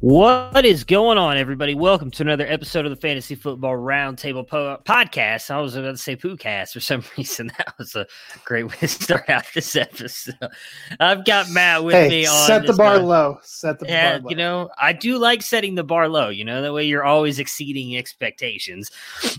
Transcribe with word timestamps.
What 0.00 0.64
is 0.64 0.84
going 0.84 1.18
on, 1.18 1.36
everybody? 1.38 1.74
Welcome 1.74 2.12
to 2.12 2.22
another 2.22 2.46
episode 2.46 2.86
of 2.86 2.90
the 2.90 2.96
Fantasy 2.96 3.34
Football 3.34 3.74
Roundtable 3.74 4.46
po- 4.46 4.80
Podcast. 4.84 5.50
I 5.50 5.60
was 5.60 5.74
about 5.74 5.90
to 5.90 5.96
say 5.96 6.14
Poocast 6.14 6.72
for 6.72 6.78
some 6.78 7.02
reason. 7.18 7.50
That 7.58 7.74
was 7.78 7.96
a 7.96 8.06
great 8.44 8.62
way 8.62 8.76
to 8.76 8.86
start 8.86 9.28
out 9.28 9.42
this 9.56 9.74
episode. 9.74 10.36
I've 11.00 11.24
got 11.24 11.50
Matt 11.50 11.82
with 11.82 11.96
hey, 11.96 12.08
me 12.08 12.26
on. 12.26 12.46
set 12.46 12.64
the 12.64 12.74
bar 12.74 13.00
low. 13.00 13.38
Set 13.42 13.80
the 13.80 13.86
Yeah, 13.86 14.12
bar 14.12 14.20
low. 14.20 14.30
you 14.30 14.36
know, 14.36 14.70
I 14.80 14.92
do 14.92 15.18
like 15.18 15.42
setting 15.42 15.74
the 15.74 15.82
bar 15.82 16.08
low. 16.08 16.28
You 16.28 16.44
know, 16.44 16.62
that 16.62 16.72
way 16.72 16.84
you're 16.86 17.02
always 17.04 17.40
exceeding 17.40 17.96
expectations. 17.96 18.92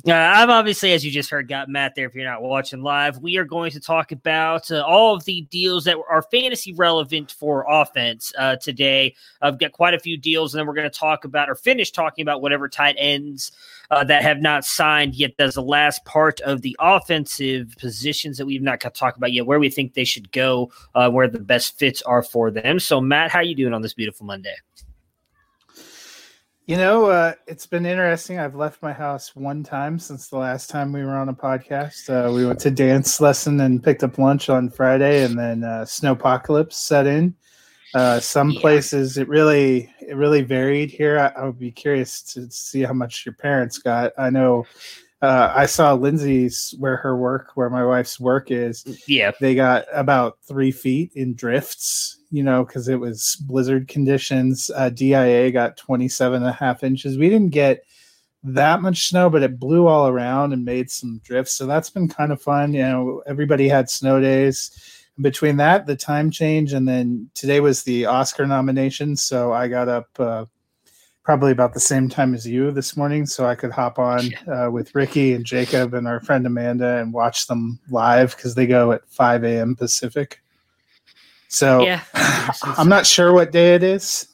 Uh, 0.05 0.11
I've 0.11 0.49
obviously, 0.49 0.91
as 0.91 1.05
you 1.05 1.11
just 1.11 1.29
heard, 1.29 1.47
got 1.47 1.69
Matt 1.69 1.95
there. 1.95 2.07
If 2.07 2.15
you're 2.15 2.29
not 2.29 2.41
watching 2.41 2.81
live, 2.81 3.19
we 3.19 3.37
are 3.37 3.45
going 3.45 3.71
to 3.71 3.79
talk 3.79 4.11
about 4.11 4.69
uh, 4.71 4.83
all 4.85 5.15
of 5.15 5.23
the 5.23 5.39
deals 5.49 5.85
that 5.85 5.95
are 6.09 6.21
fantasy 6.23 6.73
relevant 6.73 7.31
for 7.31 7.65
offense 7.69 8.33
uh, 8.37 8.57
today. 8.57 9.15
I've 9.41 9.57
got 9.57 9.71
quite 9.71 9.93
a 9.93 9.99
few 9.99 10.17
deals, 10.17 10.48
and 10.53 10.59
then 10.59 10.67
we're 10.67 10.73
going 10.73 10.89
to 10.89 10.97
talk 10.97 11.25
about 11.25 11.49
or 11.49 11.55
finish 11.55 11.91
talking 11.91 12.21
about 12.21 12.41
whatever 12.41 12.67
tight 12.67 12.95
ends 12.97 13.51
uh, 13.91 14.03
that 14.03 14.21
have 14.23 14.41
not 14.41 14.65
signed 14.65 15.15
yet. 15.15 15.31
That's 15.37 15.55
the 15.55 15.61
last 15.61 16.05
part 16.05 16.41
of 16.41 16.61
the 16.61 16.75
offensive 16.79 17.75
positions 17.77 18.37
that 18.37 18.45
we've 18.45 18.61
not 18.61 18.79
got 18.79 18.93
to 18.93 18.99
talk 18.99 19.17
about 19.17 19.31
yet, 19.31 19.45
where 19.45 19.59
we 19.59 19.69
think 19.69 19.93
they 19.93 20.05
should 20.05 20.31
go, 20.31 20.71
uh, 20.95 21.09
where 21.09 21.27
the 21.27 21.39
best 21.39 21.77
fits 21.77 22.01
are 22.03 22.23
for 22.23 22.51
them. 22.51 22.79
So, 22.79 23.01
Matt, 23.01 23.31
how 23.31 23.41
you 23.41 23.55
doing 23.55 23.73
on 23.73 23.81
this 23.81 23.93
beautiful 23.93 24.25
Monday? 24.25 24.55
You 26.69 26.77
know, 26.77 27.05
uh, 27.05 27.33
it's 27.47 27.65
been 27.65 27.87
interesting. 27.87 28.37
I've 28.37 28.53
left 28.53 28.83
my 28.83 28.93
house 28.93 29.35
one 29.35 29.63
time 29.63 29.97
since 29.97 30.27
the 30.27 30.37
last 30.37 30.69
time 30.69 30.93
we 30.93 31.03
were 31.03 31.15
on 31.15 31.27
a 31.27 31.33
podcast. 31.33 32.09
Uh, 32.11 32.31
we 32.31 32.45
went 32.45 32.59
to 32.59 32.69
dance 32.69 33.19
lesson 33.19 33.59
and 33.61 33.83
picked 33.83 34.03
up 34.03 34.19
lunch 34.19 34.49
on 34.49 34.69
Friday, 34.69 35.23
and 35.23 35.35
then 35.35 35.63
uh, 35.63 35.83
snowpocalypse 35.83 36.73
set 36.73 37.07
in. 37.07 37.33
Uh, 37.93 38.19
some 38.19 38.51
Yeah. 38.51 38.61
places 38.61 39.17
it 39.17 39.27
really 39.27 39.91
it 40.01 40.15
really 40.15 40.41
varied 40.41 40.91
here. 40.91 41.17
I, 41.19 41.41
I 41.41 41.45
would 41.45 41.59
be 41.59 41.71
curious 41.71 42.21
to 42.33 42.49
see 42.51 42.81
how 42.81 42.93
much 42.93 43.25
your 43.25 43.33
parents 43.33 43.77
got. 43.79 44.11
I 44.17 44.29
know 44.29 44.65
uh, 45.21 45.51
I 45.53 45.65
saw 45.65 45.93
Lindsay's 45.93 46.73
where 46.79 46.95
her 46.97 47.17
work, 47.17 47.51
where 47.55 47.69
my 47.69 47.83
wife's 47.85 48.19
work 48.19 48.51
is. 48.51 48.85
Yeah, 49.07 49.31
they 49.39 49.53
got 49.55 49.85
about 49.91 50.37
three 50.47 50.71
feet 50.71 51.11
in 51.15 51.33
drifts, 51.33 52.19
you 52.31 52.41
know, 52.43 52.63
because 52.63 52.87
it 52.87 52.99
was 52.99 53.35
blizzard 53.47 53.87
conditions. 53.87 54.71
Uh, 54.73 54.89
DIA 54.89 55.51
got 55.51 55.75
27 55.77 56.37
and 56.37 56.45
a 56.49 56.53
half 56.53 56.83
inches. 56.83 57.17
We 57.17 57.29
didn't 57.29 57.49
get 57.51 57.83
that 58.43 58.81
much 58.81 59.09
snow, 59.09 59.29
but 59.29 59.43
it 59.43 59.59
blew 59.59 59.87
all 59.87 60.07
around 60.07 60.53
and 60.53 60.63
made 60.63 60.89
some 60.89 61.19
drifts. 61.25 61.51
So 61.53 61.65
that's 61.65 61.89
been 61.89 62.07
kind 62.07 62.31
of 62.31 62.41
fun. 62.41 62.73
You 62.73 62.83
know, 62.83 63.23
everybody 63.27 63.67
had 63.67 63.89
snow 63.89 64.21
days. 64.21 64.71
Between 65.21 65.57
that, 65.57 65.85
the 65.85 65.95
time 65.95 66.31
change, 66.31 66.73
and 66.73 66.87
then 66.87 67.29
today 67.33 67.59
was 67.59 67.83
the 67.83 68.05
Oscar 68.05 68.45
nomination. 68.45 69.15
So 69.15 69.51
I 69.51 69.67
got 69.67 69.89
up 69.89 70.07
uh, 70.17 70.45
probably 71.23 71.51
about 71.51 71.73
the 71.73 71.79
same 71.79 72.09
time 72.09 72.33
as 72.33 72.47
you 72.47 72.71
this 72.71 72.95
morning, 72.97 73.25
so 73.25 73.45
I 73.45 73.55
could 73.55 73.71
hop 73.71 73.99
on 73.99 74.21
uh, 74.47 74.71
with 74.71 74.95
Ricky 74.95 75.33
and 75.33 75.45
Jacob 75.45 75.93
and 75.93 76.07
our 76.07 76.21
friend 76.21 76.45
Amanda 76.47 76.97
and 76.97 77.13
watch 77.13 77.47
them 77.47 77.79
live 77.89 78.35
because 78.35 78.55
they 78.55 78.65
go 78.65 78.93
at 78.93 79.07
5 79.09 79.43
a.m. 79.43 79.75
Pacific. 79.75 80.41
So 81.49 81.81
Yeah. 81.81 82.01
I'm 82.63 82.89
not 82.89 83.05
sure 83.05 83.33
what 83.33 83.51
day 83.51 83.75
it 83.75 83.83
is. 83.83 84.27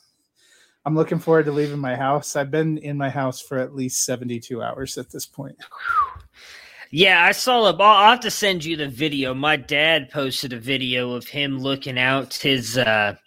I'm 0.85 0.95
looking 0.95 1.17
forward 1.17 1.45
to 1.45 1.51
leaving 1.51 1.79
my 1.79 1.95
house. 1.95 2.35
I've 2.35 2.51
been 2.51 2.77
in 2.77 2.95
my 2.95 3.09
house 3.09 3.41
for 3.41 3.57
at 3.57 3.73
least 3.73 4.05
72 4.05 4.61
hours 4.61 4.99
at 4.99 5.09
this 5.09 5.25
point. 5.25 5.57
Yeah, 6.95 7.25
I 7.25 7.33
saw 7.33 7.67
a. 7.67 7.75
I'll 7.75 8.11
have 8.11 8.21
to 8.21 8.31
send 8.31 8.63
you 8.63 8.77
the 8.77 8.87
video. 8.87 9.33
My 9.33 9.57
dad 9.57 10.09
posted 10.09 10.53
a 10.53 10.59
video 10.61 11.11
of 11.11 11.27
him 11.27 11.59
looking 11.59 11.99
out 11.99 12.35
his 12.35 12.77
uh 12.77 13.17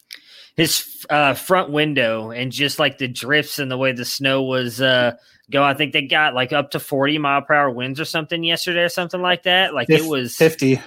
his 0.57 1.05
uh 1.11 1.35
front 1.35 1.71
window 1.71 2.31
and 2.31 2.51
just 2.51 2.79
like 2.79 2.97
the 2.97 3.09
drifts 3.09 3.59
and 3.59 3.71
the 3.71 3.77
way 3.77 3.93
the 3.93 4.07
snow 4.07 4.43
was 4.43 4.81
uh 4.81 5.17
going. 5.51 5.67
I 5.69 5.75
think 5.75 5.93
they 5.93 6.01
got 6.01 6.33
like 6.33 6.51
up 6.55 6.71
to 6.71 6.81
40 6.81 7.19
mile 7.19 7.43
per 7.43 7.53
hour 7.53 7.71
winds 7.71 8.01
or 8.01 8.07
something 8.07 8.43
yesterday 8.43 8.85
or 8.85 8.89
something 8.89 9.21
like 9.21 9.43
that. 9.43 9.75
Like 9.75 9.91
it 9.91 10.07
was 10.07 10.35
50. 10.35 10.81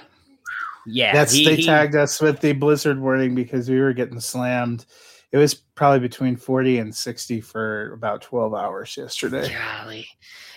yeah. 0.84 1.12
That's 1.12 1.32
he- 1.34 1.44
they 1.44 1.54
he- 1.54 1.64
tagged 1.66 1.94
us 1.94 2.20
with 2.20 2.40
the 2.40 2.52
blizzard 2.52 2.98
warning 3.00 3.36
because 3.36 3.70
we 3.70 3.78
were 3.78 3.92
getting 3.92 4.18
slammed. 4.18 4.86
It 5.32 5.38
was 5.38 5.54
probably 5.54 6.00
between 6.00 6.36
40 6.36 6.78
and 6.78 6.94
60 6.94 7.40
for 7.40 7.94
about 7.94 8.20
12 8.20 8.54
hours 8.54 8.94
yesterday. 8.96 9.48
Golly. 9.80 10.06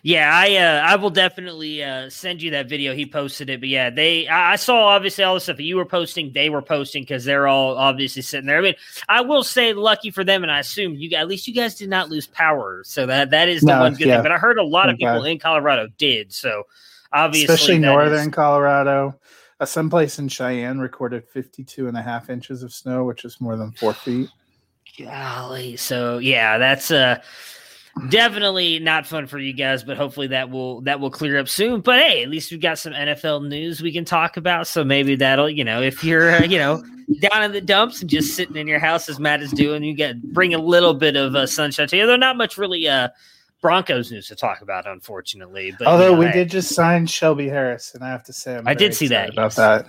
Yeah, 0.03 0.29
I 0.31 0.55
uh, 0.57 0.81
I 0.85 0.97
will 0.97 1.09
definitely 1.09 1.83
uh, 1.83 2.09
send 2.11 2.39
you 2.41 2.51
that 2.51 2.69
video. 2.69 2.93
He 2.93 3.07
posted 3.07 3.49
it, 3.49 3.59
but 3.59 3.69
yeah, 3.69 3.89
they 3.89 4.27
I, 4.27 4.51
I 4.51 4.55
saw 4.57 4.85
obviously 4.87 5.23
all 5.23 5.33
the 5.33 5.39
stuff 5.39 5.57
that 5.57 5.63
you 5.63 5.77
were 5.77 5.85
posting. 5.85 6.31
They 6.31 6.51
were 6.51 6.61
posting 6.61 7.01
because 7.01 7.23
they're 7.25 7.47
all 7.47 7.75
obviously 7.75 8.21
sitting 8.21 8.45
there. 8.45 8.59
I 8.59 8.61
mean, 8.61 8.75
I 9.09 9.21
will 9.21 9.43
say, 9.43 9.73
lucky 9.73 10.11
for 10.11 10.23
them, 10.23 10.43
and 10.43 10.51
I 10.51 10.59
assume 10.59 10.93
you 10.93 11.15
at 11.17 11.27
least 11.27 11.47
you 11.47 11.55
guys 11.55 11.73
did 11.73 11.89
not 11.89 12.09
lose 12.09 12.27
power, 12.27 12.83
so 12.85 13.07
that 13.07 13.31
that 13.31 13.49
is 13.49 13.61
the 13.61 13.67
No, 13.67 13.79
one 13.79 13.93
good 13.95 14.05
yeah. 14.07 14.15
thing. 14.17 14.23
But 14.23 14.31
I 14.31 14.37
heard 14.37 14.59
a 14.59 14.63
lot 14.63 14.89
of 14.89 14.97
people 14.97 15.15
God. 15.21 15.25
in 15.27 15.39
Colorado 15.39 15.87
did, 15.97 16.31
so 16.31 16.63
obviously, 17.11 17.51
Especially 17.55 17.79
northern 17.79 18.27
is- 18.29 18.35
Colorado. 18.35 19.19
Uh, 19.59 19.65
someplace 19.65 20.19
in 20.19 20.27
Cheyenne 20.27 20.77
recorded 20.79 21.23
52 21.29 21.87
and 21.87 21.97
a 21.97 22.01
half 22.03 22.29
inches 22.29 22.61
of 22.61 22.71
snow, 22.73 23.05
which 23.05 23.23
is 23.25 23.39
more 23.41 23.55
than 23.55 23.71
four 23.71 23.93
feet. 23.93 24.29
Golly. 24.97 25.77
So 25.77 26.17
yeah, 26.19 26.57
that's 26.57 26.91
uh 26.91 27.21
definitely 28.09 28.79
not 28.79 29.07
fun 29.07 29.27
for 29.27 29.39
you 29.39 29.53
guys, 29.53 29.83
but 29.83 29.97
hopefully 29.97 30.27
that 30.27 30.49
will 30.49 30.81
that 30.81 30.99
will 30.99 31.09
clear 31.09 31.37
up 31.37 31.47
soon. 31.47 31.81
But 31.81 31.99
hey, 31.99 32.23
at 32.23 32.29
least 32.29 32.51
we've 32.51 32.61
got 32.61 32.79
some 32.79 32.93
NFL 32.93 33.47
news 33.47 33.81
we 33.81 33.91
can 33.91 34.05
talk 34.05 34.37
about. 34.37 34.67
So 34.67 34.83
maybe 34.83 35.15
that'll, 35.15 35.49
you 35.49 35.63
know, 35.63 35.81
if 35.81 36.03
you're 36.03 36.31
uh, 36.31 36.43
you 36.43 36.57
know 36.57 36.83
down 37.19 37.43
in 37.43 37.51
the 37.51 37.61
dumps 37.61 38.01
and 38.01 38.09
just 38.09 38.35
sitting 38.35 38.55
in 38.55 38.67
your 38.67 38.79
house 38.79 39.07
as 39.09 39.19
Matt 39.19 39.41
is 39.41 39.51
doing, 39.51 39.83
you 39.83 39.93
get 39.93 40.21
bring 40.33 40.53
a 40.53 40.59
little 40.59 40.93
bit 40.93 41.15
of 41.15 41.35
uh, 41.35 41.47
sunshine 41.47 41.87
to 41.87 41.97
you. 41.97 42.07
Though 42.07 42.15
not 42.15 42.37
much 42.37 42.57
really 42.57 42.87
uh 42.87 43.09
Broncos 43.61 44.11
news 44.11 44.27
to 44.27 44.35
talk 44.35 44.61
about, 44.61 44.85
unfortunately. 44.85 45.71
But 45.71 45.85
you 45.85 45.87
Although 45.87 46.13
know, 46.13 46.19
we 46.19 46.27
hey. 46.27 46.33
did 46.33 46.51
just 46.51 46.75
sign 46.75 47.07
Shelby 47.07 47.47
Harris, 47.47 47.95
and 47.95 48.03
I 48.03 48.09
have 48.09 48.23
to 48.25 48.33
say, 48.33 48.57
I'm 48.57 48.67
I 48.67 48.75
did 48.75 48.93
see 48.93 49.07
that, 49.07 49.29
about 49.29 49.43
yes. 49.43 49.55
that. 49.55 49.87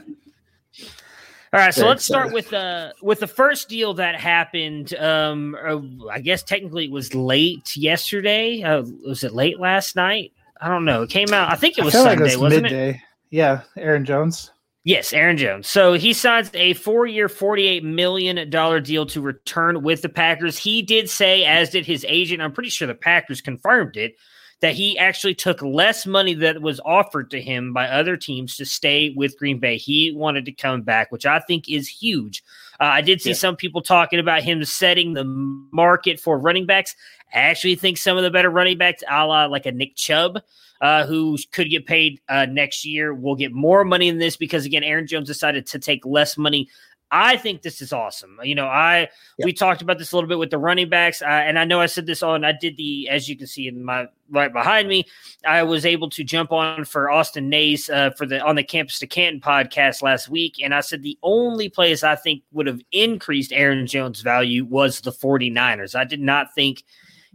All 1.57 1.63
right, 1.63 1.73
so 1.73 1.81
Very 1.81 1.89
let's 1.89 2.05
start 2.05 2.27
excited. 2.27 2.35
with 2.35 2.53
uh 2.53 2.93
with 3.01 3.21
the 3.21 3.27
first 3.27 3.71
deal 3.71 3.95
that 3.95 4.21
happened. 4.21 4.95
Um, 4.95 5.57
uh, 5.67 6.07
I 6.13 6.21
guess 6.21 6.43
technically 6.43 6.85
it 6.85 6.91
was 6.91 7.15
late 7.15 7.75
yesterday. 7.75 8.63
Uh, 8.63 8.83
was 9.07 9.25
it 9.25 9.33
late 9.33 9.59
last 9.59 9.97
night? 9.97 10.33
I 10.61 10.69
don't 10.69 10.85
know. 10.85 11.03
It 11.05 11.09
came 11.09 11.33
out. 11.33 11.51
I 11.51 11.57
think 11.57 11.79
it 11.79 11.85
was 11.85 11.95
Sunday, 11.95 12.11
like 12.11 12.19
it 12.19 12.23
was 12.25 12.37
wasn't 12.37 12.67
it? 12.67 12.73
midday. 12.73 13.03
Yeah, 13.31 13.63
Aaron 13.79 14.05
Jones. 14.05 14.51
Yes, 14.85 15.15
Aaron 15.15 15.39
Jones. 15.39 15.67
So 15.67 15.95
he 15.95 16.13
signs 16.13 16.51
a 16.53 16.75
four-year, 16.75 17.31
forty-eight 17.31 17.83
million 17.85 18.51
dollar 18.51 18.79
deal 18.79 19.07
to 19.07 19.23
return 19.23 19.83
with 19.83 20.03
the 20.03 20.11
Packers. 20.11 20.59
He 20.59 20.83
did 20.83 21.09
say, 21.09 21.45
as 21.47 21.71
did 21.71 21.87
his 21.87 22.05
agent. 22.07 22.43
I'm 22.43 22.53
pretty 22.53 22.69
sure 22.71 22.87
the 22.87 22.95
Packers 22.95 23.41
confirmed 23.41 23.97
it 23.97 24.15
that 24.61 24.75
he 24.75 24.99
actually 24.99 25.35
took 25.35 25.61
less 25.61 26.07
money 26.07 26.33
that 26.33 26.63
was 26.63 26.81
offered 26.85 27.31
to 27.31 27.41
him 27.41 27.73
by 27.73 27.89
other 27.89 28.17
teams 28.17 28.57
to 28.57 28.65
stay 28.65 29.13
with 29.17 29.39
Green 29.39 29.59
Bay. 29.59 29.77
He 29.77 30.13
wanted 30.13 30.47
to 30.47 30.53
come 30.53 30.83
back, 30.83 31.13
which 31.13 31.27
I 31.27 31.41
think 31.41 31.69
is 31.69 31.89
huge. 31.89 32.43
Uh, 32.81 32.85
I 32.85 33.01
did 33.03 33.21
see 33.21 33.31
yeah. 33.31 33.37
some 33.37 33.57
people 33.57 33.83
talking 33.83 34.19
about 34.19 34.43
him 34.43 34.65
setting 34.65 35.13
the 35.13 35.25
market 35.25 36.19
for 36.19 36.39
running 36.39 36.67
backs. 36.67 36.97
I 37.35 37.41
actually 37.41 37.75
think 37.75 37.99
some 37.99 38.17
of 38.17 38.23
the 38.23 38.31
better 38.31 38.51
running 38.51 38.79
backs, 38.79 39.03
a 39.11 39.27
la 39.27 39.47
like 39.47 39.67
a 39.67 39.73
Nick 39.73 39.95
Chubb, 39.95 40.41
uh, 40.81 41.07
who 41.07 41.37
could 41.53 41.71
get 41.71 41.87
paid 41.87 42.21
uh, 42.29 42.47
next 42.47 42.85
year, 42.85 43.13
will 43.15 43.37
get 43.37 43.53
more 43.53 43.85
money 43.85 44.11
than 44.11 44.19
this 44.19 44.37
because 44.37 44.65
again, 44.65 44.85
Aaron 44.85 45.07
Jones 45.07 45.27
decided 45.27 45.67
to 45.67 45.79
take 45.79 46.05
less 46.07 46.39
money 46.39 46.69
I 47.11 47.37
think 47.37 47.63
this 47.63 47.81
is 47.81 47.93
awesome. 47.93 48.39
You 48.43 48.55
know, 48.55 48.67
I 48.67 49.01
yep. 49.39 49.45
we 49.45 49.53
talked 49.53 49.81
about 49.81 49.99
this 49.99 50.13
a 50.13 50.17
little 50.17 50.29
bit 50.29 50.39
with 50.39 50.51
the 50.51 50.59
running 50.59 50.89
backs, 50.89 51.23
uh, 51.23 51.27
and 51.27 51.59
I 51.59 51.65
know 51.65 51.81
I 51.81 51.87
said 51.87 52.07
this 52.07 52.23
on. 52.23 52.45
I 52.45 52.53
did 52.53 52.77
the, 52.77 53.09
as 53.09 53.29
you 53.29 53.37
can 53.37 53.47
see 53.47 53.69
in 53.69 53.85
my 53.85 54.07
right 54.29 54.53
behind 54.53 54.89
me, 54.89 55.05
I 55.47 55.63
was 55.63 55.87
able 55.87 56.11
to 56.11 56.25
jump 56.25 56.51
on 56.51 56.85
for 56.85 57.11
Austin 57.11 57.49
Nays 57.49 57.89
uh, 57.89 58.11
for 58.11 58.27
the 58.27 58.41
on 58.43 58.57
the 58.57 58.65
Campus 58.65 58.99
to 58.99 59.07
Canton 59.07 59.41
podcast 59.41 60.03
last 60.03 60.29
week, 60.29 60.57
and 60.63 60.75
I 60.75 60.81
said 60.81 61.03
the 61.03 61.19
only 61.23 61.69
place 61.69 62.03
I 62.03 62.17
think 62.17 62.43
would 62.53 62.67
have 62.67 62.81
increased 62.91 63.53
Aaron 63.53 63.87
Jones' 63.87 64.21
value 64.21 64.65
was 64.65 65.01
the 65.01 65.13
49ers. 65.13 65.95
I 65.95 66.05
did 66.05 66.21
not 66.21 66.55
think 66.55 66.83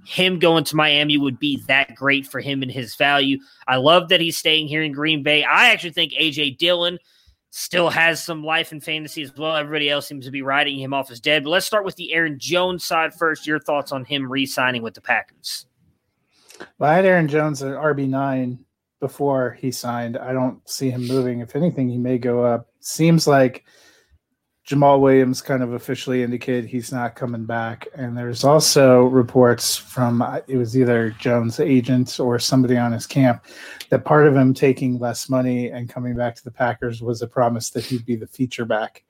him 0.06 0.39
going 0.39 0.63
to 0.65 0.75
Miami 0.75 1.17
would 1.17 1.39
be 1.39 1.62
that 1.67 1.95
great 1.95 2.25
for 2.25 2.39
him 2.39 2.62
and 2.62 2.71
his 2.71 2.95
value. 2.95 3.38
I 3.67 3.77
love 3.77 4.09
that 4.09 4.19
he's 4.19 4.38
staying 4.38 4.67
here 4.67 4.81
in 4.81 4.91
Green 4.91 5.24
Bay. 5.24 5.44
I 5.44 5.69
actually 5.69 5.91
think 5.91 6.13
AJ 6.13 6.57
Dillon 6.57 6.97
still 7.51 7.89
has 7.89 8.24
some 8.24 8.44
life 8.44 8.71
and 8.71 8.83
fantasy 8.83 9.21
as 9.21 9.36
well. 9.36 9.56
Everybody 9.56 9.89
else 9.89 10.07
seems 10.07 10.25
to 10.25 10.31
be 10.31 10.42
riding 10.42 10.80
him 10.80 10.94
off 10.94 11.12
as 11.12 11.19
dead. 11.19 11.44
But 11.44 11.51
let's 11.51 11.65
start 11.65 11.86
with 11.86 11.98
the 11.98 12.13
Aaron 12.13 12.39
Jones 12.39 12.83
side 12.83 13.13
first. 13.13 13.45
Your 13.45 13.59
thoughts 13.59 13.92
on 13.92 14.06
him 14.06 14.31
re 14.31 14.45
signing 14.45 14.81
with 14.81 14.95
the 14.95 15.01
Packers? 15.01 15.68
Well, 16.80 16.89
I 16.89 16.95
had 16.95 17.06
Aaron 17.06 17.27
Jones 17.27 17.62
at 17.62 17.74
RB9 17.74 18.57
before 19.00 19.57
he 19.59 19.71
signed. 19.71 20.18
I 20.18 20.31
don't 20.31 20.68
see 20.68 20.89
him 20.89 21.07
moving. 21.07 21.42
If 21.42 21.56
anything, 21.56 21.89
he 21.89 21.98
may 21.98 22.18
go 22.18 22.44
up. 22.44 22.68
Seems 22.80 23.27
like 23.27 23.65
Jamaal 24.68 25.00
Williams 25.00 25.42
kind 25.42 25.63
of 25.63 25.74
officially 25.74 26.22
indicated 26.22 26.66
he's 26.66 26.92
not 26.92 27.16
coming 27.16 27.46
back. 27.46 27.88
And 27.96 28.16
there's 28.16 28.44
also 28.44 29.04
reports 29.04 29.75
from 29.75 30.22
uh, 30.22 30.42
it 30.48 30.58
was 30.58 30.78
either 30.78 31.12
Jones' 31.19 31.60
agent 31.60 32.19
or 32.19 32.38
somebody 32.38 32.78
on 32.78 32.92
his 32.92 33.08
camp 33.08 33.46
that 33.90 34.06
part 34.06 34.28
of 34.28 34.36
him 34.36 34.54
taking 34.54 35.00
less 35.00 35.30
money 35.30 35.69
and 35.69 35.90
coming 35.90 36.16
back 36.16 36.36
to 36.36 36.44
the 36.44 36.52
Packers 36.52 37.02
was 37.02 37.22
a 37.22 37.28
promise 37.28 37.72
that 37.72 37.86
he'd 37.86 38.06
be 38.06 38.16
the 38.16 38.28
feature 38.28 38.66
back. 38.66 39.04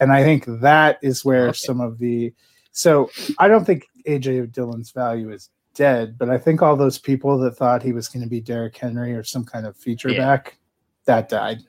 And 0.00 0.12
I 0.12 0.22
think 0.22 0.44
that 0.60 0.98
is 1.02 1.24
where 1.24 1.48
okay. 1.48 1.56
some 1.56 1.80
of 1.80 1.98
the 1.98 2.34
so 2.72 3.10
I 3.38 3.48
don't 3.48 3.64
think 3.64 3.86
AJ 4.06 4.52
Dillon's 4.52 4.90
value 4.90 5.30
is 5.30 5.48
dead, 5.74 6.18
but 6.18 6.28
I 6.28 6.36
think 6.36 6.60
all 6.60 6.76
those 6.76 6.98
people 6.98 7.38
that 7.38 7.56
thought 7.56 7.82
he 7.82 7.92
was 7.92 8.08
going 8.08 8.22
to 8.22 8.28
be 8.28 8.40
Derrick 8.40 8.76
Henry 8.76 9.14
or 9.14 9.22
some 9.22 9.44
kind 9.44 9.66
of 9.66 9.76
feature 9.76 10.10
yeah. 10.10 10.18
back, 10.18 10.58
that 11.06 11.30
died. 11.30 11.60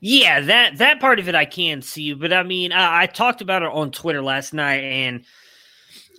Yeah, 0.00 0.40
that 0.40 0.78
that 0.78 1.00
part 1.00 1.18
of 1.18 1.28
it 1.28 1.34
I 1.34 1.44
can 1.44 1.82
see, 1.82 2.14
but 2.14 2.32
I 2.32 2.42
mean, 2.44 2.72
I, 2.72 3.02
I 3.02 3.06
talked 3.06 3.40
about 3.40 3.62
it 3.62 3.70
on 3.72 3.90
Twitter 3.90 4.22
last 4.22 4.54
night, 4.54 4.84
and 4.84 5.24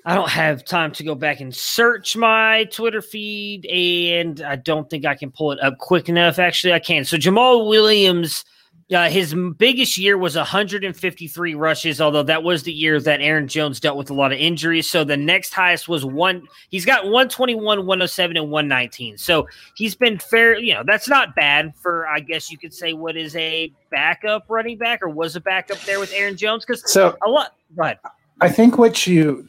I 0.05 0.15
don't 0.15 0.29
have 0.29 0.65
time 0.65 0.91
to 0.93 1.03
go 1.03 1.15
back 1.15 1.39
and 1.39 1.55
search 1.55 2.17
my 2.17 2.65
Twitter 2.65 3.01
feed, 3.01 3.65
and 3.65 4.41
I 4.41 4.57
don't 4.57 4.89
think 4.89 5.05
I 5.05 5.15
can 5.15 5.31
pull 5.31 5.51
it 5.51 5.59
up 5.61 5.77
quick 5.77 6.09
enough. 6.09 6.39
Actually, 6.39 6.73
I 6.73 6.79
can. 6.79 7.05
So 7.05 7.15
Jamaal 7.17 7.69
Williams 7.69 8.43
uh, 8.91 9.07
his 9.07 9.35
biggest 9.57 9.99
year 9.99 10.17
was 10.17 10.35
153 10.35 11.53
rushes, 11.53 12.01
although 12.01 12.23
that 12.23 12.41
was 12.41 12.63
the 12.63 12.73
year 12.73 12.99
that 12.99 13.21
Aaron 13.21 13.47
Jones 13.47 13.79
dealt 13.79 13.97
with 13.97 14.09
a 14.09 14.15
lot 14.15 14.31
of 14.31 14.39
injuries. 14.39 14.89
So 14.89 15.03
the 15.03 15.17
next 15.17 15.53
highest 15.53 15.87
was 15.87 16.03
one. 16.03 16.47
He's 16.69 16.85
got 16.85 17.03
121, 17.03 17.85
107, 17.85 18.37
and 18.37 18.49
119. 18.49 19.17
So 19.19 19.47
he's 19.75 19.93
been 19.93 20.17
fair. 20.17 20.57
You 20.57 20.73
know, 20.73 20.83
that's 20.83 21.07
not 21.07 21.35
bad 21.35 21.75
for, 21.75 22.07
I 22.07 22.19
guess 22.19 22.49
you 22.51 22.57
could 22.57 22.73
say, 22.73 22.93
what 22.93 23.15
is 23.15 23.35
a 23.35 23.71
backup 23.91 24.45
running 24.49 24.79
back 24.79 25.03
or 25.03 25.09
was 25.09 25.35
a 25.35 25.41
backup 25.41 25.79
there 25.81 25.99
with 25.99 26.11
Aaron 26.11 26.35
Jones? 26.35 26.65
Because 26.65 26.91
so 26.91 27.15
a 27.23 27.29
lot. 27.29 27.55
But 27.75 27.99
I 28.41 28.49
think 28.49 28.79
what 28.79 29.05
you, 29.05 29.47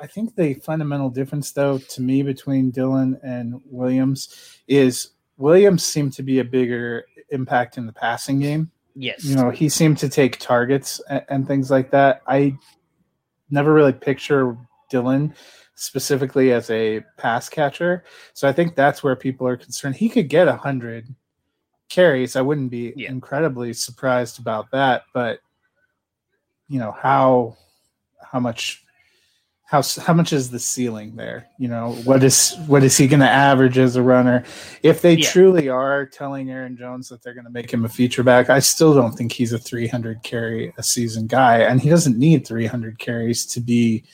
I 0.00 0.06
think 0.06 0.36
the 0.36 0.52
fundamental 0.54 1.08
difference, 1.08 1.50
though, 1.52 1.78
to 1.78 2.02
me 2.02 2.22
between 2.22 2.70
Dillon 2.70 3.18
and 3.22 3.58
Williams 3.70 4.58
is 4.68 5.12
Williams 5.38 5.82
seemed 5.82 6.12
to 6.14 6.22
be 6.22 6.40
a 6.40 6.44
bigger 6.44 7.06
impact 7.30 7.78
in 7.78 7.86
the 7.86 7.92
passing 7.92 8.38
game 8.38 8.70
Yes. 8.94 9.24
You 9.24 9.36
know, 9.36 9.50
he 9.50 9.68
seemed 9.68 9.98
to 9.98 10.08
take 10.08 10.38
targets 10.38 11.00
and, 11.08 11.24
and 11.28 11.46
things 11.46 11.70
like 11.70 11.90
that. 11.90 12.22
I 12.26 12.56
never 13.50 13.72
really 13.72 13.92
picture 13.92 14.56
Dillon 14.90 15.34
specifically 15.74 16.52
as 16.52 16.70
a 16.70 17.00
pass 17.16 17.48
catcher. 17.48 18.04
So 18.34 18.48
I 18.48 18.52
think 18.52 18.74
that's 18.74 19.02
where 19.02 19.16
people 19.16 19.46
are 19.46 19.56
concerned. 19.56 19.96
He 19.96 20.08
could 20.08 20.28
get 20.28 20.48
a 20.48 20.56
hundred 20.56 21.14
carries. 21.88 22.36
I 22.36 22.42
wouldn't 22.42 22.70
be 22.70 22.92
yeah. 22.96 23.10
incredibly 23.10 23.72
surprised 23.72 24.38
about 24.38 24.70
that, 24.70 25.04
but 25.12 25.40
you 26.68 26.78
know, 26.78 26.92
how 26.92 27.56
how 28.22 28.40
much 28.40 28.84
how 29.72 29.82
how 30.02 30.12
much 30.12 30.34
is 30.34 30.50
the 30.50 30.58
ceiling 30.58 31.16
there? 31.16 31.48
You 31.56 31.66
know, 31.66 31.94
what 32.04 32.22
is 32.22 32.54
what 32.66 32.84
is 32.84 32.94
he 32.94 33.08
going 33.08 33.20
to 33.20 33.28
average 33.28 33.78
as 33.78 33.96
a 33.96 34.02
runner? 34.02 34.44
If 34.82 35.00
they 35.00 35.14
yeah. 35.14 35.26
truly 35.30 35.70
are 35.70 36.04
telling 36.04 36.50
Aaron 36.50 36.76
Jones 36.76 37.08
that 37.08 37.22
they're 37.22 37.32
going 37.32 37.46
to 37.46 37.50
make 37.50 37.72
him 37.72 37.86
a 37.86 37.88
feature 37.88 38.22
back, 38.22 38.50
I 38.50 38.58
still 38.58 38.94
don't 38.94 39.12
think 39.12 39.32
he's 39.32 39.54
a 39.54 39.58
300 39.58 40.22
carry 40.22 40.74
a 40.76 40.82
season 40.82 41.26
guy, 41.26 41.60
and 41.60 41.80
he 41.80 41.88
doesn't 41.88 42.18
need 42.18 42.46
300 42.46 42.98
carries 42.98 43.46
to 43.46 43.60
be 43.60 44.04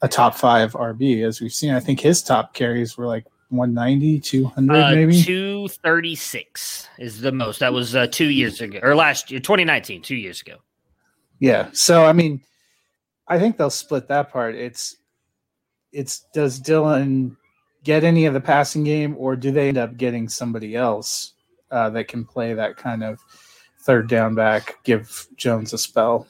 a 0.00 0.06
top 0.06 0.36
five 0.36 0.74
RB. 0.74 1.26
As 1.26 1.40
we've 1.40 1.52
seen, 1.52 1.74
I 1.74 1.80
think 1.80 1.98
his 1.98 2.22
top 2.22 2.54
carries 2.54 2.96
were 2.96 3.06
like 3.06 3.24
190, 3.48 4.20
200, 4.20 4.76
uh, 4.76 4.90
maybe 4.94 5.20
236 5.20 6.88
is 7.00 7.20
the 7.20 7.32
most. 7.32 7.58
That 7.58 7.72
was 7.72 7.96
uh, 7.96 8.06
two 8.06 8.30
years 8.30 8.60
ago 8.60 8.78
or 8.80 8.94
last 8.94 9.32
year, 9.32 9.40
2019, 9.40 10.02
two 10.02 10.14
years 10.14 10.40
ago. 10.40 10.58
Yeah. 11.40 11.68
So 11.72 12.04
I 12.04 12.12
mean 12.12 12.42
I 13.28 13.38
think 13.38 13.56
they'll 13.56 13.70
split 13.70 14.08
that 14.08 14.30
part. 14.30 14.54
It's 14.54 14.96
it's 15.92 16.26
does 16.34 16.58
Dillon 16.58 17.36
get 17.84 18.04
any 18.04 18.26
of 18.26 18.34
the 18.34 18.40
passing 18.40 18.84
game, 18.84 19.14
or 19.18 19.36
do 19.36 19.50
they 19.50 19.68
end 19.68 19.78
up 19.78 19.96
getting 19.96 20.28
somebody 20.28 20.74
else 20.74 21.32
uh, 21.70 21.90
that 21.90 22.08
can 22.08 22.24
play 22.24 22.54
that 22.54 22.76
kind 22.76 23.04
of 23.04 23.20
third 23.82 24.08
down 24.08 24.34
back, 24.34 24.76
give 24.84 25.26
Jones 25.36 25.72
a 25.72 25.78
spell? 25.78 26.26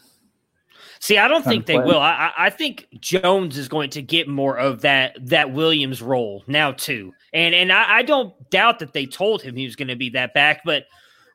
See, 1.01 1.19
I 1.19 1.29
don't 1.29 1.45
think 1.45 1.67
they 1.67 1.77
will. 1.77 2.01
I, 2.01 2.33
I 2.37 2.49
think 2.49 2.89
Jones 2.99 3.59
is 3.59 3.69
going 3.69 3.91
to 3.91 4.01
get 4.01 4.27
more 4.27 4.57
of 4.57 4.81
that 4.83 5.17
that 5.21 5.53
Williams 5.53 6.01
role 6.01 6.43
now 6.47 6.73
too, 6.73 7.13
and 7.33 7.55
and 7.55 7.73
I, 7.73 7.99
I 7.99 8.03
don't 8.03 8.33
doubt 8.51 8.79
that 8.79 8.93
they 8.93 9.05
told 9.07 9.43
him 9.43 9.57
he 9.57 9.67
was 9.67 9.77
going 9.77 9.89
to 9.89 9.97
be 9.97 10.11
that 10.11 10.33
back, 10.33 10.63
but 10.65 10.85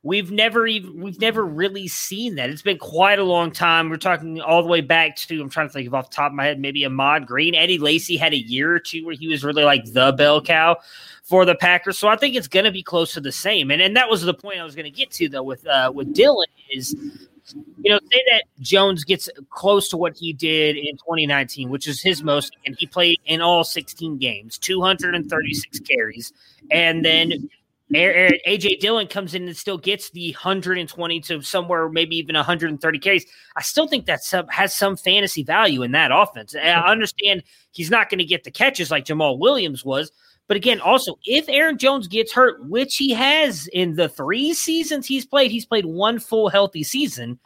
we've 0.04 0.32
never 0.32 0.66
even 0.66 1.02
we've 1.02 1.20
never 1.20 1.46
really 1.46 1.88
seen 1.88 2.36
that. 2.36 2.50
It's 2.50 2.62
been 2.62 2.78
quite 2.78 3.20
a 3.20 3.24
long 3.24 3.52
time. 3.52 3.90
We're 3.90 3.98
talking 3.98 4.40
all 4.42 4.62
the 4.62 4.70
way 4.70 4.82
back 4.82 5.16
to 5.18 5.42
I'm 5.42 5.50
trying 5.50 5.68
to 5.68 5.74
think 5.74 5.88
of 5.88 5.94
off 5.94 6.10
the 6.10 6.16
top 6.16 6.32
of 6.32 6.36
my 6.36 6.46
head, 6.46 6.60
maybe 6.60 6.86
Ahman 6.86 7.26
Green. 7.26 7.56
Eddie 7.56 7.78
Lacy 7.78 8.18
had 8.18 8.34
a 8.34 8.38
year 8.38 8.74
or 8.74 8.80
two 8.80 9.06
where 9.06 9.16
he 9.16 9.28
was 9.28 9.44
really 9.44 9.64
like 9.64 9.86
the 9.92 10.14
bell 10.14 10.42
cow 10.42 10.78
for 11.24 11.46
the 11.46 11.56
Packers. 11.56 11.98
So 11.98 12.08
I 12.08 12.16
think 12.16 12.36
it's 12.36 12.48
going 12.48 12.66
to 12.66 12.72
be 12.72 12.84
close 12.84 13.14
to 13.14 13.22
the 13.22 13.32
same. 13.32 13.72
And 13.72 13.82
and 13.82 13.96
that 13.98 14.10
was 14.10 14.22
the 14.22 14.34
point 14.34 14.60
I 14.60 14.64
was 14.64 14.76
going 14.76 14.86
to 14.86 14.92
get 14.92 15.12
to 15.12 15.30
though 15.30 15.44
with 15.44 15.66
uh, 15.68 15.92
with 15.94 16.14
Dillon 16.14 16.48
is 16.72 16.96
you 17.82 17.92
know, 17.92 18.00
say 18.12 18.24
that 18.30 18.44
Jones 18.60 19.04
gets 19.04 19.30
close 19.50 19.90
to 19.90 19.98
what 19.98 20.16
he 20.16 20.34
did 20.34 20.78
in 20.78 20.96
2019, 20.98 21.70
which 21.70 21.88
is 21.88 22.02
his 22.02 22.24
most, 22.24 22.56
and 22.66 22.76
he 22.78 22.86
played 22.86 23.20
in 23.26 23.42
all 23.42 23.64
16 23.64 24.18
games, 24.18 24.58
236 24.60 25.80
carries, 25.80 26.34
and 26.70 27.04
then 27.04 27.50
AJ 27.92 28.80
Dillon 28.80 29.08
comes 29.08 29.34
in 29.34 29.48
and 29.48 29.58
still 29.58 29.78
gets 29.78 30.12
the 30.12 30.32
120 30.34 31.20
to 31.22 31.42
somewhere 31.42 31.90
maybe 31.90 32.18
even 32.18 32.36
130 32.36 33.00
carries. 33.00 33.26
I 33.56 33.62
still 33.62 33.88
think 33.88 34.06
that 34.06 34.24
sub 34.24 34.52
has 34.52 34.74
some 34.74 34.96
fantasy 34.96 35.44
value 35.44 35.82
in 35.82 35.92
that 35.94 36.12
offense. 36.14 36.56
I 36.56 36.92
understand 36.92 37.44
he's 37.72 37.90
not 37.90 38.10
going 38.10 38.20
to 38.20 38.26
get 38.26 38.44
the 38.44 38.52
catches 38.52 38.92
like 38.92 39.06
Jamaal 39.06 39.40
Williams 39.40 39.84
was, 39.84 40.12
but 40.48 40.58
again, 40.58 40.80
also 40.82 41.18
if 41.26 41.50
Aaron 41.50 41.78
Jones 41.78 42.08
gets 42.08 42.32
hurt, 42.32 42.64
which 42.68 42.96
he 42.98 43.12
has 43.12 43.68
in 43.74 43.96
the 43.96 44.10
three 44.10 44.54
seasons 44.54 45.08
he's 45.08 45.26
played, 45.26 45.52
he's 45.52 45.66
played 45.66 45.86
one 45.86 46.20
full 46.20 46.50
healthy 46.50 46.84
season. 46.84 47.40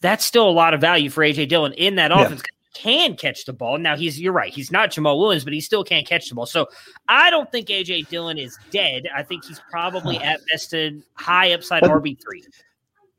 That's 0.00 0.24
still 0.24 0.48
a 0.48 0.50
lot 0.50 0.74
of 0.74 0.80
value 0.82 1.08
for 1.08 1.22
AJ 1.22 1.48
Dillon 1.48 1.72
in 1.72 1.94
that 1.94 2.12
offense. 2.12 2.42
Yeah 2.44 2.53
can 2.74 3.16
catch 3.16 3.44
the 3.44 3.52
ball. 3.52 3.78
Now 3.78 3.96
he's 3.96 4.20
you're 4.20 4.32
right, 4.32 4.52
he's 4.52 4.70
not 4.70 4.90
Jamaal 4.90 5.18
Williams, 5.18 5.44
but 5.44 5.52
he 5.52 5.60
still 5.60 5.84
can't 5.84 6.06
catch 6.06 6.28
the 6.28 6.34
ball. 6.34 6.46
So 6.46 6.66
I 7.08 7.30
don't 7.30 7.50
think 7.50 7.68
AJ 7.68 8.08
Dillon 8.08 8.38
is 8.38 8.58
dead. 8.70 9.08
I 9.14 9.22
think 9.22 9.44
he's 9.44 9.60
probably 9.70 10.18
at 10.18 10.40
best 10.50 10.74
a 10.74 11.00
high 11.14 11.52
upside 11.52 11.82
RB 11.84 12.20
three. 12.22 12.44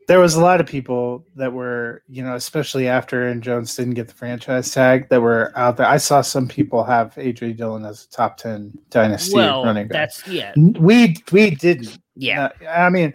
There 0.07 0.19
was 0.19 0.35
a 0.35 0.41
lot 0.41 0.61
of 0.61 0.67
people 0.67 1.25
that 1.35 1.51
were, 1.51 2.03
you 2.07 2.21
know, 2.21 2.35
especially 2.35 2.87
after 2.87 3.23
Aaron 3.23 3.41
Jones 3.41 3.75
didn't 3.75 3.95
get 3.95 4.07
the 4.07 4.13
franchise 4.13 4.71
tag, 4.71 5.09
that 5.09 5.19
were 5.19 5.51
out 5.55 5.77
there. 5.77 5.87
I 5.87 5.97
saw 5.97 6.21
some 6.21 6.47
people 6.47 6.83
have 6.83 7.15
AJ 7.15 7.57
Dillon 7.57 7.85
as 7.85 8.05
a 8.05 8.09
top 8.11 8.37
ten 8.37 8.77
dynasty 8.91 9.33
well, 9.35 9.65
running 9.65 9.87
back. 9.87 10.11
That's 10.11 10.27
yeah. 10.27 10.53
We 10.55 11.17
we 11.31 11.55
didn't. 11.55 11.97
Yeah. 12.15 12.49
Uh, 12.61 12.65
I 12.67 12.89
mean, 12.89 13.13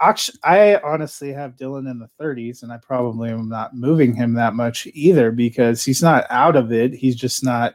I 0.00 0.80
honestly 0.82 1.32
have 1.32 1.56
Dillon 1.56 1.86
in 1.86 1.98
the 1.98 2.08
30s, 2.18 2.62
and 2.62 2.72
I 2.72 2.78
probably 2.78 3.30
am 3.30 3.48
not 3.48 3.76
moving 3.76 4.14
him 4.14 4.34
that 4.34 4.54
much 4.54 4.88
either 4.94 5.30
because 5.30 5.84
he's 5.84 6.02
not 6.02 6.26
out 6.30 6.56
of 6.56 6.72
it. 6.72 6.94
He's 6.94 7.16
just 7.16 7.44
not 7.44 7.74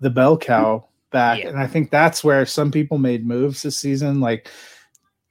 the 0.00 0.10
bell 0.10 0.36
cow 0.36 0.88
back. 1.10 1.38
Yeah. 1.38 1.48
And 1.48 1.58
I 1.58 1.66
think 1.66 1.90
that's 1.90 2.24
where 2.24 2.44
some 2.44 2.70
people 2.70 2.98
made 2.98 3.26
moves 3.26 3.62
this 3.62 3.76
season. 3.76 4.20
Like 4.20 4.50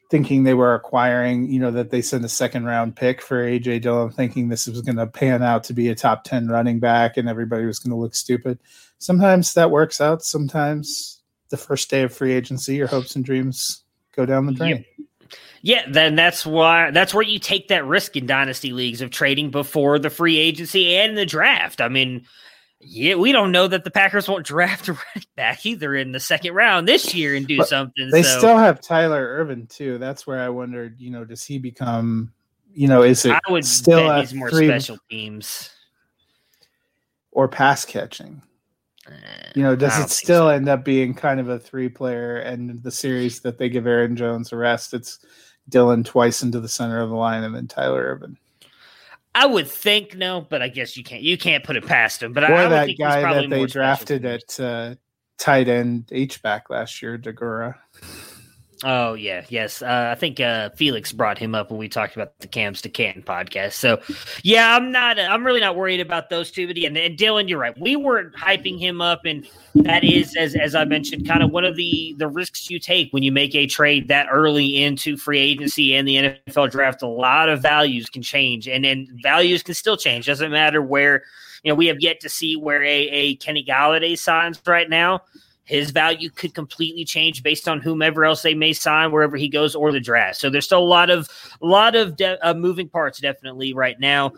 thinking 0.09 0.43
they 0.43 0.53
were 0.53 0.73
acquiring, 0.73 1.51
you 1.51 1.59
know, 1.59 1.71
that 1.71 1.91
they 1.91 2.01
sent 2.01 2.23
a 2.23 2.29
second 2.29 2.65
round 2.65 2.95
pick 2.95 3.21
for 3.21 3.45
AJ 3.45 3.81
Dillon, 3.81 4.11
thinking 4.11 4.47
this 4.47 4.67
was 4.67 4.81
going 4.81 4.95
to 4.95 5.07
pan 5.07 5.43
out 5.43 5.65
to 5.65 5.73
be 5.73 5.89
a 5.89 5.95
top 5.95 6.23
10 6.23 6.47
running 6.47 6.79
back 6.79 7.17
and 7.17 7.27
everybody 7.27 7.65
was 7.65 7.79
going 7.79 7.91
to 7.91 7.97
look 7.97 8.15
stupid. 8.15 8.57
Sometimes 8.99 9.53
that 9.53 9.71
works 9.71 9.99
out. 9.99 10.23
Sometimes 10.23 11.21
the 11.49 11.57
first 11.57 11.89
day 11.89 12.03
of 12.03 12.13
free 12.13 12.33
agency, 12.33 12.75
your 12.75 12.87
hopes 12.87 13.15
and 13.15 13.25
dreams 13.25 13.83
go 14.15 14.25
down 14.25 14.45
the 14.45 14.53
drain. 14.53 14.85
Yep. 14.97 15.07
Yeah, 15.62 15.84
then 15.89 16.15
that's 16.15 16.46
why 16.46 16.91
that's 16.91 17.13
where 17.13 17.24
you 17.24 17.39
take 17.39 17.67
that 17.69 17.86
risk 17.86 18.15
in 18.15 18.25
dynasty 18.25 18.72
leagues 18.72 19.01
of 19.01 19.12
trading 19.12 19.51
before 19.51 20.00
the 20.00 20.10
free 20.10 20.38
agency 20.38 20.96
and 20.96 21.17
the 21.17 21.25
draft. 21.25 21.81
I 21.81 21.89
mean, 21.89 22.25
yeah, 22.79 23.15
we 23.15 23.31
don't 23.31 23.51
know 23.51 23.67
that 23.67 23.84
the 23.84 23.91
Packers 23.91 24.27
won't 24.27 24.46
draft 24.46 24.88
a 24.88 24.93
running 24.93 25.27
back 25.36 25.65
either 25.65 25.96
in 25.96 26.12
the 26.12 26.19
second 26.19 26.53
round 26.53 26.88
this 26.88 27.13
year 27.13 27.36
and 27.36 27.48
do 27.48 27.57
but 27.57 27.67
something. 27.67 28.10
They 28.12 28.24
so. 28.24 28.38
still 28.38 28.57
have 28.57 28.81
Tyler 28.81 29.25
Ervin 29.39 29.67
too. 29.67 29.98
That's 29.98 30.27
where 30.27 30.39
I 30.39 30.50
wondered, 30.50 31.00
you 31.00 31.12
know, 31.12 31.25
does 31.25 31.43
he 31.43 31.57
become, 31.57 32.31
you 32.74 32.88
know, 32.88 33.03
is 33.03 33.25
it 33.25 33.31
I 33.31 33.51
would 33.51 33.65
still 33.65 34.07
bet 34.07 34.22
he's 34.22 34.34
more 34.34 34.50
three, 34.50 34.67
special 34.67 34.98
teams 35.10 35.72
or 37.31 37.48
pass 37.48 37.86
catching? 37.86 38.41
You 39.55 39.63
know, 39.63 39.75
does 39.75 39.97
it 39.99 40.09
still 40.09 40.45
so. 40.45 40.49
end 40.49 40.69
up 40.69 40.83
being 40.83 41.13
kind 41.13 41.39
of 41.39 41.49
a 41.49 41.59
three 41.59 41.89
player 41.89 42.37
and 42.37 42.81
the 42.83 42.91
series 42.91 43.39
that 43.41 43.57
they 43.57 43.69
give 43.69 43.87
Aaron 43.87 44.15
Jones 44.15 44.51
a 44.51 44.57
rest? 44.57 44.93
It's 44.93 45.19
Dillon 45.69 46.03
twice 46.03 46.43
into 46.43 46.59
the 46.59 46.69
center 46.69 46.99
of 46.99 47.09
the 47.09 47.15
line 47.15 47.43
and 47.43 47.55
then 47.55 47.67
Tyler 47.67 48.03
Ervin. 48.03 48.37
I 49.33 49.45
would 49.45 49.67
think 49.67 50.15
no, 50.15 50.41
but 50.41 50.61
I 50.63 50.67
guess 50.67 50.97
you 50.97 51.03
can't. 51.03 51.21
You 51.21 51.37
can't 51.37 51.63
put 51.63 51.75
it 51.75 51.85
past 51.85 52.23
him. 52.23 52.33
But 52.33 52.43
or 52.43 52.55
I, 52.55 52.67
that 52.69 52.89
guy 52.97 53.21
that 53.21 53.49
they 53.49 53.65
drafted 53.67 54.25
at 54.25 54.59
uh, 54.59 54.95
tight 55.37 55.67
end 55.67 56.09
H 56.11 56.41
back 56.41 56.69
last 56.71 57.01
year, 57.01 57.17
Deguara. 57.19 57.75
Oh 58.84 59.15
yeah, 59.15 59.43
yes. 59.50 59.81
Uh, 59.81 60.10
I 60.12 60.15
think 60.15 60.39
uh, 60.39 60.69
Felix 60.72 61.12
brought 61.12 61.39
him 61.39 61.55
up 61.55 61.72
when 61.72 61.79
we 61.79 61.89
talked 61.89 62.15
about 62.15 62.38
the 62.39 62.48
Campus 62.48 62.81
to 62.81 62.89
Canton 62.89 63.24
podcast. 63.24 63.74
So 63.74 64.00
yeah, 64.43 64.75
I'm 64.75 64.91
not. 64.91 65.17
I'm 65.17 65.43
really 65.43 65.60
not 65.60 65.75
worried 65.75 66.00
about 66.00 66.29
those 66.29 66.51
two. 66.51 66.67
But 66.67 66.77
and, 66.77 66.96
and 66.96 67.17
Dillon, 67.17 67.48
you're 67.48 67.57
right. 67.57 67.75
We 67.79 67.96
weren't 67.96 68.36
hyping 68.36 68.79
him 68.79 69.01
up, 69.01 69.25
and 69.25 69.48
that 69.75 70.03
is, 70.03 70.36
as 70.36 70.55
as 70.55 70.75
I 70.75 70.86
mentioned, 70.86 71.27
kind 71.27 71.41
of 71.41 71.50
one 71.50 71.65
of 71.65 71.75
the 71.75 72.13
the 72.19 72.27
risks 72.27 72.69
you 72.69 72.79
take 72.79 73.12
when 73.12 73.24
you 73.24 73.31
make 73.31 73.55
a 73.55 73.65
trade 73.65 74.10
that 74.10 74.27
early 74.31 74.84
into 74.84 75.17
free 75.17 75.39
agency 75.39 75.96
and 75.96 76.07
the 76.07 76.15
NFL 76.15 76.69
draft. 76.69 77.01
A 77.01 77.07
lot 77.07 77.50
of 77.50 77.62
values 77.62 78.10
can 78.10 78.22
change, 78.22 78.67
and 78.67 78.86
and 78.86 79.10
values 79.24 79.63
can 79.63 79.74
still 79.74 79.98
change. 79.98 80.27
Doesn't 80.27 80.51
matter 80.51 80.81
where. 80.81 81.24
You 81.63 81.72
know, 81.72 81.75
we 81.75 81.88
have 81.88 82.00
yet 82.00 82.19
to 82.19 82.29
see 82.29 82.55
where 82.55 82.84
a, 82.84 83.10
a 83.10 83.36
Kenny 83.38 83.65
Golladay 83.65 84.17
signs 84.17 84.62
right 84.67 84.88
now 84.88 85.24
his 85.67 85.91
value 85.91 86.29
could 86.29 86.53
completely 86.53 87.03
change 87.05 87.43
based 87.43 87.67
on 87.67 87.81
whomever 87.81 88.25
else 88.25 88.41
they 88.41 88.55
may 88.55 88.74
sign 88.74 89.12
wherever 89.12 89.36
he 89.36 89.50
goes 89.50 89.75
or 89.75 89.91
the 89.91 90.00
draft. 90.00 90.38
So 90.38 90.50
there's 90.50 90.65
still 90.65 90.79
a 90.79 90.83
lot 90.83 91.09
of 91.09 91.29
a 91.62 91.65
lot 91.65 91.95
of 91.95 92.15
de- 92.15 92.43
uh, 92.45 92.53
moving 92.53 92.89
parts 92.89 93.19
definitely 93.19 93.74
right 93.74 94.00
now. 94.00 94.31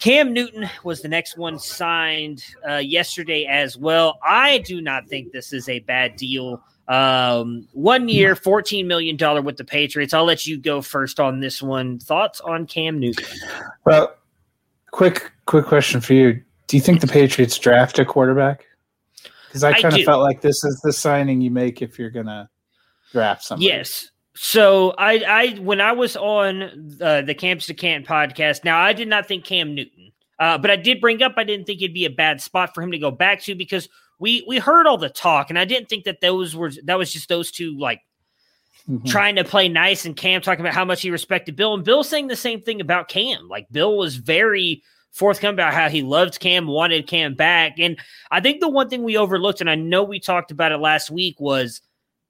Cam 0.00 0.32
Newton 0.32 0.68
was 0.84 1.00
the 1.00 1.08
next 1.08 1.36
one 1.36 1.58
signed 1.58 2.44
uh, 2.68 2.76
yesterday 2.76 3.46
as 3.46 3.76
well. 3.76 4.18
I 4.22 4.58
do 4.58 4.80
not 4.80 5.08
think 5.08 5.32
this 5.32 5.52
is 5.52 5.68
a 5.68 5.80
bad 5.80 6.16
deal. 6.16 6.62
Um, 6.86 7.68
one 7.72 8.08
year, 8.08 8.34
$14 8.34 8.86
million 8.86 9.16
with 9.44 9.56
the 9.56 9.64
Patriots. 9.64 10.14
I'll 10.14 10.24
let 10.24 10.46
you 10.46 10.56
go 10.56 10.82
first 10.82 11.20
on 11.20 11.40
this 11.40 11.60
one. 11.60 11.98
Thoughts 11.98 12.40
on 12.40 12.66
Cam 12.66 12.98
Newton? 12.98 13.26
Well, 13.84 14.14
quick, 14.92 15.32
quick 15.46 15.66
question 15.66 16.00
for 16.00 16.14
you. 16.14 16.42
Do 16.68 16.76
you 16.76 16.80
think 16.80 17.00
the 17.00 17.08
Patriots 17.08 17.58
draft 17.58 17.98
a 17.98 18.04
quarterback? 18.04 18.67
Because 19.48 19.64
I 19.64 19.80
kind 19.80 19.94
of 19.94 20.04
felt 20.04 20.22
like 20.22 20.40
this 20.40 20.62
is 20.62 20.80
the 20.82 20.92
signing 20.92 21.40
you 21.40 21.50
make 21.50 21.82
if 21.82 21.98
you're 21.98 22.10
gonna 22.10 22.50
draft 23.12 23.44
somebody. 23.44 23.66
Yes. 23.66 24.10
So 24.34 24.94
I, 24.96 25.24
I 25.26 25.48
when 25.58 25.80
I 25.80 25.92
was 25.92 26.16
on 26.16 26.96
uh, 27.00 27.22
the 27.22 27.34
Campus 27.34 27.66
to 27.66 27.74
Canton 27.74 28.06
podcast, 28.06 28.62
now 28.64 28.78
I 28.78 28.92
did 28.92 29.08
not 29.08 29.26
think 29.26 29.44
Cam 29.44 29.74
Newton, 29.74 30.12
uh, 30.38 30.58
but 30.58 30.70
I 30.70 30.76
did 30.76 31.00
bring 31.00 31.22
up 31.22 31.34
I 31.36 31.44
didn't 31.44 31.66
think 31.66 31.80
it'd 31.80 31.92
be 31.92 32.04
a 32.04 32.10
bad 32.10 32.40
spot 32.40 32.74
for 32.74 32.82
him 32.82 32.92
to 32.92 32.98
go 32.98 33.10
back 33.10 33.42
to 33.42 33.54
because 33.54 33.88
we 34.20 34.44
we 34.46 34.58
heard 34.58 34.86
all 34.86 34.98
the 34.98 35.08
talk, 35.08 35.50
and 35.50 35.58
I 35.58 35.64
didn't 35.64 35.88
think 35.88 36.04
that 36.04 36.20
those 36.20 36.54
were 36.54 36.70
that 36.84 36.98
was 36.98 37.12
just 37.12 37.28
those 37.28 37.50
two 37.50 37.76
like 37.78 38.02
mm-hmm. 38.88 39.08
trying 39.08 39.36
to 39.36 39.44
play 39.44 39.68
nice, 39.68 40.04
and 40.04 40.16
Cam 40.16 40.40
talking 40.40 40.60
about 40.60 40.74
how 40.74 40.84
much 40.84 41.02
he 41.02 41.10
respected 41.10 41.56
Bill, 41.56 41.74
and 41.74 41.84
Bill 41.84 42.04
saying 42.04 42.28
the 42.28 42.36
same 42.36 42.60
thing 42.60 42.80
about 42.80 43.08
Cam. 43.08 43.48
Like 43.48 43.66
Bill 43.72 43.96
was 43.96 44.16
very 44.16 44.84
forthcoming 45.12 45.54
about 45.54 45.74
how 45.74 45.88
he 45.88 46.02
loved 46.02 46.40
Cam, 46.40 46.66
wanted 46.66 47.06
Cam 47.06 47.34
back. 47.34 47.78
And 47.78 47.98
I 48.30 48.40
think 48.40 48.60
the 48.60 48.68
one 48.68 48.88
thing 48.88 49.02
we 49.02 49.16
overlooked, 49.16 49.60
and 49.60 49.70
I 49.70 49.74
know 49.74 50.04
we 50.04 50.20
talked 50.20 50.50
about 50.50 50.72
it 50.72 50.78
last 50.78 51.10
week, 51.10 51.40
was 51.40 51.80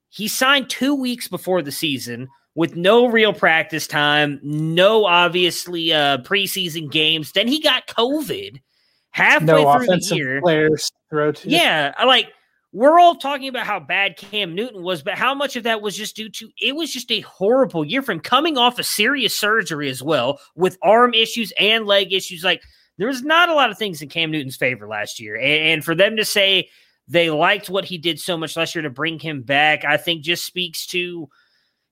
he 0.08 0.28
signed 0.28 0.70
two 0.70 0.94
weeks 0.94 1.28
before 1.28 1.62
the 1.62 1.72
season 1.72 2.28
with 2.54 2.76
no 2.76 3.06
real 3.06 3.32
practice 3.32 3.86
time, 3.86 4.40
no 4.42 5.04
obviously 5.04 5.92
uh, 5.92 6.18
preseason 6.18 6.90
games. 6.90 7.32
Then 7.32 7.46
he 7.46 7.60
got 7.60 7.86
COVID 7.86 8.60
halfway 9.10 9.46
no 9.46 9.78
through 9.78 9.86
the 9.86 10.14
year. 10.14 10.40
Players 10.40 10.90
throw 11.10 11.32
to. 11.32 11.48
Yeah, 11.48 11.92
like 12.04 12.32
we're 12.78 13.00
all 13.00 13.16
talking 13.16 13.48
about 13.48 13.66
how 13.66 13.80
bad 13.80 14.16
Cam 14.16 14.54
Newton 14.54 14.84
was, 14.84 15.02
but 15.02 15.14
how 15.14 15.34
much 15.34 15.56
of 15.56 15.64
that 15.64 15.82
was 15.82 15.96
just 15.96 16.14
due 16.14 16.28
to 16.28 16.48
it 16.62 16.76
was 16.76 16.92
just 16.92 17.10
a 17.10 17.22
horrible 17.22 17.84
year 17.84 18.02
from 18.02 18.20
coming 18.20 18.56
off 18.56 18.78
a 18.78 18.84
serious 18.84 19.36
surgery 19.36 19.90
as 19.90 20.00
well 20.00 20.38
with 20.54 20.78
arm 20.80 21.12
issues 21.12 21.52
and 21.58 21.86
leg 21.86 22.12
issues. 22.12 22.44
Like 22.44 22.62
there 22.96 23.08
was 23.08 23.22
not 23.22 23.48
a 23.48 23.54
lot 23.54 23.70
of 23.70 23.78
things 23.78 24.00
in 24.00 24.08
Cam 24.08 24.30
Newton's 24.30 24.56
favor 24.56 24.86
last 24.86 25.18
year. 25.18 25.34
And, 25.34 25.72
and 25.72 25.84
for 25.84 25.96
them 25.96 26.16
to 26.18 26.24
say 26.24 26.68
they 27.08 27.30
liked 27.30 27.68
what 27.68 27.84
he 27.84 27.98
did 27.98 28.20
so 28.20 28.36
much 28.36 28.56
last 28.56 28.76
year 28.76 28.82
to 28.82 28.90
bring 28.90 29.18
him 29.18 29.42
back, 29.42 29.84
I 29.84 29.96
think 29.96 30.22
just 30.22 30.46
speaks 30.46 30.86
to 30.88 31.28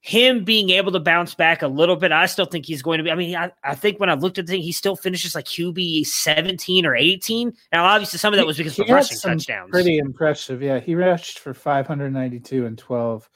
him 0.00 0.45
being 0.45 0.71
able 0.71 0.93
to 0.93 1.00
bounce 1.00 1.35
back 1.35 1.62
a 1.62 1.67
little 1.67 1.97
bit, 1.97 2.12
I 2.12 2.26
still 2.26 2.47
think 2.47 2.65
he's 2.65 2.83
going 2.83 2.99
to 2.99 3.05
be. 3.05 3.11
I 3.11 3.17
mean, 3.17 3.35
I, 3.35 3.50
I 3.65 3.75
think 3.75 3.99
when 3.99 4.09
I 4.09 4.15
looked 4.15 4.38
at 4.38 4.47
the 4.47 4.53
thing, 4.53 4.62
he 4.62 4.73
still 4.73 4.95
finishes 4.95 5.35
like 5.35 5.47
QB 5.47 6.07
17 6.07 6.87
or 6.87 6.95
18. 6.95 7.53
Now, 7.73 7.85
obviously, 7.85 8.19
some 8.19 8.33
of 8.33 8.38
that 8.38 8.47
was 8.47 8.57
because 8.57 8.79
of 8.79 8.88
rushing 8.88 9.19
touchdowns. 9.19 9.71
Pretty 9.71 9.99
impressive. 9.99 10.62
Yeah. 10.62 10.79
He 10.79 10.95
rushed 10.95 11.41
for 11.41 11.55
592 11.55 12.67
and 12.67 12.79
12 12.79 13.29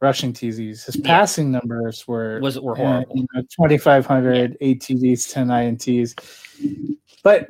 rushing 0.00 0.32
TDs. 0.32 0.84
His 0.84 0.96
yeah. 0.96 1.06
passing 1.06 1.50
numbers 1.50 2.06
were, 2.06 2.40
was, 2.40 2.60
were 2.60 2.74
horrible. 2.74 3.10
Uh, 3.10 3.14
you 3.14 3.26
know, 3.34 3.40
2,500, 3.42 4.50
yeah. 4.60 4.68
8 4.68 4.80
TDs, 4.80 5.32
10 5.32 5.48
INTs. 5.48 6.98
But 7.22 7.48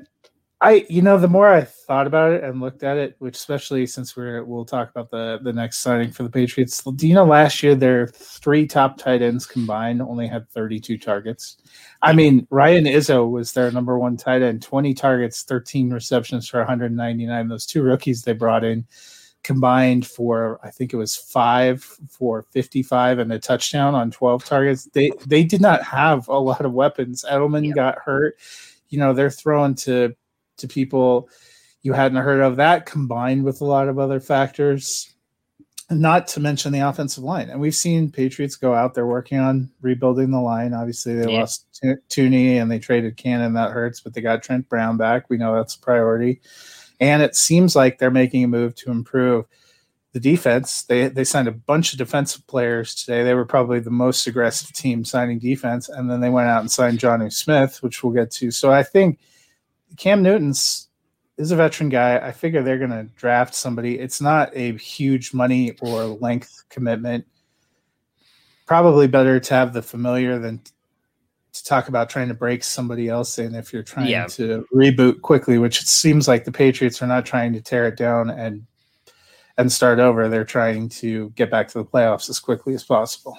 I, 0.61 0.85
you 0.89 1.03
know, 1.03 1.19
the 1.19 1.29
more 1.29 1.49
I 1.49 1.63
thought 1.63 2.09
about 2.09 2.33
it 2.33 2.43
and 2.43 2.61
looked 2.61 2.83
at 2.83 2.97
it, 2.97 3.15
which 3.21 3.37
especially 3.37 3.87
since 3.87 4.17
we're 4.17 4.43
we'll 4.43 4.65
talk 4.65 4.91
about 4.91 5.09
the 5.09 5.39
the 5.41 5.53
next 5.53 5.79
signing 5.79 6.11
for 6.11 6.25
the 6.25 6.31
Patriots. 6.31 6.83
Do 6.83 7.07
you 7.07 7.15
know 7.15 7.25
last 7.25 7.63
year 7.63 7.77
their 7.77 8.09
three 8.09 8.67
top 8.67 8.99
tight 8.99 9.23
ends 9.23 9.47
combined 9.47 10.03
only 10.03 10.27
had 10.27 10.51
32 10.51 10.99
targets? 10.99 11.59
I 12.03 12.13
mean, 12.13 12.49
Ryan 12.51 12.87
Izzo 12.87 13.31
was 13.31 13.53
their 13.53 13.71
number 13.71 14.01
one 14.01 14.17
tight 14.17 14.43
end, 14.43 14.61
20 14.63 14.95
targets, 14.95 15.45
13 15.45 15.91
receptions 15.93 16.49
for 16.49 16.59
199. 16.59 17.47
Those 17.47 17.67
two 17.67 17.83
rookies 17.83 18.23
they 18.23 18.33
brought 18.33 18.65
in 18.65 18.85
combined 19.45 20.07
for 20.07 20.59
I 20.65 20.71
think 20.71 20.93
it 20.93 20.97
was 20.97 21.15
five 21.15 21.85
for 22.11 22.43
55 22.51 23.21
and 23.21 23.33
a 23.33 23.39
touchdown 23.39 23.95
on 23.95 24.11
12 24.11 24.45
targets. 24.45 24.87
They 24.87 25.13
they 25.25 25.45
did 25.45 25.61
not 25.61 25.85
have 25.85 26.27
a 26.27 26.39
lot 26.39 26.65
of 26.65 26.73
weapons. 26.73 27.25
Edelman 27.31 27.67
yep. 27.67 27.77
got 27.77 27.99
hurt. 28.01 28.39
You 28.89 28.99
know, 28.99 29.13
they're 29.13 29.31
throwing 29.31 29.77
to 29.77 30.17
to 30.59 30.69
people 30.69 31.29
you 31.83 31.93
hadn't 31.93 32.23
heard 32.23 32.41
of. 32.41 32.57
That 32.57 32.87
combined 32.87 33.45
with 33.45 33.61
a 33.61 33.65
lot 33.65 33.89
of 33.89 33.99
other 33.99 34.21
factors, 34.21 35.13
not 35.91 36.29
to 36.29 36.41
mention 36.41 36.73
the 36.73 36.81
offensive 36.81 37.25
line. 37.25 37.49
And 37.49 37.61
we've 37.61 37.75
seen 37.75 38.11
Patriots 38.11 38.57
go 38.57 38.75
out 38.75 38.95
there 38.95 39.07
working 39.07 39.39
on 39.39 39.71
rebuilding 39.81 40.31
the 40.31 40.41
line. 40.41 40.75
Obviously, 40.75 41.15
they 41.15 41.33
yeah. 41.33 41.41
lost 41.41 41.67
T- 41.81 41.95
Thuney 42.11 42.61
and 42.61 42.71
they 42.71 42.79
traded 42.79 43.17
Cannon. 43.17 43.55
That 43.55 43.73
hurts, 43.73 44.01
but 44.01 44.15
they 44.15 44.21
got 44.21 44.43
Trent 44.43 44.69
Brown 44.69 44.97
back. 44.97 45.31
We 45.31 45.39
know 45.39 45.55
that's 45.55 45.77
a 45.77 45.81
priority. 45.81 46.41
And 47.01 47.23
it 47.23 47.37
seems 47.37 47.77
like 47.77 47.99
they're 47.99 48.11
making 48.11 48.45
a 48.45 48.49
move 48.49 48.75
to 48.77 48.91
improve 48.91 49.47
the 50.13 50.21
defense. 50.21 50.83
They 50.83 51.09
they 51.09 51.25
signed 51.25 51.49
a 51.49 51.53
bunch 51.53 51.93
of 51.93 51.99
defensive 51.99 52.47
players 52.47 52.95
today. 52.95 53.23
They 53.23 53.35
were 53.35 53.45
probably 53.45 53.81
the 53.81 53.91
most 53.91 54.27
aggressive 54.27 54.73
team 54.73 55.05
signing 55.05 55.39
defense, 55.39 55.89
and 55.89 56.11
then 56.11 56.21
they 56.21 56.31
went 56.31 56.49
out 56.49 56.61
and 56.61 56.71
signed 56.71 56.99
Jonnu 56.99 57.33
Smith, 57.33 57.83
which 57.83 58.03
we'll 58.03 58.13
get 58.13 58.31
to. 58.33 58.51
So 58.51 58.73
I 58.73 58.83
think 58.83 59.21
Cam 59.97 60.23
Newton's 60.23 60.89
is 61.37 61.53
a 61.53 61.57
veteran 61.57 61.89
guy. 61.89 62.19
I 62.19 62.33
figure 62.33 62.63
they're 62.63 62.79
going 62.79 62.91
to 62.91 63.05
draft 63.17 63.55
somebody. 63.55 63.99
It's 63.99 64.21
not 64.21 64.51
a 64.55 64.77
huge 64.77 65.33
money 65.33 65.77
or 65.81 66.05
length 66.05 66.65
commitment. 66.69 67.27
Probably 68.67 69.07
better 69.07 69.41
to 69.41 69.55
have 69.55 69.73
the 69.73 69.83
familiar 69.83 70.39
than 70.39 70.61
to 71.53 71.65
talk 71.65 71.89
about 71.89 72.11
trying 72.11 72.29
to 72.29 72.35
break 72.35 72.63
somebody 72.63 73.09
else 73.09 73.39
in 73.39 73.55
if 73.55 73.73
you're 73.73 73.83
trying 73.83 74.09
yeah. 74.09 74.27
to 74.27 74.67
reboot 74.75 75.23
quickly, 75.23 75.59
which 75.59 75.81
it 75.81 75.87
seems 75.87 76.29
like 76.29 76.45
the 76.45 76.53
Patriots 76.53 77.01
are 77.03 77.07
not 77.07 77.25
trying 77.25 77.53
to 77.55 77.61
tear 77.61 77.87
it 77.87 77.97
down 77.97 78.31
and 78.31 78.67
and 79.57 79.73
start 79.73 79.99
over. 79.99 80.29
They're 80.29 80.45
trying 80.45 80.89
to 80.91 81.31
get 81.31 81.51
back 81.51 81.69
to 81.69 81.79
the 81.79 81.85
playoffs 81.85 82.29
as 82.29 82.39
quickly 82.39 82.75
as 82.75 82.85
possible. 82.85 83.37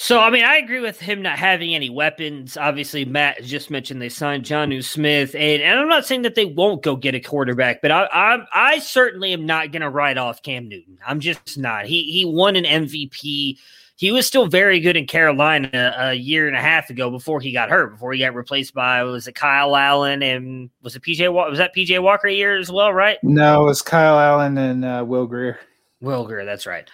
So, 0.00 0.20
I 0.20 0.30
mean, 0.30 0.44
I 0.44 0.58
agree 0.58 0.78
with 0.78 1.00
him 1.00 1.22
not 1.22 1.40
having 1.40 1.74
any 1.74 1.90
weapons. 1.90 2.56
Obviously, 2.56 3.04
Matt 3.04 3.42
just 3.42 3.68
mentioned 3.68 4.00
they 4.00 4.08
signed 4.08 4.44
Jonnu 4.44 4.84
Smith, 4.84 5.34
and, 5.34 5.60
and 5.60 5.76
I'm 5.76 5.88
not 5.88 6.06
saying 6.06 6.22
that 6.22 6.36
they 6.36 6.44
won't 6.44 6.84
go 6.84 6.94
get 6.94 7.16
a 7.16 7.20
quarterback, 7.20 7.82
but 7.82 7.90
I 7.90 8.04
I, 8.04 8.38
I 8.54 8.78
certainly 8.78 9.32
am 9.32 9.44
not 9.44 9.72
going 9.72 9.82
to 9.82 9.90
write 9.90 10.16
off 10.16 10.40
Cam 10.40 10.68
Newton. 10.68 10.98
I'm 11.04 11.18
just 11.18 11.58
not. 11.58 11.86
He 11.86 12.04
he 12.12 12.24
won 12.24 12.54
an 12.54 12.62
MVP. 12.62 13.58
He 13.96 14.12
was 14.12 14.24
still 14.24 14.46
very 14.46 14.78
good 14.78 14.96
in 14.96 15.08
Carolina 15.08 15.92
a, 15.98 16.14
year 16.14 16.46
and 16.46 16.56
a 16.56 16.60
half 16.60 16.90
ago 16.90 17.10
before 17.10 17.40
he 17.40 17.50
got 17.50 17.68
hurt. 17.68 17.94
Before 17.94 18.12
he 18.12 18.20
got 18.20 18.36
replaced 18.36 18.74
by 18.74 19.02
was 19.02 19.26
it 19.26 19.34
Kyle 19.34 19.74
Allen 19.74 20.22
and 20.22 20.70
was 20.80 20.94
it 20.94 21.02
PJ 21.02 21.32
was 21.32 21.58
that 21.58 21.74
PJ 21.74 22.00
Walker 22.00 22.28
year 22.28 22.56
as 22.56 22.70
well, 22.70 22.92
right? 22.92 23.18
No, 23.24 23.62
it 23.62 23.64
was 23.64 23.82
Kyle 23.82 24.20
Allen 24.20 24.58
and 24.58 24.84
uh, 24.84 25.04
Will 25.04 25.26
Grier. 25.26 25.58
Will 26.00 26.24
Grier, 26.24 26.44
that's 26.44 26.66
right. 26.66 26.88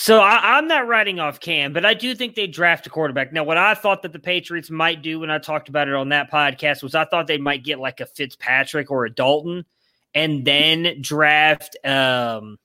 So 0.00 0.20
I, 0.20 0.56
am 0.56 0.66
not 0.66 0.88
writing 0.88 1.20
off 1.20 1.40
Cam, 1.40 1.74
but 1.74 1.84
I 1.84 1.92
do 1.92 2.14
think 2.14 2.34
they 2.34 2.46
draft 2.46 2.86
a 2.86 2.90
quarterback. 2.90 3.34
Now, 3.34 3.44
what 3.44 3.58
I 3.58 3.74
thought 3.74 4.00
that 4.00 4.14
the 4.14 4.18
Patriots 4.18 4.70
might 4.70 5.02
do 5.02 5.20
when 5.20 5.30
I 5.30 5.36
talked 5.36 5.68
about 5.68 5.88
it 5.88 5.94
on 5.94 6.08
that 6.08 6.30
podcast 6.30 6.82
was 6.82 6.94
I 6.94 7.04
thought 7.04 7.26
they 7.26 7.36
might 7.36 7.64
get 7.64 7.78
like 7.78 8.00
a 8.00 8.06
Fitzpatrick 8.06 8.90
or 8.90 9.04
a 9.04 9.10
Dalton, 9.12 9.66
and 10.14 10.42
then 10.42 11.02
draft 11.02 11.76
um, 11.84 12.58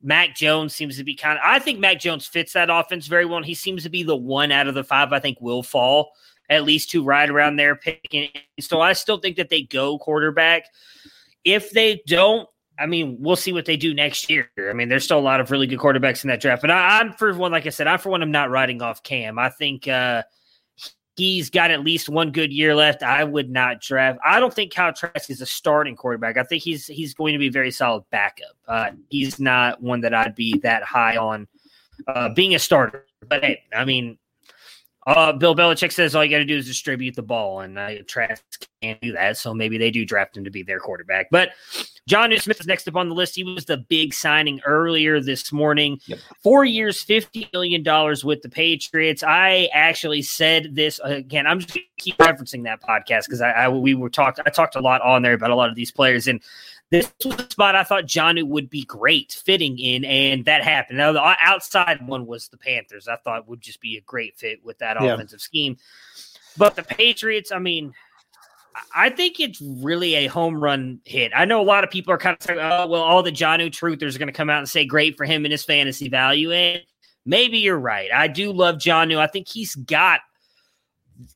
Mac 0.00 0.36
Jones. 0.36 0.72
Seems 0.72 0.98
to 0.98 1.04
be 1.04 1.16
kind 1.16 1.36
of. 1.36 1.42
I 1.44 1.58
think 1.58 1.80
Mac 1.80 1.98
Jones 1.98 2.28
fits 2.28 2.52
that 2.52 2.70
offense 2.70 3.08
very 3.08 3.24
well. 3.24 3.42
He 3.42 3.54
seems 3.54 3.82
to 3.82 3.90
be 3.90 4.04
the 4.04 4.14
one 4.14 4.52
out 4.52 4.68
of 4.68 4.76
the 4.76 4.84
five 4.84 5.12
I 5.12 5.18
think 5.18 5.40
will 5.40 5.64
fall 5.64 6.12
at 6.48 6.62
least 6.62 6.92
to 6.92 7.02
ride 7.02 7.28
around 7.28 7.56
there 7.56 7.74
picking. 7.74 8.28
So 8.60 8.80
I 8.80 8.92
still 8.92 9.18
think 9.18 9.36
that 9.38 9.48
they 9.48 9.62
go 9.62 9.98
quarterback. 9.98 10.66
If 11.42 11.72
they 11.72 12.02
don't, 12.06 12.48
I 12.78 12.86
mean, 12.86 13.16
we'll 13.18 13.36
see 13.36 13.52
what 13.52 13.64
they 13.64 13.76
do 13.76 13.92
next 13.92 14.30
year. 14.30 14.50
I 14.58 14.72
mean, 14.72 14.88
there's 14.88 15.04
still 15.04 15.18
a 15.18 15.20
lot 15.20 15.40
of 15.40 15.50
really 15.50 15.66
good 15.66 15.78
quarterbacks 15.78 16.22
in 16.22 16.28
that 16.28 16.40
draft, 16.40 16.62
but 16.62 16.70
I, 16.70 17.00
am 17.00 17.12
for 17.12 17.34
one, 17.34 17.52
like 17.52 17.66
I 17.66 17.70
said, 17.70 17.86
I 17.86 17.96
for 17.96 18.10
one, 18.10 18.22
I'm 18.22 18.30
not 18.30 18.50
riding 18.50 18.80
off 18.82 19.02
Cam. 19.02 19.38
I 19.38 19.48
think 19.48 19.88
uh, 19.88 20.22
he's 21.16 21.50
got 21.50 21.70
at 21.70 21.80
least 21.80 22.08
one 22.08 22.30
good 22.30 22.52
year 22.52 22.74
left. 22.74 23.02
I 23.02 23.24
would 23.24 23.50
not 23.50 23.80
draft. 23.80 24.20
I 24.24 24.38
don't 24.40 24.54
think 24.54 24.72
Kyle 24.72 24.92
Trask 24.92 25.28
is 25.28 25.40
a 25.40 25.46
starting 25.46 25.96
quarterback. 25.96 26.38
I 26.38 26.44
think 26.44 26.62
he's 26.62 26.86
he's 26.86 27.12
going 27.12 27.32
to 27.32 27.38
be 27.38 27.48
very 27.48 27.72
solid 27.72 28.04
backup. 28.10 28.56
Uh, 28.66 28.90
he's 29.10 29.40
not 29.40 29.82
one 29.82 30.00
that 30.02 30.14
I'd 30.14 30.36
be 30.36 30.58
that 30.58 30.84
high 30.84 31.16
on 31.16 31.48
uh, 32.06 32.28
being 32.30 32.54
a 32.54 32.58
starter. 32.58 33.06
But 33.28 33.44
hey, 33.44 33.64
I 33.74 33.84
mean, 33.84 34.18
uh, 35.08 35.32
Bill 35.32 35.56
Belichick 35.56 35.90
says 35.90 36.14
all 36.14 36.22
you 36.22 36.30
got 36.30 36.38
to 36.38 36.44
do 36.44 36.58
is 36.58 36.66
distribute 36.66 37.16
the 37.16 37.22
ball, 37.22 37.60
and 37.60 37.78
uh, 37.78 38.02
Trask 38.06 38.42
can't 38.82 39.00
do 39.00 39.12
that. 39.12 39.38
So 39.38 39.54
maybe 39.54 39.78
they 39.78 39.90
do 39.90 40.04
draft 40.04 40.36
him 40.36 40.44
to 40.44 40.50
be 40.50 40.62
their 40.62 40.78
quarterback. 40.80 41.28
But 41.30 41.52
Jonnu 42.10 42.38
Smith 42.38 42.60
is 42.60 42.66
next 42.66 42.86
up 42.88 42.96
on 42.96 43.08
the 43.08 43.14
list. 43.14 43.34
He 43.34 43.42
was 43.42 43.64
the 43.64 43.78
big 43.78 44.12
signing 44.12 44.60
earlier 44.66 45.18
this 45.20 45.50
morning. 45.50 45.98
Yep. 46.06 46.18
Four 46.42 46.66
years, 46.66 47.02
$50 47.04 47.50
million 47.54 47.82
with 48.22 48.42
the 48.42 48.50
Patriots. 48.50 49.22
I 49.22 49.70
actually 49.72 50.20
said 50.20 50.74
this 50.74 51.00
again. 51.02 51.46
I'm 51.46 51.60
just 51.60 51.72
going 51.72 51.84
to 51.84 52.02
keep 52.04 52.18
referencing 52.18 52.64
that 52.64 52.82
podcast 52.82 53.24
because 53.24 53.40
I, 53.40 53.50
I, 53.50 53.68
we 53.70 53.94
were 53.94 54.10
talked. 54.10 54.40
I 54.44 54.50
talked 54.50 54.76
a 54.76 54.80
lot 54.80 55.00
on 55.00 55.22
there 55.22 55.32
about 55.32 55.50
a 55.50 55.56
lot 55.56 55.70
of 55.70 55.74
these 55.74 55.90
players, 55.90 56.28
and 56.28 56.42
this 56.90 57.12
was 57.24 57.38
a 57.38 57.50
spot 57.50 57.76
I 57.76 57.84
thought 57.84 58.04
Jonnu 58.04 58.46
would 58.46 58.70
be 58.70 58.82
great 58.82 59.32
fitting 59.44 59.78
in, 59.78 60.04
and 60.04 60.44
that 60.46 60.62
happened. 60.62 60.98
Now, 60.98 61.12
the 61.12 61.36
outside 61.40 62.06
one 62.06 62.26
was 62.26 62.48
the 62.48 62.56
Panthers. 62.56 63.08
I 63.08 63.16
thought 63.16 63.48
would 63.48 63.60
just 63.60 63.80
be 63.80 63.96
a 63.96 64.00
great 64.02 64.38
fit 64.38 64.64
with 64.64 64.78
that 64.78 64.96
yeah. 65.00 65.14
offensive 65.14 65.40
scheme. 65.40 65.76
But 66.56 66.76
the 66.76 66.82
Patriots, 66.82 67.52
I 67.52 67.58
mean, 67.58 67.92
I 68.94 69.10
think 69.10 69.38
it's 69.38 69.60
really 69.60 70.14
a 70.14 70.26
home 70.28 70.62
run 70.62 71.00
hit. 71.04 71.32
I 71.34 71.44
know 71.44 71.60
a 71.60 71.62
lot 71.62 71.84
of 71.84 71.90
people 71.90 72.12
are 72.14 72.18
kind 72.18 72.36
of 72.38 72.42
saying, 72.42 72.58
oh, 72.58 72.86
well, 72.86 73.02
all 73.02 73.22
the 73.22 73.32
Jonnu 73.32 73.70
truthers 73.70 74.14
are 74.14 74.18
going 74.18 74.28
to 74.28 74.32
come 74.32 74.50
out 74.50 74.58
and 74.58 74.68
say 74.68 74.84
great 74.84 75.16
for 75.16 75.24
him 75.24 75.44
and 75.44 75.52
his 75.52 75.64
fantasy 75.64 76.08
value. 76.08 76.52
And 76.52 76.82
maybe 77.26 77.58
you're 77.58 77.78
right. 77.78 78.10
I 78.14 78.28
do 78.28 78.52
love 78.52 78.76
Jonnu. 78.76 79.18
I 79.18 79.26
think 79.26 79.48
he's 79.48 79.74
got 79.74 80.20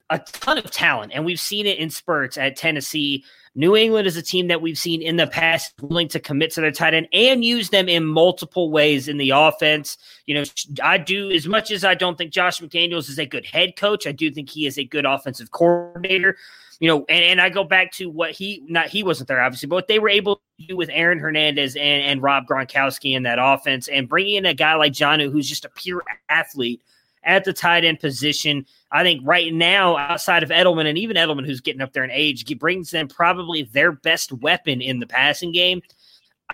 a 0.09 0.19
ton 0.19 0.59
of 0.59 0.71
talent, 0.71 1.13
and 1.15 1.25
we've 1.25 1.41
seen 1.41 1.67
it 1.67 1.79
in 1.79 1.91
spurts 1.91 2.39
at 2.39 2.57
Tennessee. 2.57 3.25
New 3.55 3.77
England 3.77 4.07
is 4.07 4.17
a 4.17 4.23
team 4.23 4.49
that 4.49 4.63
we've 4.63 4.79
seen 4.79 5.03
in 5.03 5.17
the 5.17 5.27
past 5.27 5.75
willing 5.83 6.09
to 6.09 6.19
commit 6.19 6.51
to 6.53 6.63
their 6.63 6.71
tight 6.71 6.95
end 6.95 7.09
and 7.13 7.45
use 7.45 7.69
them 7.69 7.87
in 7.89 8.05
multiple 8.05 8.71
ways 8.71 9.09
in 9.09 9.19
the 9.19 9.31
offense. 9.31 9.99
You 10.25 10.37
know, 10.37 10.45
I 10.83 10.97
do 10.97 11.31
as 11.31 11.47
much 11.47 11.71
as 11.71 11.85
I 11.85 11.95
don't 11.95 12.17
think 12.17 12.33
Josh 12.33 12.61
McDaniels 12.61 13.11
is 13.11 13.19
a 13.19 13.27
good 13.27 13.45
head 13.45 13.77
coach. 13.77 14.07
I 14.07 14.13
do 14.13 14.31
think 14.31 14.49
he 14.49 14.67
is 14.67 14.79
a 14.79 14.85
good 14.85 15.05
offensive 15.05 15.51
coordinator. 15.51 16.37
You 16.81 16.89
know, 16.89 17.05
and, 17.09 17.25
and 17.25 17.41
I 17.41 17.51
go 17.51 17.63
back 17.63 17.93
to 17.93 18.09
what 18.09 18.33
he 18.33 18.65
not 18.67 18.89
he 18.89 19.03
wasn't 19.03 19.29
there 19.29 19.43
obviously, 19.43 19.69
but 19.69 19.77
what 19.77 19.87
they 19.87 19.99
were 19.99 20.09
able 20.09 20.37
to 20.37 20.67
do 20.67 20.77
with 20.77 20.89
Aaron 20.91 21.19
Hernandez 21.19 21.77
and, 21.77 22.03
and 22.03 22.23
Rob 22.23 22.47
Gronkowski 22.47 23.15
in 23.15 23.23
that 23.25 23.39
offense, 23.39 23.87
and 23.87 24.09
bringing 24.09 24.37
in 24.37 24.47
a 24.47 24.55
guy 24.55 24.75
like 24.75 24.93
Jonnu 24.93 25.31
who's 25.31 25.49
just 25.49 25.65
a 25.65 25.69
pure 25.69 26.03
athlete 26.29 26.83
at 27.25 27.45
the 27.45 27.53
tight 27.53 27.85
end 27.85 28.01
position. 28.01 28.67
I 28.91 29.03
think 29.03 29.23
right 29.25 29.53
now, 29.53 29.97
outside 29.97 30.43
of 30.43 30.51
Edelman 30.51 30.87
and 30.87 30.99
even 30.99 31.17
Edelman, 31.17 31.47
who's 31.47 31.61
getting 31.61 31.81
up 31.81 31.93
there 31.93 32.05
in 32.05 32.11
age, 32.11 32.45
brings 32.59 32.91
them 32.91 33.09
probably 33.09 33.63
their 33.65 33.93
best 33.93 34.33
weapon 34.33 34.81
in 34.81 35.01
the 35.01 35.07
passing 35.07 35.53
game. 35.53 35.83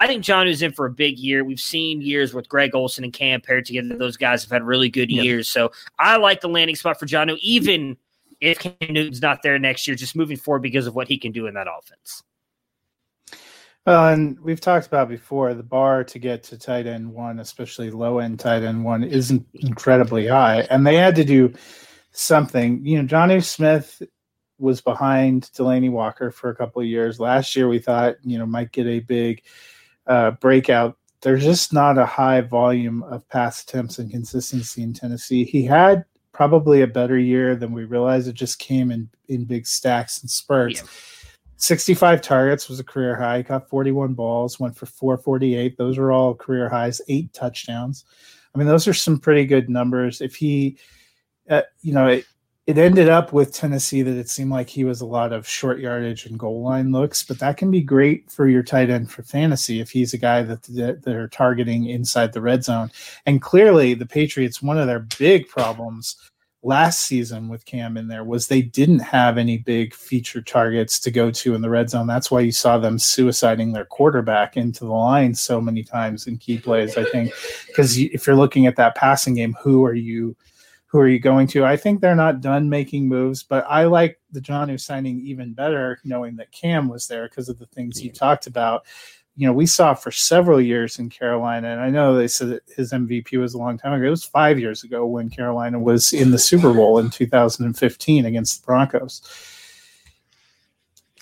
I 0.01 0.07
think 0.07 0.23
Jonnu's 0.25 0.63
in 0.63 0.73
for 0.73 0.87
a 0.87 0.91
big 0.91 1.19
year. 1.19 1.43
We've 1.43 1.59
seen 1.59 2.01
years 2.01 2.33
with 2.33 2.49
Greg 2.49 2.75
Olsen 2.75 3.03
and 3.03 3.13
Cam 3.13 3.41
paired 3.41 3.67
together. 3.67 3.97
Those 3.97 4.17
guys 4.17 4.43
have 4.45 4.51
had 4.51 4.63
really 4.63 4.89
good 4.89 5.11
years. 5.11 5.49
So 5.49 5.73
I 5.99 6.17
like 6.19 6.41
the 6.41 6.49
landing 6.49 6.77
spot 6.77 7.01
for 7.01 7.07
Jonnu, 7.07 7.37
even 7.39 7.97
if 8.41 8.61
Cam 8.61 8.75
Newton's 8.81 9.21
not 9.21 9.43
there 9.43 9.59
next 9.59 9.89
year, 9.89 9.97
just 9.97 10.15
moving 10.15 10.37
forward 10.37 10.63
because 10.63 10.87
of 10.87 10.95
what 10.95 11.09
he 11.09 11.19
can 11.19 11.33
do 11.33 11.47
in 11.47 11.55
that 11.55 11.67
offense. 11.67 12.23
Well, 13.89 14.09
and 14.09 14.39
we've 14.41 14.61
talked 14.61 14.87
about 14.87 15.09
before 15.09 15.55
the 15.55 15.63
bar 15.63 16.05
to 16.05 16.19
get 16.19 16.43
to 16.45 16.59
tight 16.59 16.87
end 16.87 17.11
one, 17.11 17.39
especially 17.39 17.91
low 17.91 18.19
end 18.19 18.39
tight 18.39 18.63
end 18.63 18.85
one, 18.85 19.03
isn't 19.03 19.47
incredibly 19.55 20.27
high. 20.27 20.67
And 20.69 20.87
they 20.87 20.97
had 20.97 21.17
to 21.17 21.25
do 21.25 21.55
something. 22.11 22.85
You 22.85 23.01
know, 23.01 23.09
Jonnu 23.09 23.43
Smith 23.43 24.03
was 24.59 24.83
behind 24.83 25.45
Delanie 25.57 25.91
Walker 25.91 26.31
for 26.31 26.51
a 26.51 26.55
couple 26.55 26.83
of 26.83 26.89
years. 26.89 27.19
Last 27.19 27.57
year, 27.57 27.67
we 27.67 27.79
thought, 27.79 28.17
you 28.23 28.37
know, 28.39 28.45
might 28.45 28.73
get 28.73 28.87
a 28.87 29.01
big 29.01 29.43
uh, 30.07 30.33
breakout. 30.33 30.99
There's 31.23 31.43
just 31.43 31.73
not 31.73 31.97
a 31.97 32.05
high 32.05 32.43
volume 32.43 33.03
of 33.05 33.27
pass 33.31 33.63
attempts 33.63 33.99
and 33.99 34.11
consistency 34.11 34.83
in 34.83 34.93
Tennessee. 34.93 35.45
He 35.45 35.65
had 35.65 36.05
probably 36.33 36.83
a 36.83 36.87
better 36.87 37.19
year 37.19 37.57
than 37.57 37.73
we 37.73 37.85
realized. 37.85 38.29
It 38.29 38.35
just 38.35 38.59
came 38.59 38.91
in, 38.91 39.09
in 39.29 39.47
big 39.47 39.67
stacks 39.67 40.21
and 40.21 40.31
spurts. 40.31 40.83
Yeah 40.83 40.89
65 41.59 42.23
targets 42.23 42.69
was 42.69 42.79
a 42.79 42.85
career 42.85 43.17
high. 43.17 43.39
He 43.39 43.45
caught 43.45 43.69
41 43.69 44.15
balls, 44.15 44.61
went 44.61 44.77
for 44.77 44.87
448. 44.87 45.77
Those 45.77 45.99
were 45.99 46.13
all 46.13 46.35
career 46.35 46.69
highs, 46.69 47.01
eight 47.09 47.33
touchdowns. 47.33 48.05
I 48.55 48.59
mean, 48.59 48.69
those 48.69 48.89
are 48.89 48.95
some 48.95 49.19
pretty 49.19 49.45
good 49.45 49.69
numbers. 49.69 50.21
If 50.21 50.37
he, 50.37 50.79
uh, 51.51 51.63
you 51.83 51.93
know, 51.93 52.07
it, 52.07 52.27
it 52.69 52.79
ended 52.79 53.09
up 53.09 53.33
with 53.33 53.53
Tennessee 53.53 54.03
that 54.03 54.17
it 54.17 54.29
seemed 54.29 54.53
like 54.53 54.69
he 54.69 54.85
was 54.85 55.01
a 55.01 55.07
lot 55.07 55.33
of 55.33 55.49
short 55.49 55.81
yardage 55.81 56.27
and 56.27 56.39
goal 56.39 56.63
line 56.63 56.93
looks, 56.93 57.25
but 57.25 57.39
that 57.41 57.57
can 57.57 57.71
be 57.71 57.81
great 57.81 58.31
for 58.31 58.47
your 58.47 58.63
tight 58.63 58.91
end 58.91 59.11
for 59.11 59.23
fantasy 59.23 59.81
if 59.81 59.91
he's 59.91 60.15
a 60.15 60.19
guy 60.19 60.43
that, 60.43 60.63
that 60.65 61.03
they're 61.03 61.29
targeting 61.29 61.87
inside 61.87 62.33
the 62.33 62.43
red 62.43 62.63
zone. 62.63 62.91
And 63.27 63.43
clearly, 63.43 63.95
the 63.95 64.07
Patriots, 64.07 64.63
one 64.63 64.79
of 64.79 64.87
their 64.87 65.07
big 65.19 65.49
problems 65.49 66.17
last 66.63 67.03
season 67.03 67.49
with 67.49 67.65
Cam 67.65 67.97
in 67.97 68.09
there 68.09 68.25
was 68.25 68.47
they 68.47 68.63
didn't 68.63 68.99
have 68.99 69.39
any 69.39 69.59
big 69.59 69.95
feature 69.95 70.43
targets 70.43 70.99
to 71.01 71.11
go 71.11 71.31
to 71.31 71.55
in 71.55 71.63
the 71.63 71.71
red 71.71 71.89
zone. 71.89 72.07
That's 72.07 72.31
why 72.31 72.41
you 72.41 72.53
saw 72.53 72.79
them 72.79 72.97
suiciding 72.97 73.73
their 73.73 73.85
quarterback 73.85 74.57
into 74.57 74.81
the 74.81 74.93
line 74.93 75.35
so 75.35 75.61
many 75.61 75.85
times 75.85 76.27
in 76.27 76.37
key 76.37 76.59
plays. 76.59 76.97
I 76.97 77.05
think 77.05 77.33
because 77.67 77.97
if 77.99 78.27
you're 78.27 78.37
looking 78.37 78.67
at 78.67 78.77
that 78.77 78.97
passing 78.97 79.35
game, 79.35 79.57
who 79.63 79.85
are 79.85 79.95
you? 79.95 80.37
Who 80.91 80.99
are 81.01 81.09
you 81.09 81.19
going 81.19 81.47
to? 81.49 81.67
I 81.67 81.77
think 81.77 82.01
they're 82.01 82.15
not 82.15 82.41
done 82.41 82.71
making 82.71 83.09
moves, 83.09 83.43
but 83.43 83.63
I 83.69 83.85
like 83.85 84.19
the 84.33 84.41
Jonnu 84.41 84.81
signing 84.81 85.21
even 85.21 85.53
better, 85.53 86.01
knowing 86.03 86.37
that 86.37 86.51
Cam 86.51 86.89
was 86.89 87.07
there 87.07 87.29
because 87.29 87.51
of 87.51 87.59
the 87.59 87.67
things 87.67 88.03
you 88.03 88.11
talked 88.11 88.47
about 88.47 88.87
you 89.39 89.47
know, 89.47 89.53
we 89.53 89.67
saw 89.67 89.95
for 89.95 90.11
several 90.11 90.61
years 90.61 90.99
in 90.99 91.09
Carolina, 91.09 91.69
and 91.69 91.81
I 91.81 91.91
know 91.91 92.17
they 92.17 92.27
said 92.27 92.49
that 92.49 92.65
his 92.75 92.91
MVP 92.91 93.39
was 93.39 93.55
a 93.55 93.59
long 93.59 93.79
time 93.79 93.93
ago. 93.93 94.09
It 94.09 94.11
was 94.11 94.25
five 94.25 94.59
years 94.59 94.83
ago 94.83 95.07
when 95.07 95.31
Carolina 95.31 95.79
was 95.79 96.13
in 96.13 96.33
the 96.33 96.39
Super 96.41 96.75
Bowl 96.75 96.99
in 96.99 97.09
2015 97.09 98.27
against 98.27 98.61
the 98.61 98.67
Broncos. 98.67 99.23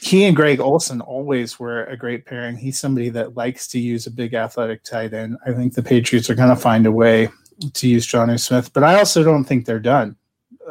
He 0.01 0.25
and 0.25 0.35
Greg 0.35 0.61
Olsen 0.61 1.03
always 1.03 1.61
were 1.61 1.85
a 1.85 1.97
great 1.99 2.25
pairing. 2.25 2.57
He's 2.57 2.81
somebody 2.81 3.11
that 3.11 3.37
likes 3.37 3.69
to 3.69 3.79
use 3.79 4.07
a 4.07 4.11
big 4.11 4.33
athletic 4.33 4.83
tight 4.83 5.13
end. 5.13 5.37
I 5.47 5.53
think 5.53 5.75
the 5.75 5.83
Patriots 5.83 6.31
are 6.31 6.35
going 6.35 6.49
to 6.49 6.57
find 6.57 6.87
a 6.87 6.93
way 6.93 7.29
to 7.75 7.87
use 7.87 8.07
Jonnu 8.07 8.41
Smith, 8.41 8.73
but 8.73 8.83
I 8.83 8.95
also 8.95 9.25
don't 9.25 9.45
think 9.45 9.67
they're 9.67 9.79
done, 9.79 10.17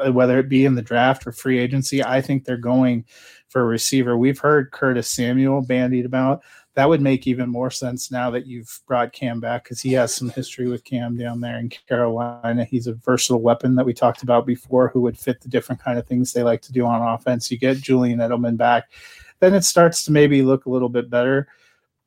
uh, 0.03 0.11
whether 0.11 0.39
it 0.39 0.49
be 0.49 0.65
in 0.65 0.73
the 0.73 0.81
draft 0.81 1.27
or 1.27 1.31
free 1.31 1.59
agency. 1.59 2.03
I 2.03 2.21
think 2.21 2.43
they're 2.43 2.57
going 2.57 3.05
for 3.49 3.61
a 3.61 3.65
receiver. 3.65 4.17
We've 4.17 4.39
heard 4.39 4.71
Curtis 4.71 5.11
Samuel 5.11 5.61
bandied 5.61 6.05
about 6.05 6.41
that 6.75 6.89
would 6.89 7.01
make 7.01 7.25
even 7.25 7.49
more 7.49 7.71
sense 7.71 8.11
now 8.11 8.29
that 8.29 8.45
you've 8.45 8.81
brought 8.85 9.13
Cam 9.13 9.39
back 9.39 9.63
because 9.63 9.81
he 9.81 9.93
has 9.93 10.13
some 10.13 10.29
history 10.29 10.67
with 10.67 10.83
Cam 10.83 11.17
down 11.17 11.39
there 11.39 11.57
in 11.57 11.69
Carolina. 11.69 12.65
He's 12.65 12.87
a 12.87 12.93
versatile 12.93 13.41
weapon 13.41 13.75
that 13.75 13.85
we 13.85 13.93
talked 13.93 14.23
about 14.23 14.45
before 14.45 14.89
who 14.89 14.99
would 15.01 15.17
fit 15.17 15.39
the 15.39 15.47
different 15.47 15.81
kind 15.81 15.97
of 15.97 16.05
things 16.05 16.33
they 16.33 16.43
like 16.43 16.61
to 16.63 16.73
do 16.73 16.85
on 16.85 17.01
offense. 17.01 17.49
You 17.49 17.57
get 17.57 17.77
Julian 17.77 18.19
Edelman 18.19 18.57
back, 18.57 18.91
then 19.39 19.53
it 19.53 19.63
starts 19.63 20.03
to 20.03 20.11
maybe 20.11 20.41
look 20.41 20.65
a 20.65 20.69
little 20.69 20.89
bit 20.89 21.09
better. 21.09 21.47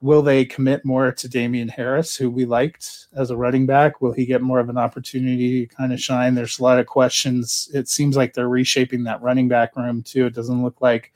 will 0.00 0.22
they 0.22 0.44
commit 0.44 0.84
more 0.84 1.10
to 1.12 1.28
Damien 1.28 1.68
Harris, 1.68 2.14
who 2.14 2.30
we 2.30 2.44
liked 2.44 3.08
as 3.16 3.30
a 3.30 3.36
running 3.36 3.64
back? 3.64 4.02
Will 4.02 4.12
he 4.12 4.26
get 4.26 4.42
more 4.42 4.60
of 4.60 4.68
an 4.68 4.78
opportunity 4.78 5.66
to 5.66 5.74
kind 5.74 5.94
of 5.94 6.00
shine? 6.00 6.34
There's 6.34 6.58
a 6.58 6.62
lot 6.62 6.78
of 6.78 6.86
questions. 6.86 7.70
It 7.72 7.88
seems 7.88 8.16
like 8.16 8.34
they're 8.34 8.48
reshaping 8.48 9.04
that 9.04 9.22
running 9.22 9.48
back 9.48 9.76
room 9.76 10.02
too. 10.02 10.26
It 10.26 10.34
doesn't 10.34 10.62
look 10.62 10.80
like 10.82 11.12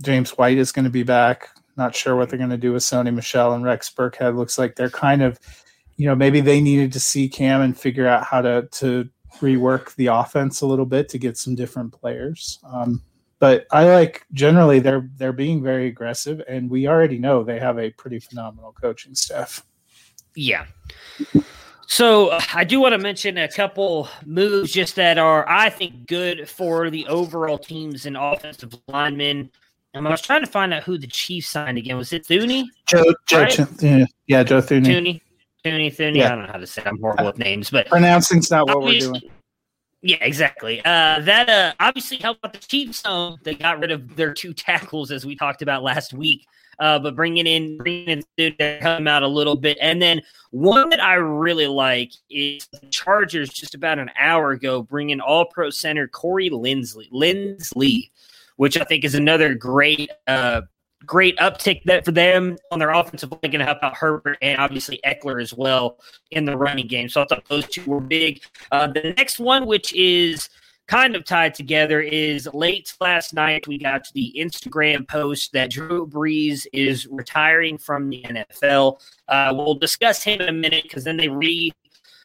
James 0.00 0.30
White 0.30 0.58
is 0.58 0.72
going 0.72 0.86
to 0.86 0.90
be 0.90 1.02
back. 1.02 1.50
Not 1.76 1.94
sure 1.94 2.16
what 2.16 2.28
they're 2.28 2.38
going 2.38 2.50
to 2.50 2.56
do 2.56 2.72
with 2.72 2.82
Sony 2.82 3.14
Michel 3.14 3.54
and 3.54 3.64
Rex 3.64 3.90
Burkhead. 3.90 4.36
Looks 4.36 4.58
like 4.58 4.76
they're 4.76 4.90
kind 4.90 5.22
of, 5.22 5.38
you 5.96 6.06
know, 6.06 6.14
maybe 6.14 6.40
they 6.40 6.60
needed 6.60 6.92
to 6.92 7.00
see 7.00 7.28
Cam 7.28 7.60
and 7.60 7.78
figure 7.78 8.06
out 8.06 8.24
how 8.24 8.42
to 8.42 8.68
to 8.72 9.08
rework 9.40 9.94
the 9.94 10.08
offense 10.08 10.60
a 10.60 10.66
little 10.66 10.86
bit 10.86 11.08
to 11.08 11.18
get 11.18 11.36
some 11.36 11.54
different 11.54 11.92
players. 11.92 12.58
Um, 12.64 13.02
but 13.38 13.66
I 13.72 13.86
like 13.86 14.24
generally 14.32 14.78
they're 14.78 15.10
they're 15.16 15.32
being 15.32 15.62
very 15.62 15.88
aggressive, 15.88 16.42
and 16.46 16.70
we 16.70 16.86
already 16.86 17.18
know 17.18 17.42
they 17.42 17.58
have 17.58 17.78
a 17.78 17.90
pretty 17.90 18.20
phenomenal 18.20 18.72
coaching 18.80 19.14
staff. 19.14 19.64
Yeah. 20.36 20.66
So 21.88 22.28
uh, 22.28 22.40
I 22.54 22.64
do 22.64 22.80
want 22.80 22.92
to 22.92 22.98
mention 22.98 23.36
a 23.38 23.48
couple 23.48 24.08
moves 24.24 24.72
just 24.72 24.94
that 24.96 25.18
are 25.18 25.46
I 25.48 25.70
think 25.70 26.06
good 26.06 26.48
for 26.48 26.88
the 26.88 27.06
overall 27.08 27.58
teams 27.58 28.06
and 28.06 28.16
offensive 28.16 28.74
linemen. 28.86 29.50
And 29.94 30.06
I 30.06 30.10
was 30.10 30.22
trying 30.22 30.40
to 30.40 30.50
find 30.50 30.72
out 30.72 30.84
who 30.84 30.96
the 30.96 31.06
Chiefs 31.06 31.50
signed 31.50 31.76
again. 31.76 31.96
Was 31.96 32.12
it 32.12 32.24
Thuney? 32.26 32.64
Joe, 32.86 33.04
Joe 33.26 33.40
right? 33.40 33.82
yeah, 33.82 34.04
yeah, 34.26 34.42
Joe 34.42 34.62
Thuney. 34.62 34.86
Thuney, 34.86 35.20
Thuney, 35.64 35.94
Thuney. 35.94 36.16
Yeah. 36.16 36.26
I 36.26 36.28
don't 36.30 36.46
know 36.46 36.52
how 36.52 36.58
to 36.58 36.66
say. 36.66 36.82
It. 36.82 36.88
I'm 36.88 36.98
horrible 36.98 37.26
with 37.26 37.38
names, 37.38 37.68
but 37.68 37.88
pronouncing's 37.88 38.50
not 38.50 38.66
what 38.68 38.82
we're 38.82 39.00
doing. 39.00 39.20
Yeah, 40.00 40.16
exactly. 40.20 40.80
Uh, 40.80 41.20
that 41.20 41.48
uh, 41.48 41.74
obviously 41.78 42.16
helped 42.16 42.44
out 42.44 42.52
the 42.52 42.58
Chiefs. 42.58 42.98
So 43.00 43.36
they 43.44 43.54
got 43.54 43.78
rid 43.78 43.90
of 43.90 44.16
their 44.16 44.32
two 44.32 44.52
tackles, 44.52 45.10
as 45.12 45.24
we 45.24 45.36
talked 45.36 45.62
about 45.62 45.82
last 45.82 46.12
week. 46.12 46.46
Uh, 46.78 46.98
but 46.98 47.14
bringing 47.14 47.46
in, 47.46 47.76
bringing 47.76 48.22
in, 48.38 48.54
to 48.56 48.78
come 48.80 49.06
out 49.06 49.22
a 49.22 49.28
little 49.28 49.54
bit, 49.54 49.76
and 49.80 50.00
then 50.00 50.20
one 50.50 50.88
that 50.88 51.00
I 51.00 51.14
really 51.14 51.66
like 51.66 52.12
is 52.30 52.66
the 52.72 52.80
Chargers. 52.90 53.50
Just 53.50 53.74
about 53.74 53.98
an 53.98 54.10
hour 54.18 54.52
ago, 54.52 54.82
bringing 54.82 55.20
All 55.20 55.44
Pro 55.44 55.70
center 55.70 56.08
Corey 56.08 56.50
Linsley, 56.50 57.08
Linsley, 57.12 58.10
which 58.56 58.76
I 58.76 58.84
think 58.84 59.04
is 59.04 59.14
another 59.14 59.54
great 59.54 60.10
uh, 60.26 60.62
great 61.06 61.36
uptick 61.38 61.82
that 61.84 62.04
for 62.04 62.12
them 62.12 62.56
on 62.70 62.78
their 62.78 62.90
offensive 62.90 63.30
line, 63.30 63.40
going 63.42 63.58
to 63.58 63.64
help 63.64 63.82
out 63.82 63.96
Herbert 63.96 64.38
and 64.42 64.58
obviously 64.60 65.00
Ekeler 65.04 65.40
as 65.40 65.52
well 65.52 65.98
in 66.30 66.44
the 66.44 66.56
running 66.56 66.86
game. 66.86 67.08
So 67.08 67.22
I 67.22 67.26
thought 67.26 67.44
those 67.48 67.66
two 67.66 67.84
were 67.84 68.00
big. 68.00 68.42
Uh, 68.70 68.86
the 68.86 69.14
next 69.16 69.38
one, 69.38 69.66
which 69.66 69.92
is 69.94 70.48
kind 70.88 71.16
of 71.16 71.24
tied 71.24 71.54
together, 71.54 72.00
is 72.00 72.48
late 72.52 72.94
last 73.00 73.34
night 73.34 73.66
we 73.66 73.78
got 73.78 74.06
the 74.14 74.34
Instagram 74.38 75.08
post 75.08 75.52
that 75.52 75.70
Drew 75.70 76.06
Brees 76.06 76.66
is 76.72 77.06
retiring 77.06 77.78
from 77.78 78.08
the 78.08 78.22
NFL. 78.22 79.00
Uh, 79.28 79.52
we'll 79.56 79.74
discuss 79.74 80.22
him 80.22 80.40
in 80.40 80.48
a 80.48 80.52
minute 80.52 80.84
because 80.84 81.04
then 81.04 81.16
they 81.16 81.28
re 81.28 81.72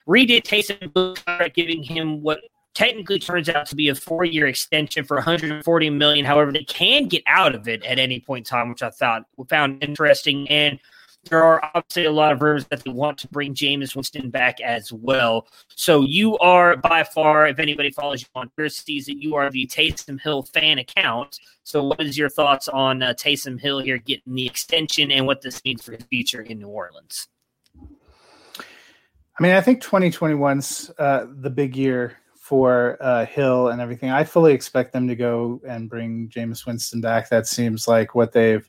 redid 0.08 0.44
Taysom 0.44 1.54
giving 1.54 1.84
him 1.84 2.22
what 2.22 2.42
technically 2.78 3.18
turns 3.18 3.50
out 3.50 3.66
to 3.66 3.76
be 3.76 3.90
a 3.90 3.96
four-year 3.96 4.46
extension 4.46 5.04
for 5.04 5.18
140 5.18 5.90
million. 5.90 6.24
However, 6.24 6.52
they 6.52 6.64
can 6.64 7.08
get 7.08 7.24
out 7.26 7.56
of 7.56 7.68
it 7.68 7.84
at 7.84 7.98
any 7.98 8.20
point 8.20 8.46
in 8.46 8.50
time, 8.52 8.70
which 8.70 8.84
I 8.84 8.92
thought 8.92 9.26
found 9.50 9.84
interesting. 9.84 10.48
And 10.48 10.80
there 11.28 11.44
are 11.44 11.60
obviously 11.74 12.06
a 12.06 12.12
lot 12.12 12.34
of 12.34 12.42
rumors 12.44 12.68
that 12.68 12.84
they 12.84 12.92
want 12.92 13.18
to 13.18 13.28
bring 13.30 13.56
Jameis 13.56 13.96
Winston 13.96 14.30
back 14.30 14.62
as 14.62 14.94
well. 14.94 15.48
So 15.70 16.04
you 16.04 16.38
are 16.38 16.78
by 16.78 17.04
far, 17.04 17.48
if 17.48 17.58
anybody 17.58 17.90
follows 17.90 18.22
you 18.22 18.28
on 18.36 18.50
Twitter, 18.50 18.70
sees 18.70 19.08
that 19.08 19.18
you 19.18 19.34
are 19.34 19.50
the 19.50 19.66
Taysom 19.66 20.22
Hill 20.22 20.44
fan 20.44 20.78
account. 20.78 21.40
So 21.64 21.84
what 21.84 22.02
is 22.02 22.16
your 22.16 22.30
thoughts 22.30 22.68
on 22.68 23.02
uh, 23.02 23.16
Taysom 23.16 23.60
Hill 23.60 23.80
here 23.80 23.98
getting 23.98 24.36
the 24.36 24.46
extension 24.46 25.12
and 25.12 25.26
what 25.26 25.42
this 25.42 25.64
means 25.66 25.82
for 25.82 25.94
his 25.94 26.06
future 26.12 26.44
in 26.44 26.60
New 26.60 26.68
Orleans? 26.68 27.28
I 27.76 29.42
mean, 29.44 29.54
I 29.54 29.62
think 29.62 29.82
2021's 29.82 30.92
uh, 31.00 31.26
the 31.28 31.50
big 31.50 31.76
year 31.76 32.18
for 32.48 32.98
uh, 33.02 33.26
Hill 33.26 33.68
and 33.68 33.82
everything. 33.82 34.10
I 34.10 34.24
fully 34.24 34.54
expect 34.54 34.94
them 34.94 35.06
to 35.10 35.18
go 35.18 35.60
and 35.68 35.90
bring 35.90 36.30
Jameis 36.30 36.66
Winston 36.66 37.02
back. 37.02 37.28
That 37.28 37.46
seems 37.46 37.90
like 37.90 38.16
what 38.16 38.32
they've 38.32 38.66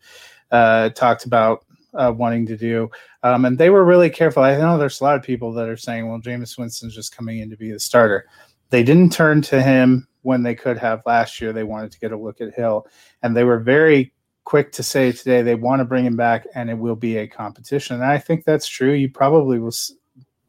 uh, 0.51 0.88
talked 0.91 1.25
about 1.25 1.64
uh, 1.95 2.12
wanting 2.14 2.45
to 2.47 2.57
do. 2.57 2.91
Um, 3.23 3.45
and 3.45 3.57
they 3.57 3.71
were 3.71 3.85
really 3.85 4.11
careful. 4.11 4.43
I 4.43 4.57
know 4.57 4.79
there's 4.79 5.01
a 5.01 5.05
lot 5.05 5.14
of 5.14 5.23
people 5.23 5.53
that 5.53 5.69
are 5.69 5.77
saying, 5.77 6.09
well, 6.09 6.21
Jameis 6.21 6.59
Winston's 6.59 6.93
just 6.93 7.17
coming 7.17 7.38
in 7.38 7.51
to 7.51 7.57
be 7.57 7.71
the 7.71 7.79
starter. 7.79 8.27
They 8.71 8.83
didn't 8.83 9.12
turn 9.12 9.43
to 9.43 9.62
him 9.62 10.09
when 10.23 10.43
they 10.43 10.57
could 10.57 10.77
have 10.79 11.07
last 11.07 11.41
year. 11.41 11.53
They 11.53 11.62
wanted 11.62 11.93
to 11.93 12.01
get 12.01 12.11
a 12.11 12.19
look 12.19 12.41
at 12.41 12.55
Hill. 12.55 12.85
And 13.23 13.37
they 13.37 13.45
were 13.45 13.61
very 13.61 14.12
quick 14.43 14.73
to 14.73 14.83
say 14.83 15.12
today 15.12 15.43
they 15.43 15.55
want 15.55 15.79
to 15.79 15.85
bring 15.85 16.05
him 16.05 16.17
back 16.17 16.49
and 16.57 16.69
it 16.69 16.79
will 16.79 16.97
be 16.97 17.19
a 17.19 17.29
competition. 17.29 17.95
And 17.95 18.05
I 18.05 18.19
think 18.19 18.45
that's 18.45 18.67
true. 18.67 18.93
You 18.93 19.09
probably 19.09 19.61
will 19.61 19.75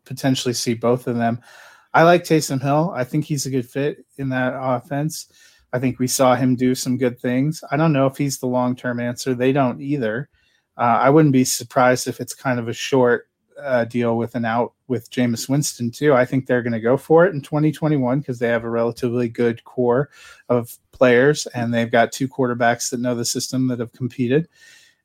potentially 0.03 0.55
see 0.55 0.73
both 0.73 1.05
of 1.05 1.15
them 1.15 1.39
I 1.93 2.03
like 2.03 2.23
Taysom 2.23 2.61
Hill. 2.61 2.91
I 2.95 3.03
think 3.03 3.25
he's 3.25 3.45
a 3.45 3.49
good 3.49 3.67
fit 3.67 4.05
in 4.17 4.29
that 4.29 4.53
offense. 4.55 5.31
I 5.73 5.79
think 5.79 5.99
we 5.99 6.07
saw 6.07 6.35
him 6.35 6.55
do 6.55 6.75
some 6.75 6.97
good 6.97 7.19
things. 7.19 7.63
I 7.71 7.77
don't 7.77 7.93
know 7.93 8.07
if 8.07 8.17
he's 8.17 8.39
the 8.39 8.47
long 8.47 8.75
term 8.75 8.99
answer. 8.99 9.33
They 9.33 9.51
don't 9.51 9.81
either. 9.81 10.29
Uh, 10.77 10.99
I 11.01 11.09
wouldn't 11.09 11.33
be 11.33 11.43
surprised 11.43 12.07
if 12.07 12.19
it's 12.19 12.33
kind 12.33 12.59
of 12.59 12.67
a 12.67 12.73
short 12.73 13.27
uh, 13.61 13.85
deal 13.85 14.17
with 14.17 14.35
an 14.35 14.45
out 14.45 14.73
with 14.87 15.11
Jameis 15.11 15.49
Winston 15.49 15.91
too. 15.91 16.13
I 16.13 16.25
think 16.25 16.45
they're 16.45 16.63
going 16.63 16.73
to 16.73 16.79
go 16.79 16.97
for 16.97 17.25
it 17.25 17.33
in 17.33 17.41
2021 17.41 18.19
because 18.19 18.39
they 18.39 18.47
have 18.47 18.63
a 18.63 18.69
relatively 18.69 19.27
good 19.27 19.63
core 19.65 20.09
of 20.47 20.77
players 20.91 21.45
and 21.47 21.73
they've 21.73 21.91
got 21.91 22.11
two 22.11 22.27
quarterbacks 22.27 22.89
that 22.89 22.99
know 22.99 23.15
the 23.15 23.25
system 23.25 23.67
that 23.67 23.79
have 23.79 23.91
competed. 23.91 24.47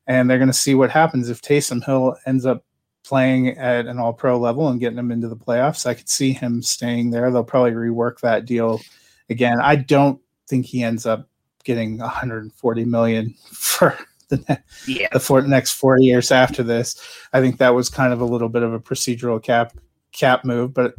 And 0.07 0.29
they're 0.29 0.37
going 0.37 0.47
to 0.47 0.53
see 0.53 0.75
what 0.75 0.91
happens 0.91 1.29
if 1.29 1.41
Taysom 1.41 1.83
Hill 1.83 2.15
ends 2.25 2.45
up 2.45 2.63
playing 3.05 3.49
at 3.49 3.85
an 3.85 3.99
all 3.99 4.13
pro 4.13 4.37
level 4.37 4.67
and 4.67 4.79
getting 4.79 4.97
him 4.97 5.11
into 5.11 5.27
the 5.27 5.35
playoffs. 5.35 5.85
I 5.85 5.93
could 5.93 6.09
see 6.09 6.33
him 6.33 6.61
staying 6.61 7.11
there. 7.11 7.31
They'll 7.31 7.43
probably 7.43 7.71
rework 7.71 8.19
that 8.21 8.45
deal 8.45 8.81
again. 9.29 9.59
I 9.61 9.75
don't 9.75 10.19
think 10.47 10.65
he 10.65 10.83
ends 10.83 11.05
up 11.05 11.29
getting 11.63 11.97
140 11.99 12.85
million 12.85 13.33
for 13.51 13.97
the, 14.29 14.59
yeah. 14.87 15.07
the 15.13 15.19
for, 15.19 15.41
next 15.41 15.73
four 15.73 15.99
years 15.99 16.31
after 16.31 16.63
this. 16.63 16.99
I 17.31 17.41
think 17.41 17.57
that 17.57 17.75
was 17.75 17.89
kind 17.89 18.11
of 18.11 18.21
a 18.21 18.25
little 18.25 18.49
bit 18.49 18.63
of 18.63 18.73
a 18.73 18.79
procedural 18.79 19.41
cap 19.41 19.77
cap 20.11 20.45
move, 20.45 20.73
but 20.73 20.95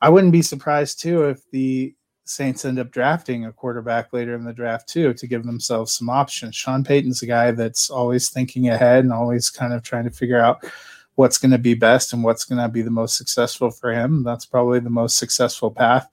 I 0.00 0.08
wouldn't 0.08 0.32
be 0.32 0.42
surprised 0.42 1.00
too 1.00 1.24
if 1.24 1.48
the 1.50 1.94
Saints 2.24 2.64
end 2.64 2.78
up 2.78 2.90
drafting 2.90 3.44
a 3.44 3.52
quarterback 3.52 4.12
later 4.12 4.34
in 4.34 4.44
the 4.44 4.52
draft 4.52 4.88
too 4.88 5.12
to 5.14 5.26
give 5.26 5.44
themselves 5.44 5.92
some 5.92 6.08
options. 6.08 6.56
Sean 6.56 6.82
Payton's 6.82 7.22
a 7.22 7.26
guy 7.26 7.50
that's 7.50 7.90
always 7.90 8.30
thinking 8.30 8.68
ahead 8.68 9.04
and 9.04 9.12
always 9.12 9.50
kind 9.50 9.72
of 9.72 9.82
trying 9.82 10.04
to 10.04 10.10
figure 10.10 10.40
out 10.40 10.64
what's 11.14 11.38
going 11.38 11.50
to 11.50 11.58
be 11.58 11.74
best 11.74 12.12
and 12.12 12.24
what's 12.24 12.44
going 12.44 12.60
to 12.60 12.68
be 12.68 12.82
the 12.82 12.90
most 12.90 13.16
successful 13.16 13.70
for 13.70 13.92
him. 13.92 14.22
That's 14.22 14.46
probably 14.46 14.80
the 14.80 14.90
most 14.90 15.16
successful 15.16 15.70
path. 15.70 16.08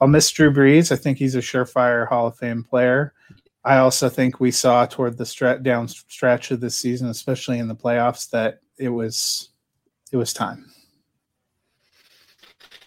I'll 0.00 0.08
miss 0.08 0.30
Drew 0.30 0.52
Brees. 0.52 0.90
I 0.90 0.96
think 0.96 1.18
he's 1.18 1.34
a 1.34 1.40
surefire 1.40 2.08
Hall 2.08 2.26
of 2.26 2.36
Fame 2.36 2.64
player. 2.64 3.12
I 3.64 3.78
also 3.78 4.08
think 4.08 4.40
we 4.40 4.50
saw 4.50 4.86
toward 4.86 5.18
the 5.18 5.26
stretch 5.26 5.62
down 5.62 5.88
stretch 5.88 6.50
of 6.50 6.60
this 6.60 6.76
season, 6.76 7.08
especially 7.08 7.58
in 7.58 7.68
the 7.68 7.74
playoffs, 7.74 8.30
that 8.30 8.60
it 8.78 8.88
was 8.88 9.50
it 10.10 10.16
was 10.16 10.32
time. 10.32 10.72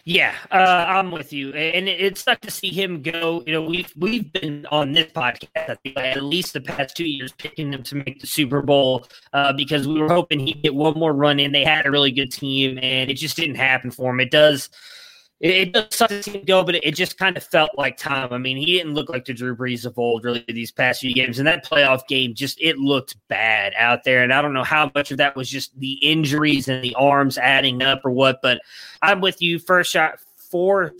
Yeah, 0.05 0.35
uh, 0.51 0.85
I'm 0.89 1.11
with 1.11 1.31
you, 1.31 1.53
and 1.53 1.87
it, 1.87 2.01
it 2.01 2.17
sucked 2.17 2.43
to 2.43 2.51
see 2.51 2.71
him 2.71 3.01
go. 3.01 3.41
You 3.47 3.53
know, 3.53 3.61
we've 3.61 3.91
we've 3.95 4.33
been 4.33 4.65
on 4.65 4.91
this 4.91 5.09
podcast 5.13 5.77
at 5.95 6.23
least 6.23 6.51
the 6.51 6.59
past 6.59 6.97
two 6.97 7.09
years 7.09 7.31
picking 7.31 7.71
him 7.71 7.83
to 7.83 7.95
make 7.95 8.19
the 8.19 8.27
Super 8.27 8.61
Bowl 8.61 9.07
uh, 9.31 9.53
because 9.53 9.87
we 9.87 10.01
were 10.01 10.09
hoping 10.09 10.41
he'd 10.41 10.61
get 10.61 10.75
one 10.75 10.99
more 10.99 11.13
run 11.13 11.39
in. 11.39 11.53
They 11.53 11.63
had 11.63 11.85
a 11.85 11.91
really 11.91 12.11
good 12.11 12.33
team, 12.33 12.77
and 12.81 13.09
it 13.09 13.13
just 13.13 13.37
didn't 13.37 13.55
happen 13.55 13.91
for 13.91 14.11
him. 14.11 14.19
It 14.19 14.29
does 14.29 14.69
it, 15.43 15.51
it 15.51 15.73
does 15.73 15.93
suck 15.93 16.07
to 16.07 16.23
see 16.23 16.31
him 16.31 16.45
go, 16.45 16.63
but 16.63 16.75
it, 16.75 16.85
it, 16.85 16.95
just 16.95 17.17
kind 17.17 17.35
of 17.35 17.43
felt 17.43 17.71
like 17.77 17.97
time. 17.97 18.31
I 18.31 18.37
mean, 18.37 18.55
he 18.55 18.65
didn't 18.65 18.93
look 18.93 19.09
like 19.09 19.25
the 19.25 19.33
Drew 19.33 19.55
Brees 19.55 19.85
of 19.85 19.99
old 19.99 20.23
really 20.23 20.43
these 20.47 20.71
past 20.71 21.01
few 21.01 21.13
games. 21.13 21.37
And 21.37 21.47
that 21.47 21.65
playoff 21.65 22.07
game 22.07 22.33
just 22.33 22.59
it 22.61 22.77
looked 22.77 23.17
bad 23.27 23.73
out 23.77 24.05
there. 24.05 24.23
And 24.23 24.33
I 24.33 24.41
don't 24.41 24.53
know 24.53 24.63
how 24.63 24.89
much 24.95 25.11
of 25.11 25.17
that 25.17 25.35
was 25.35 25.49
just 25.49 25.77
the 25.77 25.93
injuries 25.95 26.69
and 26.69 26.81
the 26.81 26.95
arms 26.95 27.37
adding 27.37 27.83
up 27.83 28.05
or 28.05 28.11
what, 28.11 28.39
but 28.41 28.61
I'm 29.01 29.19
with 29.19 29.41
you. 29.41 29.59
First 29.59 29.91
shot 29.91 30.19
four 30.49 30.93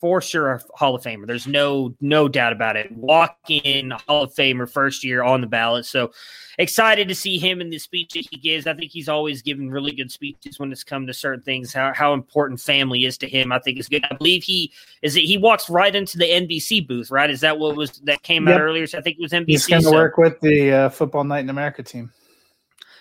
for 0.00 0.22
sure 0.22 0.62
Hall 0.74 0.94
of 0.94 1.02
Famer. 1.02 1.26
There's 1.26 1.46
no 1.46 1.94
no 2.00 2.26
doubt 2.26 2.54
about 2.54 2.76
it. 2.76 2.90
Walk 2.92 3.36
in 3.48 3.90
Hall 3.90 4.22
of 4.22 4.34
Famer 4.34 4.70
first 4.70 5.04
year 5.04 5.22
on 5.22 5.42
the 5.42 5.46
ballot. 5.46 5.84
So 5.84 6.12
excited 6.60 7.08
to 7.08 7.14
see 7.14 7.38
him 7.38 7.60
in 7.60 7.70
the 7.70 7.78
speech 7.78 8.12
that 8.12 8.26
he 8.30 8.36
gives. 8.36 8.66
I 8.66 8.74
think 8.74 8.90
he's 8.90 9.08
always 9.08 9.42
given 9.42 9.70
really 9.70 9.92
good 9.92 10.12
speeches 10.12 10.58
when 10.58 10.70
it's 10.70 10.84
come 10.84 11.06
to 11.06 11.14
certain 11.14 11.42
things. 11.42 11.72
How 11.72 11.92
how 11.94 12.12
important 12.12 12.60
family 12.60 13.04
is 13.04 13.18
to 13.18 13.28
him. 13.28 13.52
I 13.52 13.58
think 13.58 13.78
is 13.78 13.88
good. 13.88 14.04
I 14.10 14.14
believe 14.14 14.42
he 14.42 14.72
is. 15.02 15.16
it. 15.16 15.22
He 15.22 15.36
walks 15.36 15.70
right 15.70 15.94
into 15.94 16.18
the 16.18 16.26
NBC 16.26 16.86
booth. 16.86 17.10
Right? 17.10 17.30
Is 17.30 17.40
that 17.40 17.58
what 17.58 17.76
was 17.76 17.92
that 18.04 18.22
came 18.22 18.46
yep. 18.46 18.56
out 18.56 18.60
earlier? 18.60 18.86
So 18.86 18.98
I 18.98 19.02
think 19.02 19.18
it 19.18 19.22
was 19.22 19.32
NBC. 19.32 19.46
He's 19.46 19.66
going 19.66 19.82
to 19.82 19.88
so. 19.88 19.94
work 19.94 20.16
with 20.16 20.40
the 20.40 20.72
uh, 20.72 20.88
Football 20.90 21.24
Night 21.24 21.40
in 21.40 21.50
America 21.50 21.82
team. 21.82 22.12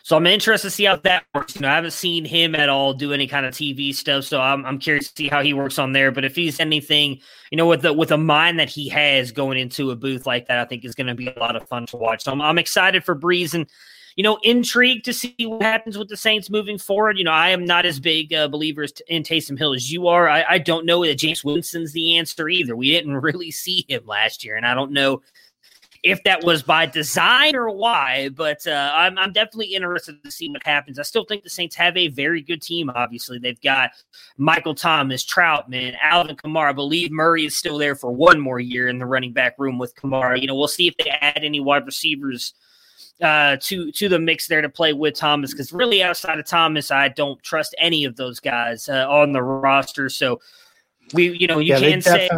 So 0.09 0.17
I'm 0.17 0.25
interested 0.25 0.69
to 0.69 0.71
see 0.71 0.85
how 0.85 0.95
that 0.95 1.25
works. 1.35 1.53
You 1.53 1.61
know, 1.61 1.69
I 1.69 1.75
haven't 1.75 1.91
seen 1.91 2.25
him 2.25 2.55
at 2.55 2.67
all 2.67 2.95
do 2.95 3.13
any 3.13 3.27
kind 3.27 3.45
of 3.45 3.53
TV 3.53 3.93
stuff, 3.93 4.23
so 4.23 4.41
I'm, 4.41 4.65
I'm 4.65 4.79
curious 4.79 5.11
to 5.11 5.15
see 5.15 5.27
how 5.27 5.43
he 5.43 5.53
works 5.53 5.77
on 5.77 5.93
there. 5.93 6.11
But 6.11 6.25
if 6.25 6.35
he's 6.35 6.59
anything, 6.59 7.19
you 7.51 7.57
know, 7.57 7.67
with 7.67 7.83
the 7.83 7.93
with 7.93 8.09
a 8.09 8.17
mind 8.17 8.59
that 8.59 8.69
he 8.69 8.89
has 8.89 9.31
going 9.31 9.59
into 9.59 9.91
a 9.91 9.95
booth 9.95 10.25
like 10.25 10.47
that, 10.47 10.57
I 10.57 10.65
think 10.65 10.83
is 10.83 10.95
going 10.95 11.05
to 11.05 11.13
be 11.13 11.27
a 11.27 11.37
lot 11.37 11.55
of 11.55 11.67
fun 11.67 11.85
to 11.85 11.97
watch. 11.97 12.23
So 12.23 12.31
I'm, 12.31 12.41
I'm 12.41 12.57
excited 12.57 13.03
for 13.03 13.15
Brees 13.15 13.53
and 13.53 13.67
you 14.15 14.23
know, 14.23 14.39
intrigued 14.41 15.05
to 15.05 15.13
see 15.13 15.35
what 15.41 15.61
happens 15.61 15.95
with 15.95 16.09
the 16.09 16.17
Saints 16.17 16.49
moving 16.49 16.79
forward. 16.79 17.19
You 17.19 17.25
know, 17.25 17.31
I 17.31 17.49
am 17.51 17.63
not 17.63 17.85
as 17.85 17.99
big 17.99 18.33
a 18.33 18.49
believer 18.49 18.87
in 19.07 19.21
Taysom 19.21 19.59
Hill 19.59 19.75
as 19.75 19.91
you 19.91 20.07
are. 20.07 20.27
I, 20.27 20.43
I 20.49 20.57
don't 20.57 20.87
know 20.87 21.05
that 21.05 21.19
Jameis 21.19 21.45
Winston's 21.45 21.93
the 21.93 22.17
answer 22.17 22.49
either. 22.49 22.75
We 22.75 22.89
didn't 22.89 23.15
really 23.21 23.51
see 23.51 23.85
him 23.87 24.07
last 24.07 24.43
year, 24.43 24.55
and 24.55 24.65
I 24.65 24.73
don't 24.73 24.91
know 24.91 25.21
if 26.03 26.23
that 26.23 26.43
was 26.43 26.63
by 26.63 26.85
design 26.85 27.55
or 27.55 27.69
why, 27.69 28.29
but 28.29 28.65
uh, 28.65 28.91
I'm, 28.93 29.17
I'm 29.17 29.33
definitely 29.33 29.73
interested 29.73 30.23
to 30.23 30.31
see 30.31 30.49
what 30.49 30.65
happens. 30.65 30.97
I 30.97 31.03
still 31.03 31.25
think 31.25 31.43
the 31.43 31.49
Saints 31.49 31.75
have 31.75 31.97
a 31.97 32.07
very 32.07 32.41
good 32.41 32.62
team. 32.62 32.89
Obviously, 32.89 33.38
they've 33.38 33.59
got 33.62 33.91
Michael 34.38 34.75
Thomas, 34.75 35.25
Trautman, 35.25 35.97
Alvin 36.01 36.38
Kamara. 36.38 36.69
I 36.69 36.73
believe 36.73 37.12
Murray 37.12 37.45
is 37.45 37.57
still 37.57 37.77
there 37.77 37.95
for 37.95 38.12
one 38.12 38.39
more 38.39 38.59
year 38.59 38.88
in 38.88 38.97
the 38.97 39.05
running 39.05 39.33
back 39.33 39.55
room 39.57 39.77
with 39.77 39.93
Kamara. 39.95 40.39
You 40.39 40.47
know, 40.47 40.55
we'll 40.55 40.69
see 40.69 40.88
if 40.88 40.95
they 40.97 41.09
add 41.09 41.43
any 41.43 41.59
wide 41.59 41.85
receivers 41.85 42.53
uh, 43.21 43.57
to 43.62 43.91
to 43.91 44.07
the 44.07 44.19
mix 44.19 44.47
there 44.47 44.62
to 44.62 44.69
play 44.69 44.93
with 44.93 45.15
Thomas 45.15 45.51
because 45.51 45.73
really 45.73 46.01
outside 46.01 46.39
of 46.39 46.45
Thomas, 46.45 46.91
I 46.91 47.09
don't 47.09 47.41
trust 47.43 47.75
any 47.77 48.05
of 48.05 48.15
those 48.15 48.39
guys 48.39 48.88
uh, 48.88 49.05
on 49.09 49.33
the 49.33 49.41
roster. 49.41 50.07
So 50.07 50.39
we, 51.13 51.38
you 51.38 51.47
know, 51.47 51.59
you 51.59 51.73
yeah, 51.73 51.79
can 51.79 52.01
say 52.01 52.29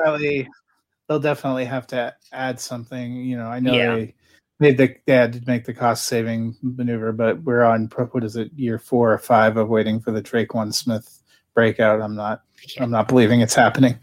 they'll 1.11 1.19
definitely 1.19 1.65
have 1.65 1.85
to 1.87 2.15
add 2.31 2.57
something. 2.57 3.17
You 3.17 3.35
know, 3.35 3.47
I 3.47 3.59
know 3.59 3.73
Yeah. 3.73 3.95
they 3.95 4.15
made 4.61 4.77
the 4.77 4.95
they 5.05 5.13
had 5.13 5.33
to 5.33 5.41
make 5.45 5.65
the 5.65 5.73
cost 5.73 6.05
saving 6.05 6.55
maneuver, 6.61 7.11
but 7.11 7.43
we're 7.43 7.63
on 7.63 7.87
what 8.11 8.23
is 8.23 8.37
it 8.37 8.49
year 8.55 8.79
four 8.79 9.11
or 9.11 9.17
five 9.17 9.57
of 9.57 9.67
waiting 9.67 9.99
for 9.99 10.11
the 10.11 10.21
Tre'Quan 10.21 10.73
Smith 10.73 11.21
breakout. 11.53 12.01
I'm 12.01 12.15
not 12.15 12.43
I'm 12.79 12.91
not 12.91 13.09
believing 13.09 13.41
it's 13.41 13.55
happening. 13.55 13.99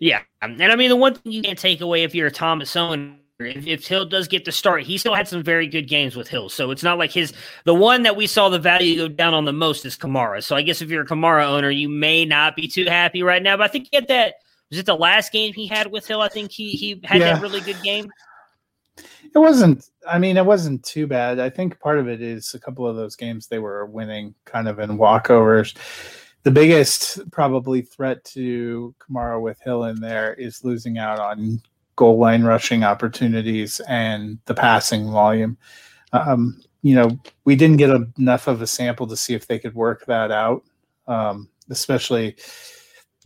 Yeah, 0.00 0.22
and 0.40 0.60
I 0.60 0.74
mean 0.74 0.88
the 0.88 0.96
one 0.96 1.14
thing 1.14 1.30
you 1.30 1.42
can't 1.42 1.56
take 1.58 1.80
away 1.80 2.02
if 2.02 2.12
you're 2.12 2.26
a 2.26 2.32
Thomas 2.32 2.74
owner, 2.74 3.14
if, 3.38 3.64
if 3.68 3.86
Hill 3.86 4.06
does 4.06 4.26
get 4.26 4.44
the 4.44 4.50
start, 4.50 4.82
he 4.82 4.98
still 4.98 5.14
had 5.14 5.28
some 5.28 5.44
very 5.44 5.68
good 5.68 5.86
games 5.86 6.16
with 6.16 6.26
Hill. 6.26 6.48
So 6.48 6.72
it's 6.72 6.82
not 6.82 6.98
like 6.98 7.12
his 7.12 7.32
the 7.66 7.74
one 7.74 8.02
that 8.02 8.16
we 8.16 8.26
saw 8.26 8.48
the 8.48 8.58
value 8.58 8.96
go 8.96 9.06
down 9.06 9.32
on 9.32 9.44
the 9.44 9.52
most 9.52 9.84
is 9.84 9.96
Kamara. 9.96 10.42
So 10.42 10.56
I 10.56 10.62
guess 10.62 10.82
if 10.82 10.90
you're 10.90 11.02
a 11.02 11.06
Kamara 11.06 11.46
owner, 11.46 11.70
you 11.70 11.88
may 11.88 12.24
not 12.24 12.56
be 12.56 12.66
too 12.66 12.86
happy 12.86 13.22
right 13.22 13.44
now. 13.44 13.56
But 13.56 13.64
I 13.64 13.68
think 13.68 13.86
he 13.92 13.96
had 13.96 14.08
that. 14.08 14.34
Was 14.72 14.78
it 14.78 14.86
the 14.86 14.96
last 14.96 15.32
game 15.32 15.52
he 15.52 15.66
had 15.66 15.92
with 15.92 16.06
Hill? 16.06 16.22
I 16.22 16.28
think 16.28 16.50
he 16.50 16.70
he 16.70 16.98
had 17.04 17.20
Yeah. 17.20 17.34
that 17.34 17.42
really 17.42 17.60
good 17.60 17.80
game. 17.82 18.10
It 18.96 19.38
wasn't. 19.38 19.90
I 20.08 20.18
mean, 20.18 20.38
it 20.38 20.46
wasn't 20.46 20.82
too 20.82 21.06
bad. 21.06 21.38
I 21.38 21.50
think 21.50 21.78
part 21.78 21.98
of 21.98 22.08
it 22.08 22.22
is 22.22 22.54
a 22.54 22.58
couple 22.58 22.86
of 22.86 22.96
those 22.96 23.14
games 23.14 23.46
they 23.46 23.58
were 23.58 23.84
winning 23.84 24.34
kind 24.46 24.68
of 24.68 24.78
in 24.78 24.96
walkovers. 24.96 25.76
The 26.44 26.50
biggest 26.50 27.30
probably 27.30 27.82
threat 27.82 28.24
to 28.32 28.94
Kamara 28.98 29.42
with 29.42 29.60
Hill 29.60 29.84
in 29.84 30.00
there 30.00 30.32
is 30.32 30.64
losing 30.64 30.96
out 30.96 31.18
on 31.18 31.60
goal 31.96 32.18
line 32.18 32.42
rushing 32.42 32.82
opportunities 32.82 33.78
and 33.88 34.38
the 34.46 34.54
passing 34.54 35.10
volume. 35.10 35.58
Um, 36.14 36.62
you 36.80 36.94
know, 36.94 37.10
we 37.44 37.56
didn't 37.56 37.76
get 37.76 37.90
enough 38.16 38.46
of 38.46 38.62
a 38.62 38.66
sample 38.66 39.06
to 39.08 39.18
see 39.18 39.34
if 39.34 39.46
they 39.46 39.58
could 39.58 39.74
work 39.74 40.06
that 40.06 40.30
out. 40.30 40.64
Um, 41.06 41.50
especially 41.68 42.36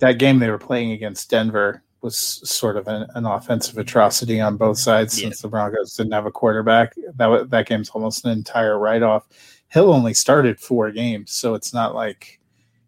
that 0.01 0.19
game 0.19 0.39
they 0.39 0.51
were 0.51 0.59
playing 0.59 0.93
against 0.93 1.31
Denver 1.31 1.83
was 2.03 2.17
sort 2.17 2.77
of 2.77 2.87
an, 2.89 3.07
an 3.15 3.27
offensive 3.27 3.79
atrocity 3.79 4.41
on 4.41 4.57
both 4.57 4.79
sides 4.79 5.19
Yeah. 5.19 5.27
since 5.29 5.41
the 5.41 5.49
Broncos 5.49 5.97
didn't 5.97 6.13
have 6.13 6.27
a 6.27 6.31
quarterback. 6.31 6.95
That 7.17 7.51
that 7.51 7.67
game's 7.67 7.91
almost 7.91 8.25
an 8.25 8.33
entire 8.33 8.79
write 8.79 9.03
off. 9.03 9.27
Hill 9.69 9.93
only 9.93 10.15
started 10.15 10.61
four 10.61 10.91
games, 10.93 11.33
so 11.33 11.55
it's 11.55 11.75
not 11.75 11.95
like 11.95 12.39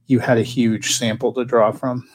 you 0.07 0.21
had 0.21 0.38
a 0.38 0.42
huge 0.42 0.92
sample 0.92 1.33
to 1.33 1.44
draw 1.44 1.73
from. 1.73 2.09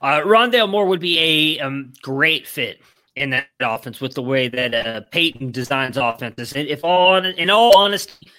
Uh, 0.00 0.20
Rondale 0.22 0.68
Moore 0.68 0.86
would 0.86 1.00
be 1.00 1.18
a 1.58 1.60
um, 1.60 1.92
great 2.02 2.46
fit 2.46 2.80
in 3.14 3.30
that 3.30 3.46
offense 3.60 4.00
with 4.00 4.14
the 4.14 4.22
way 4.22 4.48
that 4.48 4.74
uh, 4.74 5.02
Payton 5.10 5.52
designs 5.52 5.96
offenses. 5.96 6.52
And 6.54 6.66
if 6.66 6.82
all 6.82 7.16
in 7.16 7.50
all 7.50 7.76
honesty, 7.76 8.30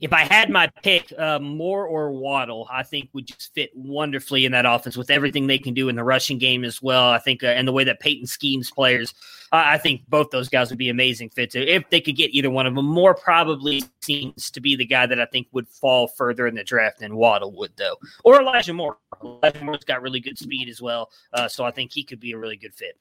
if 0.00 0.12
I 0.12 0.20
had 0.20 0.50
my 0.50 0.68
pick, 0.82 1.12
uh, 1.18 1.38
Moore 1.38 1.86
or 1.86 2.12
Waddle, 2.12 2.68
I 2.70 2.82
think 2.82 3.08
would 3.12 3.26
just 3.26 3.54
fit 3.54 3.70
wonderfully 3.74 4.44
in 4.44 4.52
that 4.52 4.66
offense 4.66 4.96
with 4.96 5.10
everything 5.10 5.46
they 5.46 5.58
can 5.58 5.74
do 5.74 5.88
in 5.88 5.96
the 5.96 6.04
rushing 6.04 6.38
game 6.38 6.64
as 6.64 6.82
well. 6.82 7.08
I 7.08 7.18
think, 7.18 7.42
uh, 7.42 7.48
and 7.48 7.66
the 7.66 7.72
way 7.72 7.84
that 7.84 8.00
Payton 8.00 8.26
schemes 8.26 8.70
players, 8.70 9.14
I 9.52 9.78
think 9.78 10.02
both 10.08 10.30
those 10.30 10.48
guys 10.48 10.70
would 10.70 10.78
be 10.78 10.88
amazing 10.88 11.30
fits 11.30 11.54
if 11.54 11.88
they 11.88 12.00
could 12.00 12.16
get 12.16 12.34
either 12.34 12.50
one 12.50 12.66
of 12.66 12.74
them. 12.74 12.84
Moore 12.84 13.14
probably 13.14 13.84
seems 14.02 14.50
to 14.50 14.60
be 14.60 14.76
the 14.76 14.84
guy 14.84 15.06
that 15.06 15.20
I 15.20 15.26
think 15.26 15.46
would 15.52 15.68
fall 15.68 16.08
further 16.08 16.46
in 16.46 16.54
the 16.54 16.64
draft 16.64 16.98
than 16.98 17.16
Waddle 17.16 17.52
would, 17.52 17.72
though, 17.76 17.96
or 18.24 18.40
Elijah 18.40 18.74
Moore. 18.74 18.98
Elijah 19.22 19.64
Moore's 19.64 19.84
got 19.84 20.02
really 20.02 20.20
good 20.20 20.36
speed 20.36 20.68
as 20.68 20.82
well, 20.82 21.10
uh, 21.32 21.48
so 21.48 21.64
I 21.64 21.70
think 21.70 21.92
he 21.92 22.02
could 22.02 22.20
be 22.20 22.32
a 22.32 22.38
really 22.38 22.56
good 22.56 22.74
fit. 22.74 22.98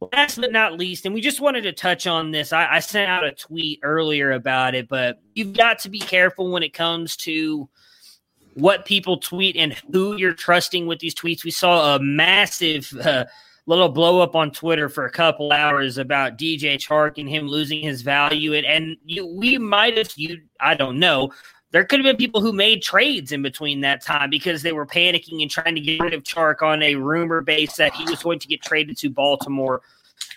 Last 0.00 0.40
but 0.40 0.52
not 0.52 0.78
least, 0.78 1.06
and 1.06 1.14
we 1.14 1.20
just 1.20 1.40
wanted 1.40 1.62
to 1.62 1.72
touch 1.72 2.06
on 2.06 2.30
this. 2.30 2.52
I, 2.52 2.74
I 2.74 2.78
sent 2.78 3.10
out 3.10 3.24
a 3.24 3.32
tweet 3.32 3.80
earlier 3.82 4.32
about 4.32 4.76
it, 4.76 4.88
but 4.88 5.20
you've 5.34 5.54
got 5.54 5.80
to 5.80 5.88
be 5.88 5.98
careful 5.98 6.52
when 6.52 6.62
it 6.62 6.72
comes 6.72 7.16
to 7.18 7.68
what 8.54 8.84
people 8.84 9.16
tweet 9.16 9.56
and 9.56 9.72
who 9.92 10.16
you're 10.16 10.34
trusting 10.34 10.86
with 10.86 11.00
these 11.00 11.16
tweets. 11.16 11.42
We 11.42 11.50
saw 11.50 11.96
a 11.96 11.98
massive 12.00 12.92
uh, 13.02 13.24
little 13.66 13.88
blow 13.88 14.20
up 14.20 14.36
on 14.36 14.52
Twitter 14.52 14.88
for 14.88 15.04
a 15.04 15.10
couple 15.10 15.52
hours 15.52 15.98
about 15.98 16.38
DJ 16.38 16.76
Chark 16.76 17.18
and 17.18 17.28
him 17.28 17.48
losing 17.48 17.82
his 17.82 18.02
value, 18.02 18.54
and, 18.54 18.66
and 18.66 18.96
you, 19.04 19.26
we 19.26 19.58
might 19.58 19.96
have 19.96 20.12
you. 20.16 20.42
I 20.60 20.74
don't 20.74 21.00
know. 21.00 21.32
There 21.70 21.84
could 21.84 22.00
have 22.00 22.04
been 22.04 22.16
people 22.16 22.40
who 22.40 22.52
made 22.52 22.82
trades 22.82 23.32
in 23.32 23.42
between 23.42 23.82
that 23.82 24.02
time 24.02 24.30
because 24.30 24.62
they 24.62 24.72
were 24.72 24.86
panicking 24.86 25.42
and 25.42 25.50
trying 25.50 25.74
to 25.74 25.80
get 25.80 26.00
rid 26.00 26.14
of 26.14 26.22
Chark 26.22 26.62
on 26.62 26.82
a 26.82 26.94
rumor 26.94 27.42
base 27.42 27.76
that 27.76 27.92
he 27.92 28.04
was 28.04 28.22
going 28.22 28.38
to 28.38 28.48
get 28.48 28.62
traded 28.62 28.96
to 28.98 29.10
Baltimore 29.10 29.82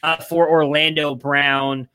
uh, 0.04 0.17
for 0.17 0.50
Orlando 0.50 1.15
Brown 1.15 1.88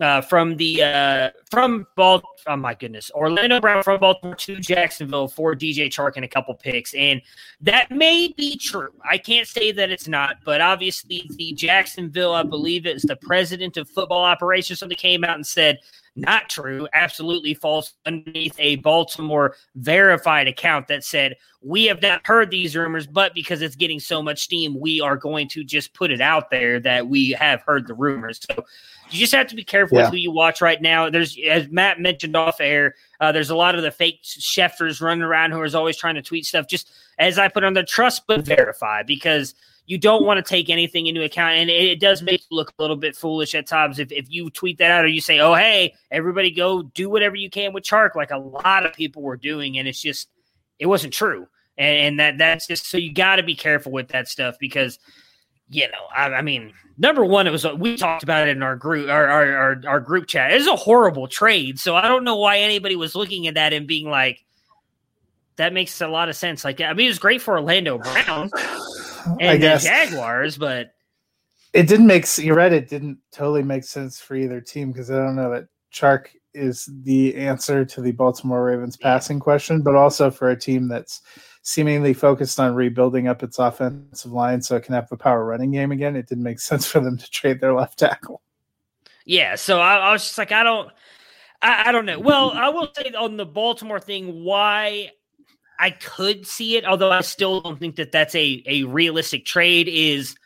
uh, 0.00 0.20
from 0.20 0.56
the 0.56 0.82
uh, 0.82 1.30
from 1.50 1.86
Bal. 1.96 2.22
Oh 2.46 2.56
my 2.56 2.74
goodness, 2.74 3.10
Orlando 3.14 3.60
Brown 3.60 3.82
from 3.82 3.98
Baltimore 3.98 4.36
to 4.36 4.56
Jacksonville 4.56 5.26
for 5.26 5.54
DJ 5.54 5.86
Chark 5.86 6.12
and 6.16 6.24
a 6.24 6.28
couple 6.28 6.54
picks, 6.54 6.94
and 6.94 7.20
that 7.60 7.90
may 7.90 8.32
be 8.36 8.56
true. 8.58 8.90
I 9.08 9.18
can't 9.18 9.48
say 9.48 9.72
that 9.72 9.90
it's 9.90 10.06
not, 10.06 10.36
but 10.44 10.60
obviously 10.60 11.28
the 11.36 11.52
Jacksonville, 11.54 12.34
I 12.34 12.42
believe 12.42 12.86
it's 12.86 13.06
the 13.06 13.16
president 13.16 13.76
of 13.76 13.88
football 13.88 14.22
operations, 14.22 14.78
something 14.78 14.98
came 14.98 15.24
out 15.24 15.36
and 15.36 15.46
said 15.46 15.78
not 16.16 16.48
true, 16.48 16.88
absolutely 16.94 17.54
false 17.54 17.92
underneath 18.06 18.56
a 18.58 18.76
Baltimore 18.76 19.54
verified 19.74 20.48
account 20.48 20.88
that 20.88 21.04
said, 21.04 21.36
We 21.60 21.84
have 21.84 22.00
not 22.00 22.26
heard 22.26 22.50
these 22.50 22.74
rumors, 22.74 23.06
but 23.06 23.34
because 23.34 23.60
it's 23.60 23.76
getting 23.76 24.00
so 24.00 24.22
much 24.22 24.42
steam, 24.42 24.80
we 24.80 25.00
are 25.00 25.16
going 25.16 25.48
to 25.48 25.62
just 25.62 25.92
put 25.94 26.10
it 26.10 26.20
out 26.20 26.50
there 26.50 26.80
that 26.80 27.06
we 27.06 27.30
have 27.32 27.62
heard 27.62 27.86
the 27.86 27.94
rumors. 27.94 28.40
So 28.50 28.64
you 29.10 29.18
just 29.20 29.34
have 29.34 29.46
to 29.48 29.56
be 29.56 29.64
careful 29.64 29.98
Yeah. 29.98 30.04
with 30.04 30.12
who 30.12 30.16
you 30.16 30.30
watch 30.30 30.60
right 30.60 30.80
now. 30.80 31.10
There's, 31.10 31.36
as 31.48 31.68
Matt 31.68 32.00
mentioned 32.00 32.34
off 32.34 32.60
air, 32.60 32.94
uh, 33.20 33.30
there's 33.32 33.50
a 33.50 33.56
lot 33.56 33.74
of 33.74 33.82
the 33.82 33.90
fake 33.90 34.22
Schefter's 34.22 35.00
running 35.00 35.22
around 35.22 35.52
who 35.52 35.62
is 35.62 35.74
always 35.74 35.96
trying 35.96 36.14
to 36.16 36.22
tweet 36.22 36.46
stuff. 36.46 36.66
Just 36.66 36.90
as 37.18 37.38
I 37.38 37.48
put 37.48 37.62
on 37.64 37.74
the 37.74 37.84
trust 37.84 38.22
but 38.26 38.40
verify 38.42 39.02
because 39.02 39.54
you 39.86 39.98
don't 39.98 40.24
want 40.24 40.44
to 40.44 40.48
take 40.48 40.68
anything 40.68 41.06
into 41.06 41.22
account. 41.22 41.54
And 41.54 41.70
it, 41.70 41.84
it 41.84 42.00
does 42.00 42.20
make 42.20 42.42
you 42.50 42.56
look 42.56 42.72
a 42.76 42.82
little 42.82 42.96
bit 42.96 43.16
foolish 43.16 43.54
at 43.54 43.66
times 43.66 43.98
if, 43.98 44.10
if 44.10 44.26
you 44.28 44.50
tweet 44.50 44.78
that 44.78 44.90
out 44.90 45.04
or 45.04 45.08
you 45.08 45.20
say, 45.20 45.38
oh, 45.38 45.54
hey, 45.54 45.94
everybody 46.10 46.50
go 46.50 46.82
do 46.82 47.08
whatever 47.08 47.36
you 47.36 47.48
can 47.48 47.72
with 47.72 47.84
Chark, 47.84 48.16
like 48.16 48.32
a 48.32 48.38
lot 48.38 48.84
of 48.84 48.92
people 48.92 49.22
were 49.22 49.36
doing. 49.36 49.78
And 49.78 49.86
it's 49.86 50.02
just, 50.02 50.28
it 50.78 50.86
wasn't 50.86 51.12
true. 51.12 51.46
And, 51.78 51.98
and 51.98 52.20
that 52.20 52.38
that's 52.38 52.66
just 52.66 52.90
so 52.90 52.98
you 52.98 53.12
got 53.12 53.36
to 53.36 53.42
be 53.42 53.54
careful 53.54 53.92
with 53.92 54.08
that 54.08 54.28
stuff 54.28 54.56
because, 54.58 54.98
you 55.68 55.86
know, 55.88 56.06
I, 56.14 56.34
I 56.34 56.42
mean, 56.42 56.72
number 56.98 57.24
one, 57.24 57.46
it 57.46 57.50
was 57.50 57.64
we 57.78 57.96
talked 57.96 58.24
about 58.24 58.48
it 58.48 58.56
in 58.56 58.62
our 58.62 58.76
group, 58.76 59.08
our, 59.08 59.28
our, 59.28 59.56
our, 59.56 59.82
our 59.86 60.00
group 60.00 60.26
chat. 60.26 60.52
It 60.52 60.56
was 60.56 60.66
a 60.66 60.76
horrible 60.76 61.28
trade. 61.28 61.78
So 61.78 61.94
I 61.94 62.08
don't 62.08 62.24
know 62.24 62.36
why 62.36 62.58
anybody 62.58 62.96
was 62.96 63.14
looking 63.14 63.46
at 63.46 63.54
that 63.54 63.72
and 63.72 63.86
being 63.86 64.10
like, 64.10 64.44
that 65.56 65.72
makes 65.72 66.00
a 66.00 66.08
lot 66.08 66.28
of 66.28 66.36
sense. 66.36 66.64
Like, 66.64 66.80
I 66.80 66.92
mean, 66.92 67.06
it 67.06 67.10
was 67.10 67.18
great 67.18 67.40
for 67.40 67.54
Orlando 67.54 67.98
Brown 67.98 68.50
I 69.26 69.36
and 69.40 69.62
the 69.62 69.66
guess 69.66 69.84
Jaguars, 69.84 70.58
but 70.58 70.92
it 71.72 71.88
didn't 71.88 72.06
make 72.06 72.26
you're 72.38 72.56
right 72.56 72.72
it 72.72 72.88
didn't 72.88 73.18
totally 73.32 73.62
make 73.62 73.84
sense 73.84 74.18
for 74.18 74.34
either 74.34 74.62
team 74.62 74.92
because 74.92 75.10
i 75.10 75.16
don't 75.16 75.36
know 75.36 75.50
that 75.50 75.66
chark 75.92 76.28
is 76.54 76.88
the 77.02 77.34
answer 77.36 77.84
to 77.84 78.00
the 78.00 78.12
baltimore 78.12 78.64
ravens 78.64 78.96
passing 78.96 79.38
question 79.38 79.82
but 79.82 79.94
also 79.94 80.30
for 80.30 80.48
a 80.48 80.58
team 80.58 80.88
that's 80.88 81.20
seemingly 81.60 82.14
focused 82.14 82.58
on 82.58 82.74
rebuilding 82.74 83.28
up 83.28 83.42
its 83.42 83.58
offensive 83.58 84.32
line 84.32 84.62
so 84.62 84.74
it 84.76 84.84
can 84.84 84.94
have 84.94 85.06
a 85.12 85.16
power 85.18 85.44
running 85.44 85.70
game 85.70 85.92
again 85.92 86.16
it 86.16 86.26
didn't 86.26 86.44
make 86.44 86.60
sense 86.70 86.86
for 86.86 87.00
them 87.00 87.18
to 87.18 87.30
trade 87.30 87.60
their 87.60 87.74
left 87.74 87.98
tackle 87.98 88.40
yeah. 89.26 89.56
So 89.56 89.80
I, 89.80 89.96
I 89.96 90.12
was 90.12 90.22
just 90.22 90.38
like, 90.38 90.52
I 90.52 90.62
don't, 90.62 90.88
I, 91.60 91.88
I 91.88 91.92
don't 91.92 92.06
know. 92.06 92.18
Well, 92.18 92.52
I 92.52 92.70
will 92.70 92.88
say 92.96 93.10
on 93.10 93.36
the 93.36 93.44
Baltimore 93.44 94.00
thing, 94.00 94.44
why 94.44 95.10
I 95.78 95.90
could 95.90 96.46
see 96.46 96.76
it, 96.76 96.84
although 96.84 97.10
I 97.10 97.20
still 97.20 97.60
don't 97.60 97.78
think 97.78 97.96
that 97.96 98.12
that's 98.12 98.34
a 98.34 98.62
a 98.66 98.84
realistic 98.84 99.44
trade. 99.44 99.88
Is 99.88 100.36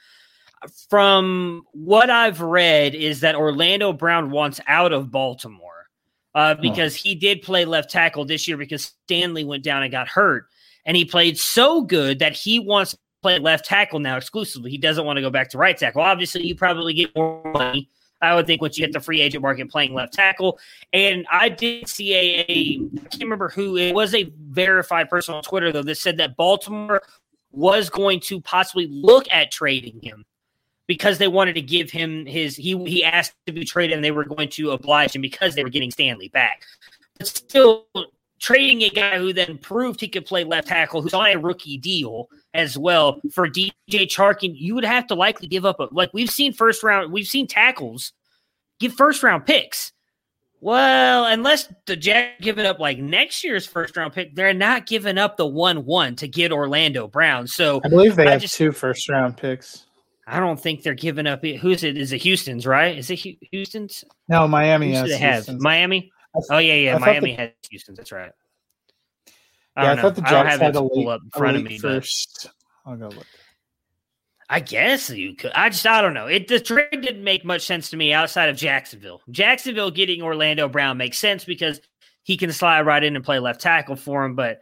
from 0.88 1.62
what 1.73 2.11
I've 2.11 2.40
read 2.40 2.95
is 2.95 3.21
that 3.21 3.35
Orlando 3.35 3.93
Brown 3.93 4.31
wants 4.31 4.61
out 4.66 4.93
of 4.93 5.11
Baltimore 5.11 5.88
uh, 6.35 6.55
because 6.55 6.95
he 6.95 7.14
did 7.14 7.43
play 7.43 7.64
left 7.64 7.90
tackle 7.90 8.25
this 8.25 8.47
year 8.47 8.57
because 8.57 8.93
Stanley 9.05 9.45
went 9.45 9.64
down 9.64 9.83
and 9.83 9.93
got 9.93 10.09
hurt, 10.09 10.47
and 10.85 10.97
he 10.97 11.05
played 11.05 11.38
so 11.38 11.83
good 11.83 12.19
that 12.19 12.33
he 12.33 12.59
wants 12.59 12.93
to 12.93 12.99
play 13.23 13.38
left 13.38 13.64
tackle 13.64 13.99
now 13.99 14.16
exclusively. 14.16 14.71
He 14.71 14.79
doesn't 14.79 15.05
want 15.05 15.16
to 15.16 15.23
go 15.23 15.31
back 15.31 15.51
to 15.51 15.59
right 15.59 15.77
tackle. 15.77 16.03
Obviously, 16.03 16.47
you 16.47 16.55
probably 16.55 16.95
get 16.95 17.14
more 17.14 17.43
money 17.53 17.88
I 18.20 18.35
would 18.35 18.46
think 18.46 18.61
once 18.61 18.78
you 18.78 18.85
hit 18.85 18.92
the 18.92 19.00
free 19.00 19.20
agent 19.20 19.42
market 19.42 19.70
playing 19.70 19.94
left 19.94 20.12
tackle. 20.12 20.59
And 20.92 21.26
I 21.30 21.48
did 21.48 21.88
see 21.88 22.14
a, 22.14 22.44
a 22.48 22.80
I 23.04 23.09
can't 23.09 23.22
remember 23.22 23.48
who 23.48 23.76
it 23.76 23.94
was 23.94 24.14
a 24.14 24.30
verified 24.38 25.09
person 25.09 25.35
on 25.35 25.42
Twitter 25.42 25.72
though 25.72 25.83
that 25.83 25.96
said 25.96 26.18
that 26.18 26.37
Baltimore 26.37 27.02
was 27.52 27.90
going 27.90 28.20
to 28.20 28.40
possibly 28.40 28.87
look 28.87 29.26
at 29.30 29.50
trading 29.50 30.00
him 30.02 30.24
because 30.87 31.18
they 31.18 31.28
wanted 31.28 31.54
to 31.54 31.62
give 31.62 31.90
him 31.90 32.26
his 32.26 32.56
he 32.56 32.76
he 32.85 33.04
asked 33.04 33.35
to 33.46 33.52
be 33.52 33.64
traded 33.64 33.94
and 33.94 34.04
they 34.04 34.11
were 34.11 34.24
going 34.24 34.48
to 34.50 34.72
oblige 34.72 35.14
him 35.14 35.22
because 35.22 35.54
they 35.54 35.64
were 35.64 35.70
getting 35.70 35.90
Stanley 35.90 36.28
back. 36.28 36.62
But 37.18 37.28
still 37.28 37.87
trading 38.40 38.83
a 38.83 38.88
guy 38.88 39.18
who 39.18 39.33
then 39.33 39.59
proved 39.59 40.00
he 40.00 40.09
could 40.09 40.26
play 40.26 40.44
left 40.44 40.68
tackle, 40.68 41.03
who's 41.03 41.14
on 41.14 41.26
a 41.26 41.37
rookie 41.37 41.79
deal 41.79 42.29
as 42.55 42.76
well 42.76 43.20
for 43.33 43.48
DJ 43.48 44.09
Charkin, 44.09 44.55
you 44.57 44.74
would 44.74 44.85
have 44.85 45.07
to 45.09 45.14
likely 45.14 45.46
give 45.46 45.64
up 45.64 45.79
a 45.79 45.88
like 45.92 46.11
we've 46.12 46.31
seen 46.31 46.53
first 46.53 46.83
round, 46.83 47.12
we've 47.12 47.26
seen 47.26 47.46
tackles 47.46 48.12
give 48.81 48.92
first 48.94 49.22
round 49.22 49.46
picks. 49.46 49.92
Well, 50.62 51.24
unless 51.24 51.72
the 51.87 51.96
Jack 51.96 52.40
giving 52.40 52.66
up 52.66 52.79
like 52.79 52.98
next 52.98 53.42
year's 53.44 53.66
first 53.66 53.96
round 53.96 54.12
pick, 54.12 54.35
they're 54.35 54.53
not 54.53 54.87
giving 54.87 55.16
up 55.16 55.37
the 55.38 55.46
one 55.46 55.85
one 55.87 56.16
to 56.16 56.29
get 56.29 56.53
Orlando 56.53 57.09
Brown. 57.09 57.46
So 57.46 57.81
I 57.85 57.88
believe 57.88 58.16
they 58.16 58.26
I 58.26 58.33
have 58.33 58.42
just- 58.42 58.57
two 58.57 58.72
first 58.72 59.09
round 59.09 59.37
picks. 59.37 59.87
I 60.26 60.38
don't 60.38 60.61
think 60.61 60.83
they're 60.85 60.94
giving 60.94 61.26
up. 61.26 61.44
Who's 61.44 61.83
it? 61.83 61.96
Is 61.96 62.12
it 62.12 62.18
Houston's? 62.18 62.64
Right? 62.64 62.96
Is 62.98 63.11
it 63.11 63.18
Houston's? 63.50 64.05
No, 64.29 64.46
Miami 64.46 64.92
has 64.92 65.00
should 65.09 65.11
they 65.11 65.18
have? 65.18 65.48
Miami. 65.61 66.12
I 66.35 66.40
Oh 66.51 66.59
yeah, 66.59 66.75
yeah. 66.75 66.97
I 66.97 66.99
Miami 66.99 67.33
the- 67.33 67.37
has 67.43 67.51
Houston's. 67.71 67.99
That's 67.99 68.12
right. 68.12 68.33
Yeah, 69.77 69.83
I 69.85 69.93
I 69.93 69.97
thought 69.97 70.16
the. 70.16 70.23
I 70.27 70.51
have 70.51 70.61
had 70.61 70.77
a 70.77 70.83
late, 70.83 71.07
up 71.07 71.21
in 71.23 71.31
front 71.31 71.57
of 71.57 71.62
me, 71.64 71.79
but 71.81 72.03
first. 72.03 72.51
I'll 72.87 72.97
go 72.97 73.09
look. 73.09 73.27
I 74.49 74.59
guess 74.59 75.09
you 75.11 75.37
could. 75.37 75.53
I 75.53 75.69
just 75.69 75.87
I 75.87 76.03
don't 76.03 76.14
know. 76.14 76.27
It 76.27 76.49
the 76.49 76.59
trade 76.59 77.01
didn't 77.03 77.23
make 77.23 77.45
much 77.45 77.62
sense 77.62 77.90
to 77.90 77.97
me 77.97 78.12
outside 78.12 78.49
of 78.49 78.57
Jacksonville. 78.57 79.23
Jacksonville 79.31 79.93
getting 79.93 80.23
Orlando 80.23 80.69
Brown 80.69 80.97
makes 80.97 81.19
sense 81.19 81.45
because 81.45 81.81
he 82.25 82.37
can 82.37 82.53
slide 82.53 82.83
right 82.83 83.03
in 83.03 83.14
and 83.14 83.25
play 83.25 83.38
left 83.38 83.61
tackle 83.61 83.95
for 83.97 84.25
him. 84.25 84.35
But 84.35 84.61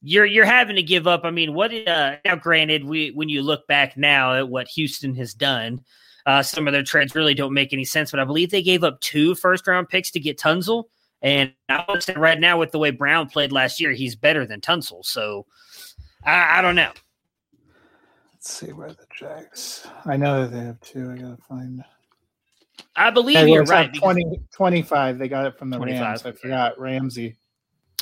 you're 0.00 0.24
you're 0.24 0.46
having 0.46 0.76
to 0.76 0.82
give 0.82 1.06
up. 1.06 1.22
I 1.24 1.30
mean, 1.30 1.52
what? 1.52 1.70
Uh, 1.86 2.16
now, 2.24 2.36
granted, 2.36 2.84
we 2.84 3.10
when 3.10 3.28
you 3.28 3.42
look 3.42 3.66
back 3.66 3.96
now 3.96 4.34
at 4.34 4.48
what 4.48 4.68
Houston 4.68 5.14
has 5.16 5.34
done, 5.34 5.82
uh, 6.24 6.42
some 6.42 6.66
of 6.66 6.72
their 6.72 6.82
trades 6.82 7.14
really 7.14 7.34
don't 7.34 7.52
make 7.52 7.74
any 7.74 7.84
sense. 7.84 8.10
But 8.10 8.20
I 8.20 8.24
believe 8.24 8.50
they 8.50 8.62
gave 8.62 8.84
up 8.84 9.00
two 9.00 9.34
first 9.34 9.66
round 9.66 9.90
picks 9.90 10.10
to 10.12 10.20
get 10.20 10.38
Tunsil. 10.38 10.84
And 11.22 11.52
I 11.68 11.84
would 11.88 12.02
say 12.02 12.14
right 12.14 12.38
now, 12.38 12.58
with 12.58 12.72
the 12.72 12.78
way 12.78 12.90
Brown 12.90 13.28
played 13.28 13.52
last 13.52 13.80
year, 13.80 13.92
he's 13.92 14.14
better 14.14 14.46
than 14.46 14.60
Tunsil. 14.60 15.04
So 15.04 15.46
I, 16.24 16.58
I 16.58 16.62
don't 16.62 16.76
know. 16.76 16.92
Let's 18.32 18.52
see 18.52 18.72
where 18.72 18.90
the 18.90 19.06
Jags. 19.16 19.86
I 20.04 20.16
know 20.16 20.42
that 20.42 20.52
they 20.52 20.64
have 20.64 20.80
two. 20.80 21.10
I 21.10 21.16
gotta 21.16 21.38
find. 21.48 21.82
I 22.94 23.10
believe 23.10 23.36
Yeah, 23.36 23.44
you're 23.44 23.64
right. 23.64 23.88
at 23.88 23.94
20, 23.94 24.40
25. 24.54 25.18
They 25.18 25.28
got 25.28 25.46
it 25.46 25.58
from 25.58 25.70
the 25.70 25.78
25, 25.78 26.00
Rams. 26.00 26.26
I 26.26 26.32
forgot 26.32 26.78
Ramsey. 26.78 27.36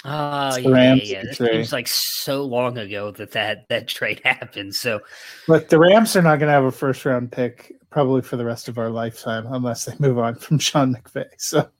Oh 0.04 0.48
It's 0.48 0.58
yeah, 0.58 0.68
yeah, 0.68 0.72
Rams 0.72 1.10
yeah. 1.10 1.22
That 1.22 1.36
trade. 1.36 1.52
seems 1.52 1.72
like 1.72 1.88
so 1.88 2.44
long 2.44 2.76
ago 2.76 3.10
that 3.12 3.30
that, 3.32 3.68
that 3.68 3.88
trade 3.88 4.20
happened. 4.24 4.74
So 4.74 5.00
But 5.48 5.68
the 5.70 5.78
Rams 5.78 6.14
are 6.16 6.22
not 6.22 6.38
going 6.38 6.48
to 6.48 6.52
have 6.52 6.64
a 6.64 6.72
first 6.72 7.04
round 7.04 7.32
pick 7.32 7.74
probably 7.90 8.20
for 8.20 8.36
the 8.36 8.44
rest 8.44 8.68
of 8.68 8.76
our 8.76 8.90
lifetime 8.90 9.46
unless 9.48 9.84
they 9.86 9.94
move 9.98 10.18
on 10.18 10.34
from 10.34 10.58
Sean 10.58 10.94
McVay. 10.94 11.28
So 11.38 11.70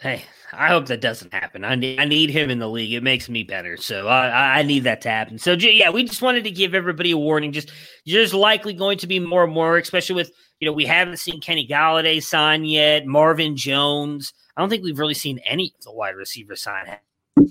hey, 0.00 0.22
I 0.52 0.68
hope 0.68 0.86
that 0.86 1.00
doesn't 1.00 1.32
happen. 1.32 1.64
I 1.64 1.74
need 1.74 1.98
I 2.00 2.04
need 2.04 2.30
him 2.30 2.50
in 2.50 2.58
the 2.58 2.68
league. 2.68 2.92
It 2.92 3.02
makes 3.02 3.28
me 3.28 3.42
better. 3.42 3.76
So 3.76 4.08
I 4.08 4.58
I- 4.58 4.62
need 4.62 4.84
that 4.84 5.00
to 5.02 5.10
happen. 5.10 5.38
So 5.38 5.52
yeah, 5.52 5.90
we 5.90 6.04
just 6.04 6.22
wanted 6.22 6.44
to 6.44 6.50
give 6.50 6.74
everybody 6.74 7.10
a 7.10 7.18
warning. 7.18 7.52
Just 7.52 7.72
there's 8.06 8.34
likely 8.34 8.72
going 8.74 8.98
to 8.98 9.06
be 9.06 9.18
more 9.20 9.44
and 9.44 9.52
more, 9.52 9.78
especially 9.78 10.16
with 10.16 10.30
you 10.60 10.66
know 10.66 10.72
we 10.72 10.84
haven't 10.86 11.18
seen 11.18 11.40
Kenny 11.40 11.66
Golladay 11.66 12.22
sign 12.22 12.64
yet. 12.64 13.06
Marvin 13.06 13.56
Jones. 13.56 14.32
I 14.56 14.60
don't 14.60 14.70
think 14.70 14.84
we've 14.84 14.98
really 14.98 15.14
seen 15.14 15.38
any 15.40 15.72
of 15.76 15.84
the 15.84 15.92
wide 15.92 16.14
receivers 16.16 16.62
sign. 16.62 16.96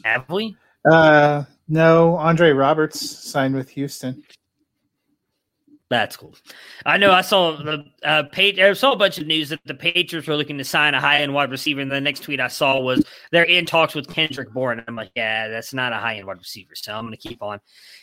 Have 0.06 0.30
we? 0.30 0.56
uh, 0.90 1.44
no, 1.68 2.16
Andre 2.18 2.52
Roberts 2.52 3.00
signed 3.00 3.56
with 3.56 3.70
Houston. 3.70 4.24
That's 5.94 6.18
cool. 6.18 6.36
I 6.88 6.98
know 6.98 7.12
I 7.12 7.22
saw 7.22 7.56
the 7.56 7.86
uh, 8.04 8.24
page. 8.32 8.58
I 8.58 8.74
saw 8.74 8.94
a 8.94 8.98
bunch 8.98 9.20
of 9.20 9.28
news 9.28 9.50
that 9.50 9.60
the 9.66 9.76
Patriots 9.76 10.28
were 10.28 10.36
looking 10.36 10.58
to 10.58 10.64
sign 10.64 10.96
a 10.96 11.00
high 11.00 11.22
end 11.22 11.36
wide 11.36 11.52
receiver, 11.52 11.82
and 11.82 11.92
the 11.92 12.02
next 12.02 12.24
tweet 12.24 12.40
I 12.40 12.48
saw 12.48 12.80
was 12.80 13.06
they're 13.32 13.44
in 13.44 13.68
talks 13.68 13.94
with 13.94 14.08
Kendrick 14.08 14.52
Bourne. 14.52 14.84
I'm 14.88 14.96
like, 14.96 15.12
yeah, 15.16 15.50
that's 15.50 15.72
not 15.72 15.94
a 15.94 15.98
high 15.98 16.16
end 16.16 16.26
wide 16.26 16.40
receiver. 16.40 16.74
So 16.74 16.96
I'm 16.96 17.06
going 17.06 17.16
to 17.16 17.28
keep 17.30 17.44
on, 17.44 17.60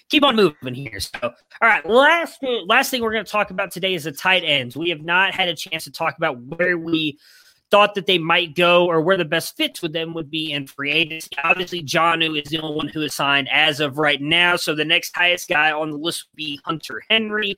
keep 0.08 0.22
on 0.22 0.36
moving 0.36 0.72
here. 0.72 1.00
So, 1.00 1.10
all 1.20 1.32
right, 1.60 1.84
last 1.84 2.38
last 2.68 2.92
thing 2.92 3.02
we're 3.02 3.12
going 3.12 3.24
to 3.24 3.32
talk 3.32 3.50
about 3.50 3.72
today 3.72 3.94
is 3.94 4.04
the 4.04 4.12
tight 4.12 4.44
ends. 4.44 4.76
We 4.76 4.90
have 4.90 5.02
not 5.02 5.34
had 5.34 5.48
a 5.48 5.56
chance 5.56 5.82
to 5.82 5.90
talk 5.90 6.16
about 6.16 6.38
where 6.38 6.78
we 6.78 7.18
thought 7.70 7.94
that 7.94 8.06
they 8.06 8.18
might 8.18 8.54
go 8.54 8.86
or 8.86 9.00
where 9.00 9.16
the 9.16 9.24
best 9.24 9.56
fits 9.56 9.80
with 9.80 9.92
them 9.92 10.12
would 10.12 10.30
be 10.30 10.52
in 10.52 10.66
free 10.66 10.90
agency. 10.90 11.30
Obviously, 11.42 11.82
Jonnu 11.82 12.40
is 12.40 12.48
the 12.50 12.58
only 12.58 12.76
one 12.76 12.88
who 12.88 13.02
is 13.02 13.14
signed 13.14 13.48
as 13.50 13.80
of 13.80 13.98
right 13.98 14.20
now. 14.20 14.56
So 14.56 14.74
the 14.74 14.84
next 14.84 15.16
highest 15.16 15.48
guy 15.48 15.70
on 15.72 15.90
the 15.90 15.96
list 15.96 16.26
would 16.30 16.36
be 16.36 16.60
Hunter 16.64 17.02
Henry. 17.08 17.56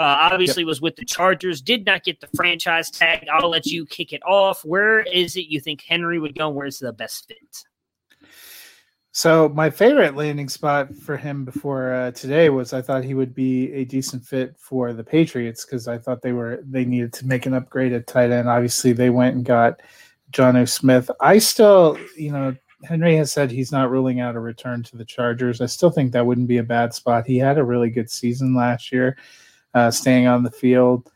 Uh, 0.00 0.30
obviously, 0.32 0.64
was 0.64 0.80
with 0.80 0.96
the 0.96 1.04
Chargers, 1.04 1.60
did 1.60 1.86
not 1.86 2.02
get 2.02 2.20
the 2.20 2.28
franchise 2.34 2.90
tag. 2.90 3.26
I'll 3.32 3.48
let 3.48 3.66
you 3.66 3.86
kick 3.86 4.12
it 4.12 4.22
off. 4.24 4.64
Where 4.64 5.00
is 5.00 5.36
it 5.36 5.46
you 5.46 5.60
think 5.60 5.82
Henry 5.82 6.18
would 6.18 6.36
go? 6.36 6.48
Where's 6.48 6.80
the 6.80 6.92
best 6.92 7.28
fit? 7.28 7.64
So 9.16 9.48
my 9.50 9.70
favorite 9.70 10.16
landing 10.16 10.48
spot 10.48 10.92
for 10.92 11.16
him 11.16 11.44
before 11.44 11.94
uh, 11.94 12.10
today 12.10 12.50
was 12.50 12.72
I 12.72 12.82
thought 12.82 13.04
he 13.04 13.14
would 13.14 13.32
be 13.32 13.72
a 13.72 13.84
decent 13.84 14.24
fit 14.24 14.56
for 14.58 14.92
the 14.92 15.04
Patriots 15.04 15.64
because 15.64 15.86
I 15.86 15.98
thought 15.98 16.20
they 16.20 16.32
were 16.32 16.58
they 16.64 16.84
needed 16.84 17.12
to 17.12 17.26
make 17.26 17.46
an 17.46 17.54
upgrade 17.54 17.92
at 17.92 18.08
tight 18.08 18.32
end. 18.32 18.48
Obviously, 18.48 18.92
they 18.92 19.10
went 19.10 19.36
and 19.36 19.44
got 19.44 19.80
Jonnu 20.32 20.68
Smith. 20.68 21.08
I 21.20 21.38
still, 21.38 21.96
you 22.16 22.32
know, 22.32 22.56
Henry 22.82 23.14
has 23.14 23.30
said 23.30 23.52
he's 23.52 23.70
not 23.70 23.88
ruling 23.88 24.18
out 24.18 24.34
a 24.34 24.40
return 24.40 24.82
to 24.82 24.96
the 24.96 25.04
Chargers. 25.04 25.60
I 25.60 25.66
still 25.66 25.90
think 25.90 26.10
that 26.10 26.26
wouldn't 26.26 26.48
be 26.48 26.58
a 26.58 26.64
bad 26.64 26.92
spot. 26.92 27.24
He 27.24 27.38
had 27.38 27.56
a 27.56 27.64
really 27.64 27.90
good 27.90 28.10
season 28.10 28.52
last 28.52 28.90
year, 28.90 29.16
uh, 29.74 29.90
staying 29.90 30.26
on 30.26 30.42
the 30.42 30.50
field, 30.50 31.10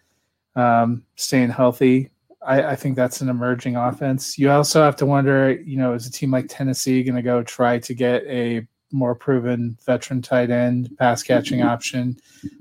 um, 0.56 1.04
staying 1.16 1.50
healthy. 1.50 2.10
I, 2.44 2.62
I 2.72 2.76
think 2.76 2.96
that's 2.96 3.20
an 3.20 3.28
emerging 3.28 3.76
offense. 3.76 4.38
You 4.38 4.50
also 4.50 4.82
have 4.82 4.96
to 4.96 5.06
wonder, 5.06 5.52
you 5.52 5.76
know, 5.76 5.92
is 5.94 6.06
a 6.06 6.12
team 6.12 6.30
like 6.30 6.46
Tennessee 6.48 7.02
going 7.02 7.16
to 7.16 7.22
go 7.22 7.42
try 7.42 7.78
to 7.78 7.94
get 7.94 8.24
a 8.26 8.66
more 8.90 9.14
proven 9.14 9.76
veteran 9.84 10.22
tight 10.22 10.50
end 10.50 10.96
pass 10.98 11.22
catching 11.22 11.62
option? 11.62 12.16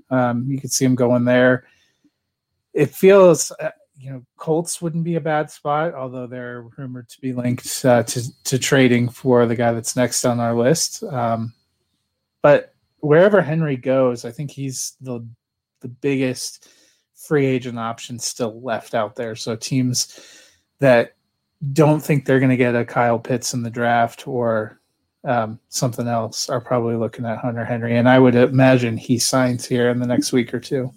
Um, 0.09 0.45
you 0.47 0.59
could 0.59 0.71
see 0.71 0.85
them 0.85 0.95
going 0.95 1.25
there. 1.25 1.65
It 2.73 2.91
feels, 2.91 3.51
uh, 3.59 3.71
you 3.99 4.11
know, 4.11 4.23
Colts 4.37 4.81
wouldn't 4.81 5.03
be 5.03 5.15
a 5.15 5.21
bad 5.21 5.49
spot, 5.49 5.93
although 5.93 6.27
they're 6.27 6.63
rumored 6.77 7.09
to 7.09 7.21
be 7.21 7.33
linked 7.33 7.83
uh, 7.85 8.03
to 8.03 8.43
to 8.43 8.59
trading 8.59 9.09
for 9.09 9.45
the 9.45 9.55
guy 9.55 9.71
that's 9.71 9.95
next 9.95 10.25
on 10.25 10.39
our 10.39 10.55
list. 10.55 11.03
Um, 11.03 11.53
but 12.43 12.75
wherever 12.99 13.41
Henry 13.41 13.77
goes, 13.77 14.25
I 14.25 14.31
think 14.31 14.51
he's 14.51 14.93
the 15.01 15.25
the 15.81 15.87
biggest 15.87 16.69
free 17.15 17.45
agent 17.45 17.79
options 17.79 18.25
still 18.25 18.61
left 18.61 18.93
out 18.93 19.15
there. 19.15 19.35
So 19.35 19.55
teams 19.55 20.19
that 20.79 21.15
don't 21.73 21.99
think 21.99 22.25
they're 22.25 22.39
going 22.39 22.51
to 22.51 22.57
get 22.57 22.75
a 22.75 22.85
Kyle 22.85 23.19
Pitts 23.19 23.53
in 23.53 23.63
the 23.63 23.69
draft 23.69 24.27
or 24.27 24.79
um, 25.23 25.59
something 25.69 26.07
else 26.07 26.49
are 26.49 26.61
probably 26.61 26.95
looking 26.95 27.25
at 27.25 27.39
Hunter 27.39 27.65
Henry. 27.65 27.97
And 27.97 28.07
I 28.07 28.19
would 28.19 28.35
imagine 28.35 28.97
he 28.97 29.17
signs 29.19 29.65
here 29.65 29.89
in 29.89 29.99
the 29.99 30.07
next 30.07 30.31
week 30.31 30.53
or 30.53 30.59
two. 30.59 30.91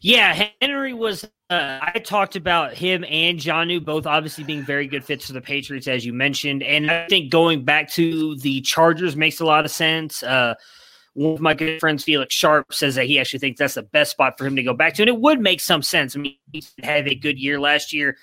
Yeah, 0.00 0.48
Henry 0.62 0.94
was. 0.94 1.24
Uh, 1.50 1.78
I 1.82 1.98
talked 1.98 2.36
about 2.36 2.74
him 2.74 3.04
and 3.08 3.38
Jonnu 3.38 3.84
both 3.84 4.06
obviously 4.06 4.44
being 4.44 4.62
very 4.62 4.86
good 4.86 5.04
fits 5.04 5.26
for 5.26 5.32
the 5.32 5.40
Patriots, 5.40 5.88
as 5.88 6.06
you 6.06 6.12
mentioned, 6.12 6.62
and 6.62 6.88
I 6.88 7.06
think 7.08 7.30
going 7.30 7.64
back 7.64 7.90
to 7.90 8.36
the 8.36 8.60
Chargers 8.60 9.16
makes 9.16 9.40
a 9.40 9.44
lot 9.44 9.64
of 9.64 9.70
sense. 9.72 10.22
Uh, 10.22 10.54
one 11.14 11.34
of 11.34 11.40
my 11.40 11.54
good 11.54 11.80
friends, 11.80 12.04
Felix 12.04 12.34
Sharp, 12.34 12.72
says 12.72 12.94
that 12.94 13.06
he 13.06 13.18
actually 13.18 13.40
thinks 13.40 13.58
that's 13.58 13.74
the 13.74 13.82
best 13.82 14.12
spot 14.12 14.38
for 14.38 14.46
him 14.46 14.56
to 14.56 14.62
go 14.62 14.74
back 14.74 14.94
to, 14.94 15.02
and 15.02 15.08
it 15.08 15.20
would 15.20 15.40
make 15.40 15.60
some 15.60 15.82
sense. 15.82 16.14
I 16.16 16.20
mean, 16.20 16.36
he 16.52 16.62
had 16.82 17.08
a 17.08 17.14
good 17.14 17.38
year 17.38 17.58
last 17.60 17.92
year. 17.92 18.16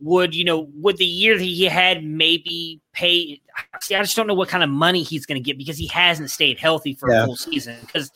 Would 0.00 0.34
you 0.34 0.44
know? 0.44 0.68
Would 0.74 0.98
the 0.98 1.06
year 1.06 1.38
that 1.38 1.44
he 1.44 1.64
had 1.64 2.04
maybe 2.04 2.80
pay? 2.92 3.40
See, 3.80 3.94
I 3.94 4.02
just 4.02 4.16
don't 4.16 4.26
know 4.26 4.34
what 4.34 4.48
kind 4.48 4.62
of 4.64 4.68
money 4.68 5.02
he's 5.02 5.24
going 5.24 5.42
to 5.42 5.44
get 5.44 5.56
because 5.56 5.78
he 5.78 5.86
hasn't 5.86 6.30
stayed 6.30 6.58
healthy 6.58 6.94
for 6.94 7.10
Yeah. 7.10 7.22
a 7.22 7.26
whole 7.26 7.36
season. 7.36 7.76
Because 7.80 8.10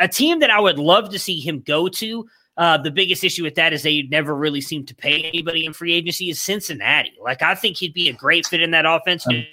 a 0.00 0.08
team 0.08 0.40
that 0.40 0.50
I 0.50 0.60
would 0.60 0.78
love 0.78 1.10
to 1.10 1.18
see 1.18 1.40
him 1.40 1.60
go 1.60 1.88
to. 1.88 2.26
Uh, 2.58 2.76
the 2.76 2.90
biggest 2.90 3.24
issue 3.24 3.42
with 3.42 3.54
that 3.54 3.72
is 3.72 3.82
they 3.82 4.02
never 4.02 4.34
really 4.34 4.60
seem 4.60 4.84
to 4.84 4.94
pay 4.94 5.22
anybody 5.22 5.64
in 5.64 5.72
free 5.72 5.94
agency. 5.94 6.28
Is 6.28 6.42
Cincinnati? 6.42 7.14
Like 7.22 7.40
I 7.40 7.54
think 7.54 7.78
he'd 7.78 7.94
be 7.94 8.10
a 8.10 8.12
great 8.12 8.46
fit 8.46 8.60
in 8.60 8.72
that 8.72 8.84
offense. 8.84 9.26
Um, 9.26 9.44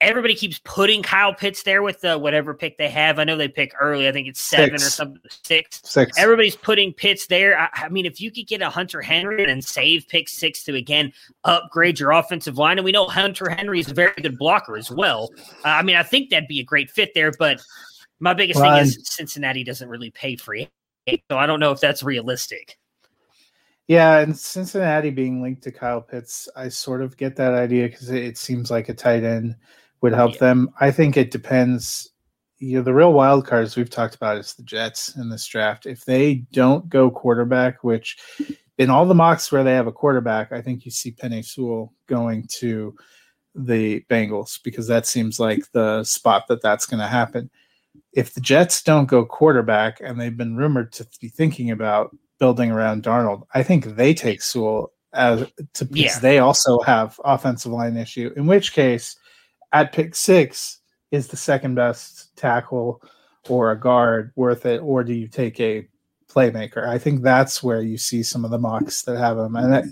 Everybody 0.00 0.34
keeps 0.34 0.58
putting 0.64 1.02
Kyle 1.02 1.34
Pitts 1.34 1.62
there 1.62 1.82
with 1.82 2.02
uh, 2.04 2.18
whatever 2.18 2.54
pick 2.54 2.78
they 2.78 2.88
have. 2.88 3.18
I 3.18 3.24
know 3.24 3.36
they 3.36 3.48
pick 3.48 3.72
early. 3.78 4.08
I 4.08 4.12
think 4.12 4.28
it's 4.28 4.40
seven 4.40 4.78
Six. 4.78 4.86
or 4.86 4.90
something, 4.90 5.22
six. 5.44 5.80
Six. 5.84 6.18
Everybody's 6.18 6.56
putting 6.56 6.92
Pitts 6.92 7.26
there. 7.26 7.58
I, 7.58 7.68
I 7.74 7.88
mean, 7.90 8.06
if 8.06 8.20
you 8.20 8.30
could 8.30 8.46
get 8.46 8.62
a 8.62 8.70
Hunter 8.70 9.02
Henry 9.02 9.44
and 9.50 9.62
save 9.62 10.08
pick 10.08 10.28
six 10.28 10.64
to 10.64 10.74
again 10.74 11.12
upgrade 11.44 12.00
your 12.00 12.12
offensive 12.12 12.56
line, 12.56 12.78
and 12.78 12.84
we 12.84 12.92
know 12.92 13.06
Hunter 13.06 13.50
Henry 13.50 13.80
is 13.80 13.90
a 13.90 13.94
very 13.94 14.14
good 14.22 14.38
blocker 14.38 14.76
as 14.76 14.90
well. 14.90 15.30
Uh, 15.64 15.68
I 15.68 15.82
mean, 15.82 15.96
I 15.96 16.02
think 16.02 16.30
that'd 16.30 16.48
be 16.48 16.60
a 16.60 16.64
great 16.64 16.90
fit 16.90 17.12
there. 17.14 17.32
But 17.38 17.60
my 18.20 18.34
biggest 18.34 18.60
Well, 18.60 18.76
thing 18.76 18.86
is 18.86 18.98
Cincinnati 19.04 19.64
doesn't 19.64 19.88
really 19.88 20.10
pay 20.10 20.36
free. 20.36 20.68
So 21.08 21.36
I 21.36 21.46
don't 21.46 21.60
know 21.60 21.72
if 21.72 21.80
that's 21.80 22.02
realistic. 22.02 22.78
Yeah, 23.90 24.20
and 24.20 24.38
Cincinnati 24.38 25.10
being 25.10 25.42
linked 25.42 25.62
to 25.64 25.72
Kyle 25.72 26.00
Pitts, 26.00 26.48
I 26.54 26.68
sort 26.68 27.02
of 27.02 27.16
get 27.16 27.34
that 27.36 27.54
idea 27.54 27.88
because 27.88 28.08
it, 28.08 28.22
it, 28.22 28.38
seems 28.38 28.70
like 28.70 28.88
a 28.88 28.94
tight 28.94 29.24
end 29.24 29.56
would 30.00 30.12
help 30.12 30.34
yeah. 30.34 30.40
them. 30.40 30.70
I 30.80 30.90
think 30.90 31.16
it 31.16 31.30
depends. 31.30 32.10
You 32.58 32.78
know, 32.78 32.82
the 32.82 32.94
real 32.94 33.12
wild 33.12 33.46
cards 33.46 33.76
we've 33.76 33.90
talked 33.90 34.14
about 34.14 34.36
is 34.36 34.54
the 34.54 34.62
Jets 34.62 35.16
in 35.16 35.30
this 35.30 35.46
draft. 35.46 35.86
If 35.86 36.04
they 36.04 36.46
don't 36.52 36.88
go 36.88 37.10
quarterback, 37.10 37.82
which 37.82 38.18
in 38.78 38.90
all 38.90 39.06
the 39.06 39.14
mocks 39.14 39.50
where 39.50 39.64
they 39.64 39.74
have 39.74 39.86
a 39.86 39.92
quarterback, 39.92 40.52
I 40.52 40.60
think 40.60 40.84
you 40.84 40.90
see 40.90 41.12
Penei 41.12 41.44
Sewell 41.44 41.92
going 42.06 42.46
to 42.58 42.94
the 43.54 44.04
Bengals 44.10 44.62
because 44.62 44.86
that 44.88 45.06
seems 45.06 45.40
like 45.40 45.70
the 45.72 46.04
spot 46.04 46.48
that 46.48 46.62
that's 46.62 46.86
going 46.86 47.00
to 47.00 47.06
happen. 47.06 47.50
If 48.12 48.34
the 48.34 48.40
Jets 48.40 48.82
don't 48.82 49.06
go 49.06 49.24
quarterback, 49.24 50.00
and 50.00 50.20
they've 50.20 50.36
been 50.36 50.56
rumored 50.56 50.92
to 50.94 51.06
be 51.20 51.28
thinking 51.28 51.70
about 51.70 52.14
building 52.40 52.72
around 52.72 53.04
Darnold. 53.04 53.42
I 53.54 53.62
think 53.62 53.84
they 53.84 54.12
take 54.12 54.42
Sewell 54.42 54.92
as 55.12 55.46
to 55.74 55.84
because 55.84 56.16
yeah. 56.16 56.18
they 56.18 56.38
also 56.38 56.80
have 56.80 57.20
offensive 57.24 57.70
line 57.70 57.96
issue. 57.96 58.32
In 58.34 58.46
which 58.46 58.72
case, 58.72 59.14
at 59.72 59.92
pick 59.92 60.14
six 60.14 60.78
is 61.10 61.28
the 61.28 61.36
second 61.36 61.74
best 61.74 62.36
tackle 62.36 63.02
or 63.48 63.70
a 63.70 63.78
guard 63.78 64.32
worth 64.36 64.66
it, 64.66 64.78
or 64.78 65.02
do 65.02 65.12
you 65.12 65.28
take 65.28 65.58
a 65.60 65.88
playmaker? 66.28 66.86
I 66.86 66.98
think 66.98 67.22
that's 67.22 67.62
where 67.62 67.82
you 67.82 67.98
see 67.98 68.22
some 68.22 68.44
of 68.44 68.50
the 68.50 68.58
mocks 68.58 69.02
that 69.02 69.18
have 69.18 69.38
him, 69.38 69.56
and 69.56 69.72
that, 69.72 69.84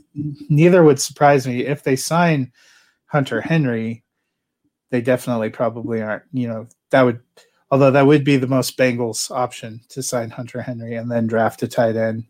neither 0.48 0.84
would 0.84 1.00
surprise 1.00 1.46
me 1.46 1.64
if 1.64 1.82
they 1.82 1.96
sign 1.96 2.52
Hunter 3.06 3.40
Henry. 3.40 4.04
They 4.90 5.00
definitely 5.00 5.50
probably 5.50 6.02
aren't. 6.02 6.24
You 6.32 6.48
know 6.48 6.68
that 6.90 7.02
would 7.02 7.20
although 7.70 7.90
that 7.90 8.06
would 8.06 8.24
be 8.24 8.36
the 8.36 8.46
most 8.46 8.76
Bengals 8.78 9.30
option 9.30 9.80
to 9.90 10.02
sign 10.02 10.30
Hunter 10.30 10.62
Henry 10.62 10.94
and 10.94 11.10
then 11.10 11.26
draft 11.26 11.62
a 11.62 11.68
tight 11.68 11.96
end 11.96 12.24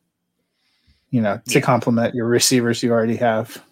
you 1.11 1.20
know, 1.20 1.40
to 1.46 1.59
yeah. 1.59 1.61
complement 1.61 2.14
your 2.14 2.26
receivers 2.26 2.82
you 2.82 2.92
already 2.92 3.16
have. 3.16 3.62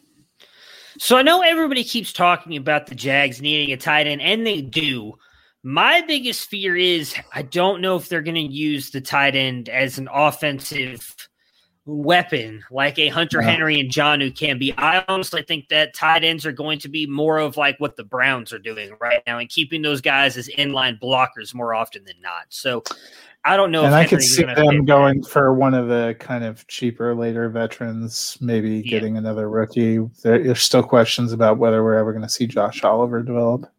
So 0.99 1.17
I 1.17 1.23
know 1.23 1.43
everybody 1.43 1.85
keeps 1.85 2.13
talking 2.13 2.57
about 2.57 2.87
the 2.87 2.95
Jags 2.95 3.41
needing 3.41 3.73
a 3.73 3.77
tight 3.77 4.07
end, 4.07 4.21
and 4.23 4.47
they 4.47 4.61
do. 4.63 5.15
My 5.63 6.03
biggest 6.07 6.49
fear 6.49 6.77
is 6.77 7.15
I 7.35 7.43
don't 7.43 7.81
know 7.81 7.97
if 7.97 8.09
they're 8.09 8.23
going 8.23 8.37
to 8.37 8.41
use 8.41 8.91
the 8.91 9.01
tight 9.01 9.35
end 9.35 9.69
as 9.69 9.99
an 9.99 10.09
offensive 10.13 11.15
weapon 11.87 12.63
like 12.71 12.99
a 12.99 13.09
Hunter. 13.09 13.41
Henry 13.41 13.79
and 13.81 13.91
Jonnu 13.91 14.37
can 14.37 14.59
be. 14.59 14.73
I 14.77 15.05
honestly 15.09 15.43
think 15.43 15.69
that 15.69 15.95
tight 15.95 16.25
ends 16.25 16.45
are 16.45 16.53
going 16.53 16.79
to 16.81 16.89
be 16.89 17.07
more 17.07 17.39
of 17.39 17.57
like 17.57 17.79
what 17.79 17.97
the 17.97 18.05
Browns 18.05 18.53
are 18.53 18.59
doing 18.59 18.93
right 19.01 19.23
now 19.27 19.39
and 19.39 19.49
keeping 19.49 19.83
those 19.83 20.01
guys 20.01 20.37
as 20.37 20.49
inline 20.49 21.01
blockers 21.01 21.55
more 21.55 21.75
often 21.75 22.05
than 22.05 22.21
not. 22.21 22.47
So 22.49 22.83
I 23.47 23.57
don't 23.57 23.71
know. 23.71 23.85
And 23.85 23.95
I 23.95 24.05
could 24.05 24.23
see 24.23 24.43
them 24.43 24.85
going 24.85 25.21
there. 25.21 25.31
for 25.31 25.55
one 25.55 25.73
of 25.73 25.87
the 25.87 26.17
kind 26.19 26.43
of 26.43 26.67
cheaper 26.67 27.15
later 27.15 27.49
veterans, 27.49 28.37
maybe 28.41 28.79
yeah. 28.79 28.91
getting 28.91 29.17
another 29.17 29.49
rookie. 29.49 29.99
There, 30.23 30.43
there's 30.43 30.63
still 30.63 30.83
questions 30.83 31.33
about 31.33 31.59
whether 31.59 31.85
we're 31.85 31.95
ever 31.95 32.13
going 32.13 32.25
to 32.25 32.29
see 32.29 32.49
Josh 32.49 32.83
Oliver 32.83 33.23
develop. 33.23 33.71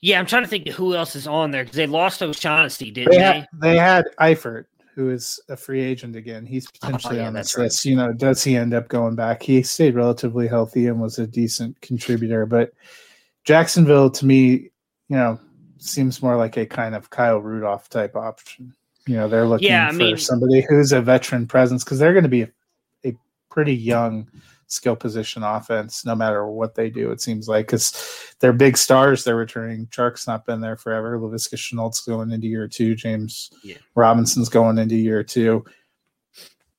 Yeah, 0.00 0.18
I'm 0.18 0.26
trying 0.26 0.42
to 0.42 0.48
think 0.48 0.66
who 0.68 0.96
else 0.96 1.14
is 1.14 1.28
on 1.28 1.52
there 1.52 1.62
because 1.62 1.76
they 1.76 1.86
lost 1.86 2.20
O'Shaughnessy, 2.20 2.90
didn't 2.90 3.12
they? 3.12 3.18
They 3.18 3.22
had, 3.22 3.48
they 3.54 3.76
had 3.76 4.04
Eifert, 4.20 4.64
who 4.96 5.10
is 5.10 5.38
a 5.48 5.56
free 5.56 5.80
agent 5.80 6.16
again. 6.16 6.44
He's 6.44 6.68
potentially 6.68 7.18
oh, 7.18 7.22
yeah, 7.22 7.28
on 7.28 7.34
this 7.34 7.56
right. 7.56 7.64
list. 7.64 7.84
You 7.84 7.94
know, 7.94 8.12
does 8.12 8.42
he 8.42 8.56
end 8.56 8.74
up 8.74 8.88
going 8.88 9.14
back? 9.14 9.40
He 9.40 9.62
stayed 9.62 9.94
relatively 9.94 10.48
healthy 10.48 10.88
and 10.88 11.00
was 11.00 11.20
a 11.20 11.28
decent 11.28 11.80
contributor, 11.80 12.44
but 12.44 12.72
Jacksonville, 13.44 14.10
to 14.10 14.26
me, 14.26 14.70
you 15.08 15.16
know, 15.16 15.38
seems 15.82 16.22
more 16.22 16.36
like 16.36 16.56
a 16.56 16.66
kind 16.66 16.94
of 16.94 17.10
Kyle 17.10 17.38
Rudolph 17.38 17.88
type 17.88 18.16
option. 18.16 18.74
You 19.06 19.16
know, 19.16 19.28
they're 19.28 19.46
looking 19.46 19.68
yeah, 19.68 19.90
for 19.90 19.96
mean, 19.96 20.16
somebody 20.16 20.64
who's 20.68 20.92
a 20.92 21.00
veteran 21.00 21.46
presence 21.46 21.82
because 21.82 21.98
they're 21.98 22.12
going 22.12 22.22
to 22.22 22.28
be 22.28 22.42
a, 22.42 22.50
a, 23.04 23.16
pretty 23.50 23.74
young 23.74 24.28
skill 24.68 24.96
position 24.96 25.42
offense 25.42 26.06
no 26.06 26.14
matter 26.14 26.46
what 26.46 26.76
they 26.76 26.88
do. 26.88 27.10
It 27.10 27.20
seems 27.20 27.48
like 27.48 27.66
because 27.66 28.34
they're 28.38 28.52
big 28.52 28.76
stars. 28.76 29.24
They're 29.24 29.36
returning. 29.36 29.88
Chark's 29.88 30.26
not 30.26 30.46
been 30.46 30.60
there 30.60 30.76
forever. 30.76 31.18
Laviska 31.18 31.56
Shenault's 31.56 32.00
going 32.00 32.30
into 32.30 32.46
year 32.46 32.68
two. 32.68 32.94
James 32.94 33.50
yeah. 33.64 33.76
Robinson's 33.96 34.48
going 34.48 34.78
into 34.78 34.96
year 34.96 35.24
two. 35.24 35.64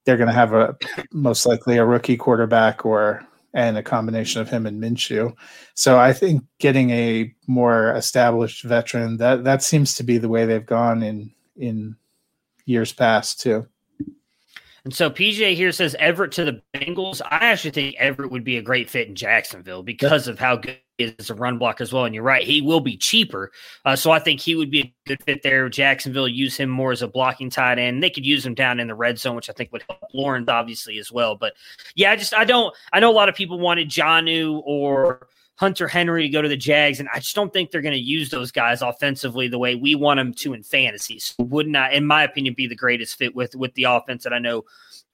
They're 0.06 0.18
going 0.18 0.28
to 0.28 0.34
have 0.34 0.54
a 0.54 0.76
most 1.12 1.46
likely 1.46 1.78
a 1.78 1.86
rookie 1.86 2.18
quarterback 2.18 2.86
or 2.86 3.26
and 3.54 3.78
a 3.78 3.84
combination 3.84 4.42
of 4.42 4.50
him 4.50 4.66
and 4.66 4.82
Minshew. 4.82 5.36
So 5.76 6.00
I 6.00 6.14
think 6.14 6.44
getting 6.60 6.90
a 6.90 7.34
more 7.48 7.94
established 7.96 8.64
veteran 8.64 9.18
that 9.18 9.44
that 9.44 9.62
seems 9.64 9.96
to 9.96 10.04
be 10.04 10.18
the 10.18 10.30
way 10.30 10.46
they've 10.46 10.66
gone 10.66 11.04
in 11.04 11.32
in 11.56 11.96
years 12.66 12.92
past 12.92 13.40
too. 13.40 13.68
And 14.86 14.94
so 14.94 15.10
PJ 15.10 15.56
here 15.56 15.72
says 15.72 15.96
Everett 15.98 16.34
to 16.34 16.44
the 16.44 16.62
Bengals. 16.74 17.22
I 17.24 17.38
actually 17.38 17.72
think 17.72 17.96
Everett 17.98 18.32
would 18.32 18.44
be 18.44 18.58
a 18.58 18.62
great 18.62 18.90
fit 18.90 19.08
in 19.08 19.16
Jacksonville 19.16 19.82
because 19.82 20.28
of 20.28 20.40
how 20.40 20.58
good 20.58 20.80
is 21.04 21.30
a 21.30 21.36
run 21.36 21.58
block 21.58 21.82
as 21.82 21.94
well. 21.94 22.06
And 22.06 22.14
you're 22.14 22.24
right, 22.24 22.44
he 22.44 22.62
will 22.62 22.80
be 22.80 22.98
cheaper. 22.98 23.52
Uh, 23.86 23.96
so 23.96 24.12
I 24.12 24.20
think 24.20 24.40
he 24.40 24.56
would 24.56 24.72
be 24.72 24.82
a 24.82 24.94
good 25.08 25.24
fit 25.24 25.44
there. 25.44 25.70
Jacksonville 25.70 26.28
use 26.28 26.58
him 26.58 26.70
more 26.70 26.92
as 26.92 27.02
a 27.02 27.08
blocking 27.08 27.50
tight 27.50 27.80
end. 27.80 28.02
They 28.02 28.10
could 28.10 28.26
use 28.26 28.46
him 28.46 28.54
down 28.54 28.80
in 28.80 28.88
the 28.88 28.96
red 28.96 29.20
zone, 29.20 29.36
which 29.36 29.50
I 29.50 29.54
think 29.54 29.72
would 29.72 29.84
help 29.90 30.02
Lawrence 30.14 30.50
obviously 30.50 30.98
as 30.98 31.12
well. 31.12 31.36
But 31.36 31.54
yeah, 31.96 32.12
I 32.12 32.16
just 32.16 32.34
I 32.34 32.46
don't 32.46 32.74
I 32.92 33.00
know 33.00 33.12
a 33.12 33.14
lot 33.14 33.30
of 33.30 33.36
people 33.36 33.60
wanted 33.60 33.90
Jonnu 33.90 34.62
or 34.66 35.28
Hunter 35.56 35.88
Henry 35.88 36.24
to 36.24 36.30
go 36.30 36.42
to 36.42 36.50
the 36.50 36.58
Jags, 36.58 37.00
and 37.00 37.08
I 37.14 37.20
just 37.20 37.36
don't 37.36 37.54
think 37.54 37.70
they're 37.70 37.82
going 37.82 37.94
to 37.94 38.00
use 38.00 38.30
those 38.30 38.52
guys 38.52 38.82
offensively 38.82 39.48
the 39.48 39.60
way 39.60 39.76
we 39.76 39.94
want 39.94 40.18
them 40.18 40.34
to 40.34 40.54
in 40.54 40.64
fantasy. 40.64 41.20
So 41.20 41.44
would 41.44 41.68
not, 41.68 41.94
in 41.94 42.06
my 42.06 42.24
opinion, 42.24 42.56
be 42.56 42.68
the 42.68 42.76
greatest 42.76 43.18
fit 43.18 43.36
with 43.36 43.56
with 43.56 43.74
the 43.76 43.84
offense 43.84 44.24
that 44.24 44.34
I 44.34 44.40
know 44.40 44.64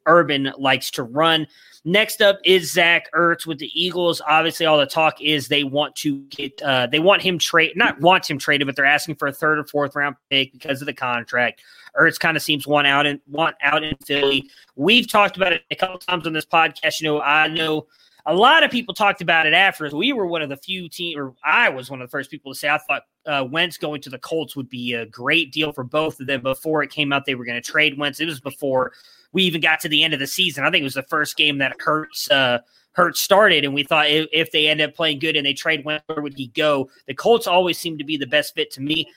Urban 0.05 0.51
likes 0.57 0.91
to 0.91 1.03
run. 1.03 1.47
Next 1.85 2.21
up 2.21 2.39
is 2.43 2.71
Zach 2.71 3.09
Ertz 3.13 3.45
with 3.45 3.57
the 3.57 3.71
Eagles. 3.73 4.21
Obviously, 4.27 4.65
all 4.65 4.77
the 4.77 4.85
talk 4.85 5.21
is 5.21 5.47
they 5.47 5.63
want 5.63 5.95
to 5.97 6.19
get 6.29 6.61
uh, 6.61 6.87
they 6.87 6.99
want 6.99 7.21
him 7.21 7.39
trade, 7.39 7.71
not 7.75 7.99
want 8.01 8.29
him 8.29 8.37
traded, 8.37 8.67
but 8.67 8.75
they're 8.75 8.85
asking 8.85 9.15
for 9.15 9.27
a 9.27 9.33
third 9.33 9.59
or 9.59 9.63
fourth 9.63 9.95
round 9.95 10.15
pick 10.29 10.51
because 10.51 10.81
of 10.81 10.87
the 10.87 10.93
contract. 10.93 11.61
Ertz 11.99 12.19
kind 12.19 12.35
of 12.35 12.43
seems 12.43 12.67
one 12.67 12.85
out 12.85 13.05
in 13.05 13.21
one 13.27 13.53
out 13.61 13.83
in 13.83 13.95
Philly. 14.05 14.49
We've 14.75 15.09
talked 15.09 15.37
about 15.37 15.53
it 15.53 15.63
a 15.71 15.75
couple 15.75 15.99
times 15.99 16.27
on 16.27 16.33
this 16.33 16.45
podcast. 16.45 16.99
You 16.99 17.07
know, 17.07 17.21
I 17.21 17.47
know 17.47 17.87
a 18.25 18.35
lot 18.35 18.63
of 18.63 18.71
people 18.71 18.93
talked 18.93 19.21
about 19.21 19.47
it 19.47 19.53
after. 19.53 19.89
We 19.95 20.13
were 20.13 20.27
one 20.27 20.41
of 20.41 20.49
the 20.49 20.57
few 20.57 20.89
team, 20.89 21.17
or 21.17 21.33
I 21.43 21.69
was 21.69 21.89
one 21.89 22.01
of 22.01 22.07
the 22.07 22.11
first 22.11 22.29
people 22.29 22.53
to 22.53 22.59
say 22.59 22.69
I 22.69 22.77
thought 22.77 23.03
uh, 23.25 23.45
Wentz 23.49 23.77
going 23.77 24.01
to 24.01 24.09
the 24.09 24.19
Colts 24.19 24.55
would 24.55 24.69
be 24.69 24.93
a 24.93 25.05
great 25.05 25.51
deal 25.51 25.71
for 25.71 25.83
both 25.83 26.19
of 26.19 26.27
them. 26.27 26.41
Before 26.41 26.83
it 26.83 26.91
came 26.91 27.13
out, 27.13 27.25
they 27.25 27.35
were 27.35 27.45
going 27.45 27.61
to 27.61 27.71
trade 27.71 27.97
Wentz. 27.97 28.19
It 28.19 28.25
was 28.25 28.39
before 28.41 28.91
we 29.31 29.43
even 29.43 29.61
got 29.61 29.79
to 29.81 29.89
the 29.89 30.03
end 30.03 30.13
of 30.13 30.19
the 30.19 30.27
season. 30.27 30.63
I 30.63 30.71
think 30.71 30.81
it 30.81 30.85
was 30.85 30.93
the 30.93 31.03
first 31.03 31.37
game 31.37 31.57
that 31.59 31.75
Hurts 31.79 32.29
uh, 32.31 32.59
Hurts 32.93 33.21
started, 33.21 33.63
and 33.63 33.73
we 33.73 33.83
thought 33.83 34.09
if, 34.09 34.27
if 34.33 34.51
they 34.51 34.67
end 34.67 34.81
up 34.81 34.95
playing 34.95 35.19
good 35.19 35.35
and 35.35 35.45
they 35.45 35.53
trade 35.53 35.85
where 35.85 36.01
would 36.09 36.35
he 36.35 36.47
go? 36.47 36.89
The 37.07 37.13
Colts 37.13 37.47
always 37.47 37.77
seem 37.77 37.97
to 37.97 38.03
be 38.03 38.17
the 38.17 38.27
best 38.27 38.55
fit 38.55 38.71
to 38.71 38.81
me. 38.81 39.07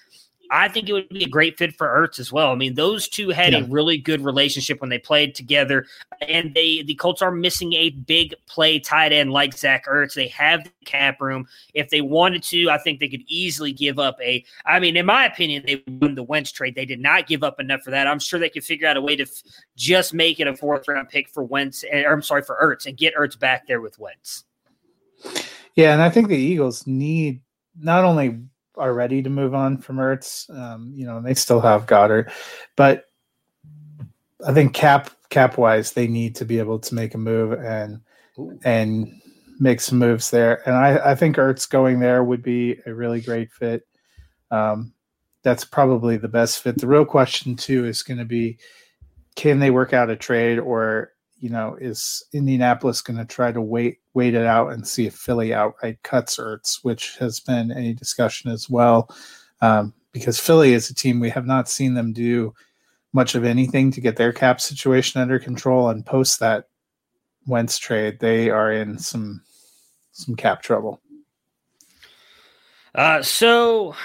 I 0.52 0.68
think 0.68 0.86
it 0.86 0.92
would 0.92 1.08
be 1.08 1.24
a 1.24 1.28
great 1.28 1.56
fit 1.56 1.74
for 1.74 1.86
Ertz 1.86 2.20
as 2.20 2.30
well. 2.30 2.50
I 2.50 2.56
mean, 2.56 2.74
those 2.74 3.08
two 3.08 3.30
had 3.30 3.54
yeah. 3.54 3.60
a 3.60 3.64
really 3.64 3.96
good 3.96 4.22
relationship 4.22 4.82
when 4.82 4.90
they 4.90 4.98
played 4.98 5.34
together, 5.34 5.86
and 6.20 6.52
they 6.52 6.82
the 6.82 6.94
Colts 6.94 7.22
are 7.22 7.30
missing 7.30 7.72
a 7.72 7.88
big 7.88 8.34
play 8.46 8.78
tight 8.78 9.12
end 9.12 9.32
like 9.32 9.56
Zach 9.56 9.86
Ertz. 9.86 10.12
They 10.12 10.28
have 10.28 10.64
the 10.64 10.70
cap 10.84 11.22
room. 11.22 11.48
If 11.72 11.88
they 11.88 12.02
wanted 12.02 12.42
to, 12.44 12.68
I 12.68 12.76
think 12.76 13.00
they 13.00 13.08
could 13.08 13.24
easily 13.28 13.72
give 13.72 13.98
up 13.98 14.18
a. 14.22 14.44
I 14.66 14.78
mean, 14.78 14.98
in 14.98 15.06
my 15.06 15.24
opinion, 15.24 15.64
they 15.66 15.82
won 15.86 16.14
the 16.14 16.22
Wentz 16.22 16.52
trade. 16.52 16.74
They 16.74 16.84
did 16.84 17.00
not 17.00 17.26
give 17.26 17.42
up 17.42 17.58
enough 17.58 17.80
for 17.80 17.90
that. 17.90 18.06
I'm 18.06 18.18
sure 18.18 18.38
they 18.38 18.50
could 18.50 18.64
figure 18.64 18.86
out 18.86 18.98
a 18.98 19.00
way 19.00 19.16
to 19.16 19.22
f- 19.22 19.42
just 19.74 20.12
make 20.12 20.38
it 20.38 20.46
a 20.46 20.54
fourth 20.54 20.86
round 20.86 21.08
pick 21.08 21.30
for 21.30 21.42
Wentz, 21.42 21.82
eh, 21.90 22.02
or 22.02 22.12
I'm 22.12 22.20
sorry 22.20 22.42
for 22.42 22.58
Ertz, 22.62 22.84
and 22.84 22.94
get 22.94 23.14
Ertz 23.14 23.38
back 23.38 23.66
there 23.66 23.80
with 23.80 23.98
Wentz. 23.98 24.44
Yeah, 25.76 25.94
and 25.94 26.02
I 26.02 26.10
think 26.10 26.28
the 26.28 26.36
Eagles 26.36 26.86
need 26.86 27.40
not 27.74 28.04
only 28.04 28.38
are 28.76 28.94
ready 28.94 29.22
to 29.22 29.30
move 29.30 29.54
on 29.54 29.78
from 29.78 29.96
Ertz. 29.96 30.48
Um, 30.56 30.92
you 30.94 31.06
know, 31.06 31.18
and 31.18 31.26
they 31.26 31.34
still 31.34 31.60
have 31.60 31.86
Goedert, 31.86 32.32
but 32.76 33.04
I 34.46 34.52
think 34.52 34.74
cap 34.74 35.10
cap 35.30 35.58
wise, 35.58 35.92
they 35.92 36.06
need 36.06 36.36
to 36.36 36.44
be 36.44 36.58
able 36.58 36.78
to 36.78 36.94
make 36.94 37.14
a 37.14 37.18
move 37.18 37.52
and 37.52 38.00
Ooh. 38.38 38.58
and 38.64 39.20
make 39.58 39.80
some 39.80 39.98
moves 39.98 40.30
there. 40.30 40.66
And 40.66 40.76
I, 40.76 41.12
I 41.12 41.14
think 41.14 41.36
Ertz 41.36 41.68
going 41.68 42.00
there 42.00 42.24
would 42.24 42.42
be 42.42 42.78
a 42.86 42.94
really 42.94 43.20
great 43.20 43.52
fit. 43.52 43.86
Um, 44.50 44.92
that's 45.42 45.64
probably 45.64 46.16
the 46.16 46.28
best 46.28 46.60
fit. 46.60 46.78
The 46.78 46.86
real 46.86 47.04
question 47.04 47.56
too 47.56 47.84
is 47.84 48.02
going 48.02 48.18
to 48.18 48.24
be, 48.24 48.58
can 49.36 49.58
they 49.58 49.70
work 49.70 49.92
out 49.92 50.10
a 50.10 50.16
trade 50.16 50.58
or 50.58 51.11
you 51.42 51.50
know, 51.50 51.76
is 51.80 52.22
Indianapolis 52.32 53.00
going 53.02 53.18
to 53.18 53.24
try 53.24 53.50
to 53.50 53.60
wait 53.60 53.98
wait 54.14 54.34
it 54.34 54.46
out 54.46 54.72
and 54.72 54.86
see 54.86 55.06
if 55.06 55.14
Philly 55.14 55.52
outright 55.52 56.00
cuts 56.04 56.36
Ertz, 56.36 56.84
which 56.84 57.16
has 57.18 57.40
been 57.40 57.72
any 57.72 57.92
discussion 57.92 58.52
as 58.52 58.70
well, 58.70 59.12
um, 59.60 59.92
because 60.12 60.38
Philly 60.38 60.72
is 60.72 60.88
a 60.88 60.94
team 60.94 61.18
we 61.18 61.30
have 61.30 61.44
not 61.44 61.68
seen 61.68 61.94
them 61.94 62.12
do 62.12 62.54
much 63.12 63.34
of 63.34 63.44
anything 63.44 63.90
to 63.90 64.00
get 64.00 64.16
their 64.16 64.32
cap 64.32 64.60
situation 64.60 65.20
under 65.20 65.40
control, 65.40 65.88
and 65.88 66.06
post 66.06 66.38
that 66.38 66.68
Wentz 67.48 67.76
trade, 67.76 68.20
they 68.20 68.48
are 68.48 68.70
in 68.70 68.96
some 68.96 69.42
some 70.12 70.36
cap 70.36 70.62
trouble. 70.62 71.00
Uh, 72.94 73.20
so 73.20 73.96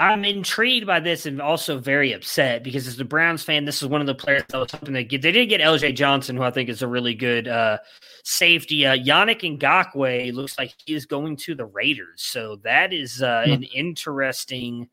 I'm 0.00 0.24
intrigued 0.24 0.86
by 0.86 0.98
this 0.98 1.26
and 1.26 1.42
also 1.42 1.78
very 1.78 2.14
upset 2.14 2.64
because 2.64 2.86
as 2.86 2.98
a 2.98 3.04
Browns 3.04 3.42
fan, 3.42 3.66
this 3.66 3.82
is 3.82 3.88
one 3.88 4.00
of 4.00 4.06
the 4.06 4.14
players 4.14 4.44
I 4.54 4.56
was 4.56 4.72
hoping 4.72 4.94
to 4.94 5.04
get. 5.04 5.20
They 5.20 5.30
did 5.30 5.50
get 5.50 5.60
LJ 5.60 5.94
Johnson, 5.94 6.38
who 6.38 6.42
I 6.42 6.50
think 6.50 6.70
is 6.70 6.80
a 6.80 6.88
really 6.88 7.14
good 7.14 7.46
uh, 7.46 7.76
safety. 8.24 8.86
Uh, 8.86 8.96
Yannick 8.96 9.42
Ngakoue 9.42 10.32
looks 10.32 10.56
like 10.56 10.72
he 10.86 10.94
is 10.94 11.04
going 11.04 11.36
to 11.36 11.54
the 11.54 11.66
Raiders, 11.66 12.22
so 12.22 12.56
that 12.64 12.94
is 12.94 13.20
uh, 13.20 13.44
hmm. 13.44 13.52
an 13.52 13.62
interesting, 13.64 14.88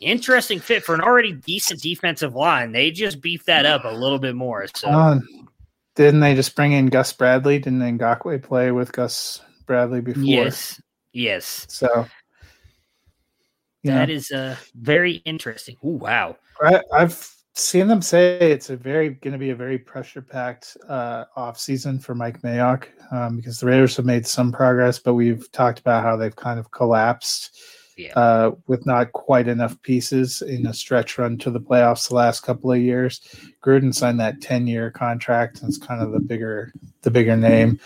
interesting 0.00 0.60
fit 0.60 0.84
for 0.84 0.94
an 0.94 1.00
already 1.00 1.32
decent 1.32 1.82
defensive 1.82 2.36
line. 2.36 2.70
They 2.70 2.92
just 2.92 3.20
beefed 3.20 3.46
that 3.46 3.66
up 3.66 3.84
a 3.84 3.92
little 3.92 4.20
bit 4.20 4.36
more. 4.36 4.68
So 4.76 5.20
didn't 5.96 6.20
they 6.20 6.36
just 6.36 6.54
bring 6.54 6.70
in 6.70 6.86
Gus 6.86 7.12
Bradley? 7.12 7.58
Didn't 7.58 7.80
Ngakoue 7.98 8.40
play 8.44 8.70
with 8.70 8.92
Gus 8.92 9.40
Bradley 9.66 10.02
before? 10.02 10.22
Yes, 10.22 10.80
yes. 11.12 11.66
So 11.68 12.06
that 13.84 14.08
know. 14.08 14.14
is 14.14 14.30
uh, 14.30 14.56
very 14.74 15.14
interesting. 15.24 15.76
Ooh, 15.84 15.98
wow. 15.98 16.36
I, 16.62 16.82
I've 16.92 17.30
seen 17.54 17.88
them 17.88 18.02
say 18.02 18.38
it's 18.38 18.70
a 18.70 18.76
very 18.76 19.10
going 19.10 19.32
to 19.32 19.38
be 19.38 19.50
a 19.50 19.54
very 19.54 19.78
pressure 19.78 20.22
packed 20.22 20.76
uh, 20.88 21.24
off 21.36 21.58
season 21.58 21.98
for 21.98 22.14
Mike 22.14 22.42
Mayock 22.42 22.86
um, 23.12 23.36
because 23.36 23.60
the 23.60 23.66
Raiders 23.66 23.96
have 23.96 24.06
made 24.06 24.26
some 24.26 24.52
progress, 24.52 24.98
but 24.98 25.14
we've 25.14 25.50
talked 25.52 25.80
about 25.80 26.02
how 26.02 26.16
they've 26.16 26.36
kind 26.36 26.58
of 26.58 26.70
collapsed 26.70 27.58
yeah. 27.96 28.12
uh, 28.14 28.52
with 28.66 28.86
not 28.86 29.12
quite 29.12 29.48
enough 29.48 29.80
pieces 29.82 30.42
in 30.42 30.66
a 30.66 30.74
stretch 30.74 31.18
run 31.18 31.38
to 31.38 31.50
the 31.50 31.60
playoffs 31.60 32.08
the 32.08 32.14
last 32.14 32.40
couple 32.40 32.72
of 32.72 32.78
years. 32.78 33.20
Gruden 33.62 33.94
signed 33.94 34.20
that 34.20 34.40
ten 34.40 34.66
year 34.66 34.90
contract, 34.90 35.60
and 35.60 35.68
it's 35.68 35.78
kind 35.78 36.02
of 36.02 36.12
the 36.12 36.20
bigger 36.20 36.72
the 37.02 37.10
bigger 37.10 37.36
name 37.36 37.80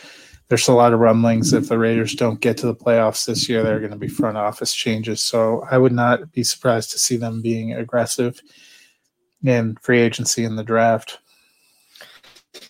there's 0.49 0.69
a 0.69 0.75
lot 0.75 0.93
of 0.93 1.01
rumblings 1.01 1.53
if 1.53 1.69
the 1.69 1.79
Raiders 1.79 2.15
don't 2.15 2.41
get 2.41 2.57
to 2.59 2.67
the 2.67 2.75
playoffs 2.75 3.27
this 3.27 3.49
year, 3.49 3.63
there 3.63 3.77
are 3.77 3.81
going 3.81 3.93
to 3.93 3.97
be 3.97 4.09
front 4.09 4.37
office 4.37 4.75
changes. 4.75 5.23
So 5.23 5.65
I 5.71 5.79
would 5.79 5.93
not 5.93 6.33
be 6.33 6.45
surprised 6.45 6.91
to 6.93 6.99
see 6.99 7.17
them 7.17 7.41
being 7.41 7.73
aggressive 7.73 8.41
in 9.43 9.77
free 9.77 10.01
agency 10.01 10.45
in 10.45 10.57
the 10.57 10.65
draft. 10.65 11.19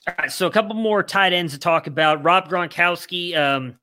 All 0.06 0.14
right, 0.18 0.32
so 0.32 0.46
a 0.46 0.50
couple 0.50 0.74
more 0.74 1.02
tight 1.02 1.32
ends 1.32 1.52
to 1.52 1.58
talk 1.58 1.86
about. 1.86 2.22
Rob 2.22 2.48
Gronkowski. 2.48 3.36
Um, 3.36 3.78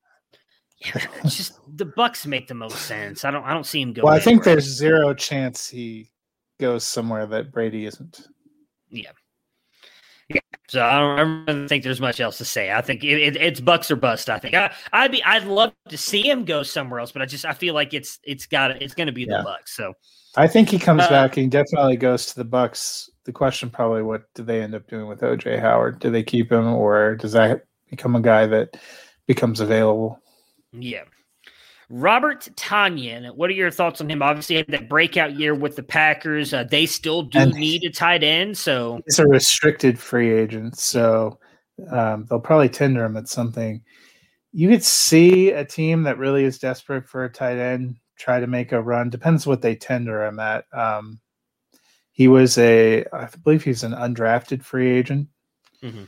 yeah, 0.78 1.06
just 1.24 1.58
the 1.76 1.86
Bucs 1.86 2.26
make 2.26 2.48
the 2.48 2.54
most 2.54 2.78
sense. 2.82 3.24
I 3.24 3.30
don't. 3.30 3.44
I 3.44 3.52
don't 3.52 3.66
see 3.66 3.80
him 3.80 3.92
go. 3.92 4.02
Well, 4.02 4.14
I 4.14 4.18
think 4.18 4.42
there's 4.42 4.64
zero 4.64 5.14
chance 5.14 5.68
he 5.68 6.10
goes 6.58 6.84
somewhere 6.84 7.26
that 7.26 7.52
Brady 7.52 7.86
isn't. 7.86 8.26
Yeah, 8.88 9.10
so 10.72 10.82
I 10.82 10.98
don't, 10.98 11.18
I 11.48 11.52
don't 11.52 11.68
think 11.68 11.84
there's 11.84 12.00
much 12.00 12.18
else 12.18 12.38
to 12.38 12.46
say. 12.46 12.72
I 12.72 12.80
think 12.80 13.04
it, 13.04 13.20
it, 13.20 13.36
it's 13.36 13.60
Bucs 13.60 13.90
or 13.90 13.96
bust. 13.96 14.30
I 14.30 14.38
think 14.38 14.54
I, 14.54 14.72
would 15.02 15.12
be 15.12 15.22
I'd 15.22 15.44
love 15.44 15.74
to 15.90 15.98
see 15.98 16.26
him 16.26 16.46
go 16.46 16.62
somewhere 16.62 16.98
else, 16.98 17.12
but 17.12 17.20
I 17.20 17.26
just 17.26 17.44
I 17.44 17.52
feel 17.52 17.74
like 17.74 17.92
it's 17.92 18.18
it's 18.22 18.46
got 18.46 18.70
it's 18.80 18.94
going 18.94 19.08
to 19.08 19.12
be 19.12 19.24
yeah. 19.24 19.42
the 19.42 19.50
Bucs. 19.50 19.68
So 19.68 19.92
I 20.34 20.46
think 20.46 20.70
he 20.70 20.78
comes 20.78 21.02
uh, 21.02 21.10
back. 21.10 21.34
He 21.34 21.46
definitely 21.46 21.98
goes 21.98 22.24
to 22.24 22.36
the 22.36 22.46
Bucs. 22.46 23.10
The 23.24 23.32
question 23.32 23.68
probably 23.68 24.00
what 24.00 24.32
do 24.32 24.42
they 24.42 24.62
end 24.62 24.74
up 24.74 24.88
doing 24.88 25.08
with 25.08 25.20
OJ 25.20 25.60
Howard? 25.60 25.98
Do 25.98 26.10
they 26.10 26.22
keep 26.22 26.50
him 26.50 26.66
or 26.66 27.16
does 27.16 27.32
that 27.32 27.66
become 27.90 28.16
a 28.16 28.22
guy 28.22 28.46
that 28.46 28.78
becomes 29.26 29.60
available? 29.60 30.22
Yeah. 30.72 31.02
Robert 31.94 32.48
Tonyan, 32.56 33.34
what 33.36 33.50
are 33.50 33.52
your 33.52 33.70
thoughts 33.70 34.00
on 34.00 34.10
him? 34.10 34.22
Obviously, 34.22 34.56
had 34.56 34.66
that 34.68 34.88
breakout 34.88 35.38
year 35.38 35.54
with 35.54 35.76
the 35.76 35.82
Packers. 35.82 36.54
Uh, 36.54 36.64
they 36.64 36.86
still 36.86 37.22
do 37.22 37.40
and 37.40 37.52
need 37.52 37.84
a 37.84 37.90
tight 37.90 38.24
end, 38.24 38.56
so 38.56 38.98
he's 39.04 39.18
a 39.18 39.26
restricted 39.26 39.98
free 39.98 40.32
agent, 40.32 40.78
so 40.78 41.38
um, 41.90 42.24
they'll 42.30 42.40
probably 42.40 42.70
tender 42.70 43.04
him 43.04 43.18
at 43.18 43.28
something. 43.28 43.82
You 44.52 44.70
could 44.70 44.82
see 44.82 45.50
a 45.50 45.66
team 45.66 46.04
that 46.04 46.16
really 46.16 46.44
is 46.44 46.58
desperate 46.58 47.06
for 47.06 47.24
a 47.24 47.30
tight 47.30 47.58
end 47.58 47.96
try 48.16 48.40
to 48.40 48.46
make 48.46 48.72
a 48.72 48.80
run. 48.80 49.10
Depends 49.10 49.46
what 49.46 49.60
they 49.60 49.74
tender 49.74 50.24
him 50.24 50.38
at. 50.38 50.64
Um, 50.72 51.20
he 52.12 52.26
was 52.26 52.56
a, 52.56 53.04
I 53.12 53.28
believe 53.44 53.64
he's 53.64 53.82
an 53.82 53.92
undrafted 53.92 54.62
free 54.62 54.90
agent. 54.90 55.28
Mm-hmm. 55.82 56.04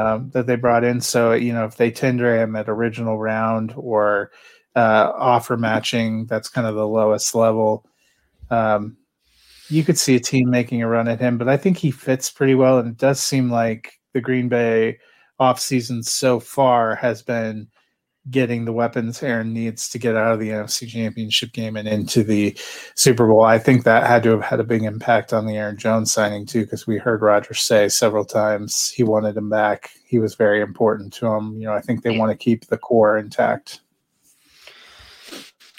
Um, 0.00 0.30
that 0.30 0.46
they 0.46 0.56
brought 0.56 0.82
in. 0.82 1.00
So, 1.00 1.32
you 1.32 1.52
know, 1.52 1.64
if 1.64 1.76
they 1.76 1.90
tender 1.90 2.36
him 2.36 2.56
at 2.56 2.68
original 2.68 3.16
round 3.16 3.72
or 3.76 4.32
uh, 4.78 5.12
offer 5.16 5.56
matching. 5.56 6.26
That's 6.26 6.48
kind 6.48 6.66
of 6.66 6.76
the 6.76 6.86
lowest 6.86 7.34
level. 7.34 7.84
Um, 8.48 8.96
you 9.68 9.82
could 9.82 9.98
see 9.98 10.14
a 10.14 10.20
team 10.20 10.48
making 10.48 10.82
a 10.82 10.88
run 10.88 11.08
at 11.08 11.20
him, 11.20 11.36
but 11.36 11.48
I 11.48 11.56
think 11.56 11.76
he 11.76 11.90
fits 11.90 12.30
pretty 12.30 12.54
well. 12.54 12.78
And 12.78 12.88
it 12.88 12.96
does 12.96 13.20
seem 13.20 13.50
like 13.50 13.98
the 14.14 14.20
Green 14.20 14.48
Bay 14.48 14.98
offseason 15.40 16.04
so 16.04 16.38
far 16.38 16.94
has 16.94 17.22
been 17.22 17.66
getting 18.30 18.64
the 18.64 18.72
weapons 18.72 19.22
Aaron 19.22 19.52
needs 19.52 19.88
to 19.88 19.98
get 19.98 20.14
out 20.14 20.34
of 20.34 20.38
the 20.38 20.50
NFC 20.50 20.86
Championship 20.86 21.52
game 21.52 21.76
and 21.76 21.88
into 21.88 22.22
the 22.22 22.56
Super 22.94 23.26
Bowl. 23.26 23.42
I 23.42 23.58
think 23.58 23.82
that 23.82 24.06
had 24.06 24.22
to 24.24 24.30
have 24.30 24.42
had 24.42 24.60
a 24.60 24.64
big 24.64 24.84
impact 24.84 25.32
on 25.32 25.46
the 25.46 25.56
Aaron 25.56 25.76
Jones 25.76 26.12
signing 26.12 26.46
too, 26.46 26.62
because 26.62 26.86
we 26.86 26.98
heard 26.98 27.22
Rodgers 27.22 27.60
say 27.60 27.88
several 27.88 28.24
times 28.24 28.90
he 28.90 29.02
wanted 29.02 29.36
him 29.36 29.48
back. 29.48 29.90
He 30.06 30.20
was 30.20 30.36
very 30.36 30.60
important 30.60 31.12
to 31.14 31.26
him. 31.26 31.54
You 31.58 31.66
know, 31.66 31.72
I 31.72 31.80
think 31.80 32.02
they 32.02 32.16
want 32.16 32.30
to 32.30 32.36
keep 32.36 32.66
the 32.66 32.78
core 32.78 33.18
intact. 33.18 33.80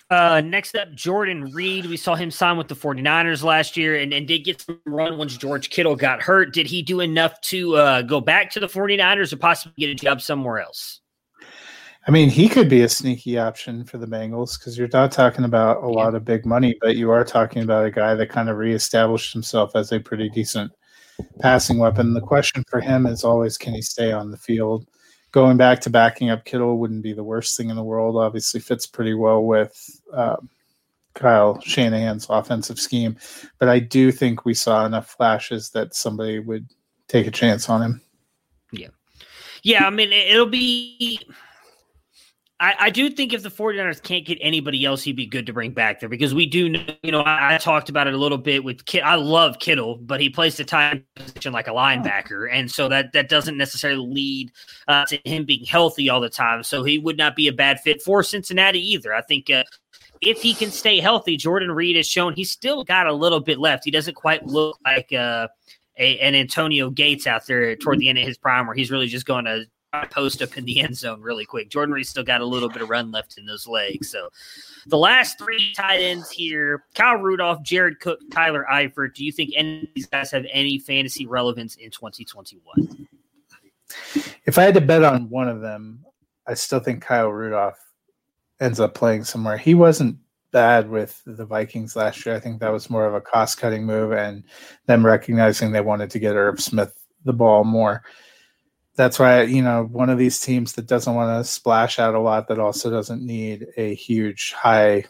Uh, 0.09 0.41
next 0.43 0.75
up, 0.75 0.91
Jordan 0.95 1.51
Reed. 1.51 1.85
We 1.85 1.95
saw 1.95 2.15
him 2.15 2.31
sign 2.31 2.57
with 2.57 2.67
the 2.67 2.75
49ers 2.75 3.43
last 3.43 3.77
year 3.77 3.95
and, 3.95 4.11
and 4.11 4.27
did 4.27 4.43
get 4.43 4.61
some 4.61 4.81
run 4.87 5.17
once 5.19 5.37
George 5.37 5.69
Kittle 5.69 5.95
got 5.95 6.21
hurt. 6.21 6.51
Did 6.51 6.65
he 6.65 6.81
do 6.81 6.99
enough 6.99 7.39
to 7.41 7.75
uh, 7.75 8.01
go 8.01 8.19
back 8.19 8.49
to 8.51 8.59
the 8.59 8.67
49ers 8.67 9.31
or 9.31 9.37
possibly 9.37 9.73
get 9.77 9.89
a 9.91 9.95
job 9.95 10.21
somewhere 10.21 10.59
else? 10.59 11.01
I 12.07 12.11
mean, 12.11 12.29
he 12.29 12.49
could 12.49 12.69
be 12.69 12.81
a 12.81 12.89
sneaky 12.89 13.37
option 13.37 13.83
for 13.83 13.99
the 13.99 14.07
Bengals 14.07 14.57
because 14.57 14.79
you're 14.79 14.89
not 14.91 15.11
talking 15.11 15.45
about 15.45 15.83
a 15.83 15.89
lot 15.89 16.15
of 16.15 16.25
big 16.25 16.43
money, 16.43 16.75
but 16.81 16.95
you 16.95 17.11
are 17.11 17.23
talking 17.23 17.61
about 17.61 17.85
a 17.85 17.91
guy 17.91 18.15
that 18.15 18.29
kind 18.29 18.49
of 18.49 18.57
reestablished 18.57 19.31
himself 19.31 19.75
as 19.75 19.91
a 19.91 19.99
pretty 19.99 20.27
decent 20.29 20.71
passing 21.39 21.77
weapon. 21.77 22.15
The 22.15 22.21
question 22.21 22.63
for 22.67 22.79
him 22.81 23.05
is 23.05 23.23
always 23.23 23.59
can 23.59 23.75
he 23.75 23.83
stay 23.83 24.11
on 24.11 24.31
the 24.31 24.37
field? 24.37 24.87
Going 25.31 25.57
back 25.57 25.81
to 25.81 25.89
backing 25.89 26.29
up 26.29 26.45
Kittle 26.45 26.77
wouldn't 26.77 27.03
be 27.03 27.13
the 27.13 27.23
worst 27.23 27.55
thing 27.57 27.69
in 27.69 27.75
the 27.75 27.83
world. 27.83 28.15
Obviously, 28.17 28.59
fits 28.59 28.85
pretty 28.85 29.13
well 29.13 29.43
with 29.43 30.01
uh, 30.13 30.37
Kyle 31.13 31.59
Shanahan's 31.61 32.27
offensive 32.29 32.79
scheme. 32.79 33.17
But 33.59 33.69
I 33.69 33.79
do 33.79 34.11
think 34.11 34.45
we 34.45 34.53
saw 34.53 34.85
enough 34.85 35.09
flashes 35.09 35.69
that 35.71 35.93
somebody 35.93 36.39
would 36.39 36.67
take 37.07 37.27
a 37.27 37.31
chance 37.31 37.69
on 37.69 37.81
him. 37.81 38.01
Yeah. 38.71 38.87
Yeah. 39.63 39.85
I 39.85 39.89
mean, 39.89 40.11
it'll 40.11 40.45
be 40.45 41.19
I, 42.61 42.75
I, 42.79 42.89
do 42.89 43.09
think 43.09 43.31
if 43.31 43.41
the 43.41 43.49
49ers 43.49 44.03
can't 44.03 44.25
get 44.25 44.37
anybody 44.41 44.83
else, 44.83 45.01
he'd 45.01 45.15
be 45.15 45.25
good 45.25 45.45
to 45.45 45.53
bring 45.53 45.71
back 45.71 45.99
there 45.99 46.09
because 46.09 46.33
we 46.33 46.45
do 46.45 46.67
know, 46.67 46.83
you 47.03 47.11
know, 47.11 47.21
I, 47.21 47.55
I 47.55 47.57
talked 47.57 47.87
about 47.87 48.07
it 48.07 48.13
a 48.13 48.17
little 48.17 48.37
bit 48.37 48.65
with 48.65 48.85
Kid. 48.85 49.01
I 49.01 49.15
love 49.15 49.59
Kittle, 49.59 49.97
but 49.97 50.19
he 50.19 50.29
plays 50.29 50.57
the 50.57 50.65
time 50.65 51.05
position 51.15 51.53
like 51.53 51.67
a 51.67 51.71
linebacker. 51.71 52.49
And 52.51 52.69
so 52.69 52.89
that, 52.89 53.13
that 53.13 53.29
doesn't 53.29 53.57
necessarily 53.57 54.05
lead 54.05 54.51
uh, 54.89 55.05
to 55.05 55.17
him 55.23 55.45
being 55.45 55.63
healthy 55.63 56.09
all 56.09 56.19
the 56.19 56.29
time. 56.29 56.63
So 56.63 56.83
he 56.83 56.97
would 56.97 57.17
not 57.17 57.35
be 57.35 57.47
a 57.47 57.53
bad 57.53 57.79
fit 57.79 58.01
for 58.01 58.23
Cincinnati 58.23 58.81
either. 58.91 59.13
I 59.13 59.21
think 59.21 59.49
uh, 59.49 59.63
if 60.19 60.41
he 60.41 60.53
can 60.53 60.69
stay 60.69 60.99
healthy, 60.99 61.37
Jordan 61.37 61.71
Reed 61.71 61.95
has 61.95 62.07
shown 62.07 62.33
he's 62.33 62.51
still 62.51 62.83
got 62.83 63.07
a 63.07 63.13
little 63.13 63.39
bit 63.39 63.59
left. 63.59 63.85
He 63.85 63.91
doesn't 63.91 64.15
quite 64.15 64.45
look 64.45 64.77
like 64.83 65.13
uh, 65.13 65.47
a, 65.97 66.19
an 66.19 66.35
Antonio 66.35 66.89
Gates 66.89 67.25
out 67.25 67.45
there 67.47 67.77
toward 67.77 67.99
the 67.99 68.09
end 68.09 68.17
of 68.17 68.25
his 68.25 68.37
prime 68.37 68.67
where 68.67 68.75
he's 68.75 68.91
really 68.91 69.07
just 69.07 69.25
going 69.25 69.45
to 69.45 69.65
post 70.11 70.41
up 70.41 70.57
in 70.57 70.65
the 70.65 70.81
end 70.81 70.95
zone 70.95 71.21
really 71.21 71.45
quick. 71.45 71.69
Jordan 71.69 71.93
Reed 71.93 72.05
still 72.05 72.23
got 72.23 72.41
a 72.41 72.45
little 72.45 72.69
bit 72.69 72.81
of 72.81 72.89
run 72.89 73.11
left 73.11 73.37
in 73.37 73.45
those 73.45 73.67
legs. 73.67 74.09
So 74.09 74.29
the 74.87 74.97
last 74.97 75.37
three 75.37 75.73
tight 75.73 75.97
ends 75.97 76.29
here 76.29 76.85
Kyle 76.93 77.17
Rudolph, 77.17 77.63
Jared 77.63 77.99
Cook, 77.99 78.19
Tyler 78.31 78.65
Eifert. 78.71 79.15
Do 79.15 79.25
you 79.25 79.31
think 79.31 79.51
any 79.55 79.81
of 79.81 79.87
these 79.95 80.05
guys 80.07 80.31
have 80.31 80.45
any 80.51 80.79
fantasy 80.79 81.25
relevance 81.25 81.75
in 81.75 81.91
2021? 81.91 83.07
If 84.45 84.57
I 84.57 84.63
had 84.63 84.75
to 84.75 84.81
bet 84.81 85.03
on 85.03 85.29
one 85.29 85.49
of 85.49 85.61
them, 85.61 86.05
I 86.45 86.53
still 86.53 86.79
think 86.79 87.01
Kyle 87.03 87.29
Rudolph 87.29 87.79
ends 88.59 88.79
up 88.79 88.93
playing 88.93 89.23
somewhere. 89.23 89.57
He 89.57 89.73
wasn't 89.73 90.17
bad 90.51 90.89
with 90.89 91.21
the 91.25 91.45
Vikings 91.45 91.95
last 91.95 92.25
year. 92.25 92.35
I 92.35 92.39
think 92.39 92.59
that 92.59 92.71
was 92.71 92.89
more 92.89 93.05
of 93.05 93.13
a 93.13 93.21
cost 93.21 93.57
cutting 93.57 93.85
move 93.85 94.11
and 94.11 94.43
them 94.85 95.05
recognizing 95.05 95.71
they 95.71 95.81
wanted 95.81 96.09
to 96.11 96.19
get 96.19 96.35
Irv 96.35 96.59
Smith 96.59 96.93
the 97.25 97.33
ball 97.33 97.63
more 97.63 98.03
that's 98.99 99.17
why 99.17 99.43
you 99.43 99.61
know 99.61 99.87
one 99.93 100.09
of 100.09 100.17
these 100.17 100.41
teams 100.41 100.73
that 100.73 100.85
doesn't 100.85 101.15
want 101.15 101.39
to 101.39 101.49
splash 101.49 101.99
out 101.99 102.15
a 102.15 102.19
lot 102.19 102.49
that 102.49 102.59
also 102.59 102.91
doesn't 102.91 103.25
need 103.25 103.65
a 103.77 103.95
huge 103.95 104.51
high 104.51 105.05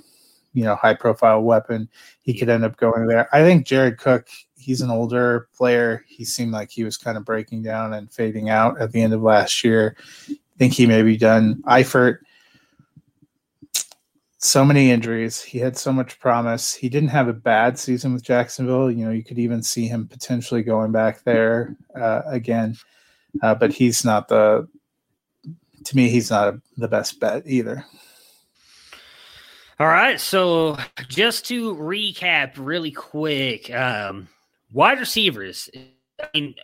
you 0.53 0.63
know 0.63 0.75
high 0.75 0.93
profile 0.93 1.41
weapon 1.41 1.89
he 2.21 2.37
could 2.37 2.49
end 2.49 2.63
up 2.63 2.77
going 2.77 3.07
there. 3.07 3.27
I 3.33 3.41
think 3.41 3.65
jared 3.65 3.97
cook 3.97 4.27
he's 4.59 4.81
an 4.81 4.91
older 4.91 5.47
player. 5.55 6.05
He 6.07 6.23
seemed 6.23 6.51
like 6.51 6.69
he 6.69 6.83
was 6.83 6.97
kind 6.97 7.17
of 7.17 7.25
breaking 7.25 7.63
down 7.63 7.93
and 7.93 8.13
fading 8.13 8.51
out 8.51 8.79
at 8.79 8.91
the 8.91 9.01
end 9.01 9.11
of 9.11 9.23
last 9.23 9.63
year. 9.63 9.95
I 10.29 10.35
think 10.59 10.73
he 10.73 10.85
may 10.85 11.01
be 11.01 11.17
done. 11.17 11.63
Eifert 11.63 12.19
so 14.37 14.63
many 14.63 14.91
injuries. 14.91 15.41
He 15.41 15.57
had 15.57 15.75
so 15.77 15.91
much 15.91 16.19
promise. 16.19 16.75
He 16.75 16.89
didn't 16.89 17.09
have 17.09 17.27
a 17.27 17.33
bad 17.33 17.79
season 17.79 18.13
with 18.13 18.21
jacksonville. 18.21 18.91
You 18.91 19.05
know 19.05 19.11
you 19.11 19.23
could 19.23 19.39
even 19.39 19.63
see 19.63 19.87
him 19.87 20.07
potentially 20.07 20.61
going 20.61 20.91
back 20.91 21.23
there 21.23 21.75
uh, 21.99 22.21
again 22.27 22.75
uh, 23.41 23.55
but 23.55 23.71
he's 23.71 24.03
not 24.03 24.27
the. 24.27 24.67
To 25.85 25.95
me, 25.95 26.09
he's 26.09 26.29
not 26.29 26.53
a, 26.53 26.61
the 26.77 26.87
best 26.87 27.19
bet 27.19 27.43
either. 27.45 27.85
All 29.79 29.87
right, 29.87 30.19
so 30.19 30.77
just 31.07 31.45
to 31.45 31.73
recap 31.73 32.55
really 32.57 32.91
quick, 32.91 33.73
um, 33.73 34.27
wide 34.73 34.99
receivers 34.99 35.69
I 36.21 36.27
mean, 36.33 36.55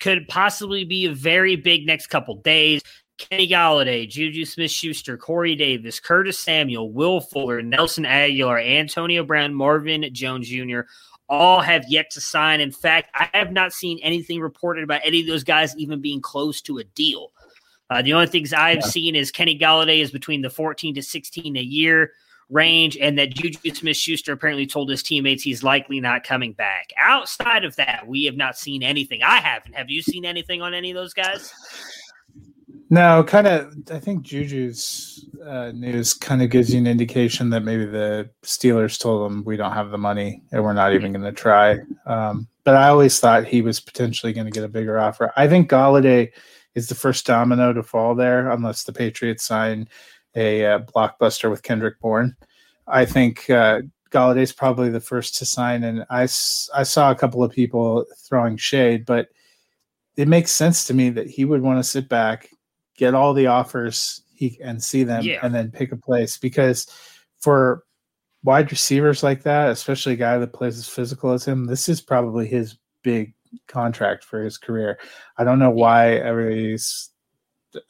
could 0.00 0.26
possibly 0.28 0.84
be 0.84 1.06
a 1.06 1.12
very 1.12 1.56
big 1.56 1.86
next 1.86 2.08
couple 2.08 2.34
days. 2.36 2.82
Kenny 3.18 3.48
Golladay, 3.48 4.08
Juju 4.08 4.44
Smith 4.44 4.70
Schuster, 4.70 5.16
Corey 5.16 5.54
Davis, 5.54 6.00
Curtis 6.00 6.38
Samuel, 6.38 6.92
Will 6.92 7.20
Fuller, 7.20 7.62
Nelson 7.62 8.04
Agholor, 8.04 8.62
Antonio 8.62 9.24
Brown, 9.24 9.54
Marvin 9.54 10.04
Jones 10.12 10.48
Jr. 10.48 10.80
all 11.28 11.60
have 11.60 11.84
yet 11.88 12.10
to 12.10 12.20
sign. 12.20 12.60
In 12.60 12.72
fact, 12.72 13.10
I 13.14 13.28
have 13.34 13.52
not 13.52 13.72
seen 13.72 13.98
anything 14.02 14.40
reported 14.40 14.84
about 14.84 15.00
any 15.04 15.20
of 15.20 15.26
those 15.26 15.44
guys 15.44 15.76
even 15.76 16.00
being 16.00 16.20
close 16.20 16.60
to 16.62 16.78
a 16.78 16.84
deal. 16.84 17.32
Uh, 17.90 18.02
the 18.02 18.12
only 18.12 18.26
things 18.26 18.52
I've 18.52 18.76
yeah. 18.76 18.86
seen 18.86 19.14
is 19.14 19.30
Kenny 19.30 19.58
Golladay 19.58 20.00
is 20.00 20.10
between 20.10 20.42
the 20.42 20.50
14 20.50 20.94
to 20.96 21.02
16 21.02 21.56
a 21.56 21.60
year 21.60 22.12
range, 22.48 22.96
and 22.96 23.18
that 23.18 23.34
Juju 23.34 23.74
Smith 23.74 23.96
Schuster 23.96 24.32
apparently 24.32 24.66
told 24.66 24.88
his 24.88 25.02
teammates 25.02 25.42
he's 25.42 25.62
likely 25.62 26.00
not 26.00 26.24
coming 26.24 26.52
back. 26.52 26.92
Outside 26.98 27.64
of 27.64 27.76
that, 27.76 28.06
we 28.06 28.24
have 28.24 28.36
not 28.36 28.56
seen 28.56 28.82
anything. 28.82 29.22
I 29.22 29.38
haven't. 29.38 29.74
Have 29.74 29.90
you 29.90 30.02
seen 30.02 30.24
anything 30.24 30.62
on 30.62 30.74
any 30.74 30.90
of 30.90 30.94
those 30.94 31.12
guys? 31.12 31.52
No, 32.88 33.24
kind 33.24 33.46
of. 33.46 33.74
I 33.90 33.98
think 33.98 34.24
Juju's 34.24 35.28
uh, 35.44 35.72
news 35.74 36.14
kind 36.14 36.40
of 36.40 36.50
gives 36.50 36.72
you 36.72 36.78
an 36.78 36.86
indication 36.86 37.50
that 37.50 37.64
maybe 37.64 37.84
the 37.84 38.30
Steelers 38.44 38.98
told 38.98 39.30
him 39.30 39.44
we 39.44 39.56
don't 39.56 39.72
have 39.72 39.90
the 39.90 39.98
money 39.98 40.42
and 40.52 40.62
we're 40.62 40.72
not 40.72 40.94
even 40.94 41.12
going 41.12 41.24
to 41.24 41.32
try. 41.32 41.78
Um, 42.06 42.46
but 42.64 42.76
I 42.76 42.88
always 42.88 43.18
thought 43.18 43.44
he 43.44 43.60
was 43.60 43.80
potentially 43.80 44.32
going 44.32 44.46
to 44.46 44.52
get 44.52 44.64
a 44.64 44.68
bigger 44.68 44.98
offer. 44.98 45.32
I 45.36 45.48
think 45.48 45.68
Golladay 45.68 46.30
is 46.76 46.88
the 46.88 46.94
first 46.94 47.26
domino 47.26 47.72
to 47.72 47.82
fall 47.82 48.14
there, 48.14 48.50
unless 48.50 48.84
the 48.84 48.92
Patriots 48.92 49.44
sign 49.44 49.88
a 50.36 50.64
uh, 50.64 50.78
blockbuster 50.80 51.50
with 51.50 51.62
Kendrick 51.62 51.98
Bourne. 52.00 52.36
I 52.86 53.04
think 53.04 53.48
uh, 53.50 53.80
is 54.14 54.52
probably 54.52 54.90
the 54.90 55.00
first 55.00 55.36
to 55.36 55.44
sign, 55.44 55.84
and 55.84 56.04
I, 56.08 56.22
I 56.22 56.82
saw 56.84 57.10
a 57.10 57.14
couple 57.14 57.42
of 57.42 57.52
people 57.52 58.06
throwing 58.16 58.56
shade, 58.56 59.04
but 59.04 59.28
it 60.16 60.28
makes 60.28 60.50
sense 60.50 60.84
to 60.86 60.94
me 60.94 61.10
that 61.10 61.28
he 61.28 61.44
would 61.44 61.62
want 61.62 61.78
to 61.78 61.84
sit 61.84 62.08
back, 62.08 62.48
get 62.96 63.14
all 63.14 63.34
the 63.34 63.46
offers 63.46 64.22
he 64.34 64.58
and 64.62 64.82
see 64.82 65.04
them, 65.04 65.22
yeah. 65.22 65.40
and 65.42 65.54
then 65.54 65.70
pick 65.70 65.92
a 65.92 65.96
place 65.96 66.38
because 66.38 66.86
for 67.38 67.84
wide 68.44 68.70
receivers 68.70 69.22
like 69.22 69.42
that, 69.42 69.70
especially 69.70 70.12
a 70.14 70.16
guy 70.16 70.38
that 70.38 70.52
plays 70.52 70.78
as 70.78 70.88
physical 70.88 71.32
as 71.32 71.44
him, 71.44 71.64
this 71.64 71.88
is 71.88 72.00
probably 72.00 72.46
his 72.46 72.78
big 73.02 73.34
contract 73.66 74.24
for 74.24 74.42
his 74.42 74.58
career. 74.58 74.98
I 75.38 75.44
don't 75.44 75.58
know 75.58 75.70
why 75.70 76.14
everybody's 76.14 77.10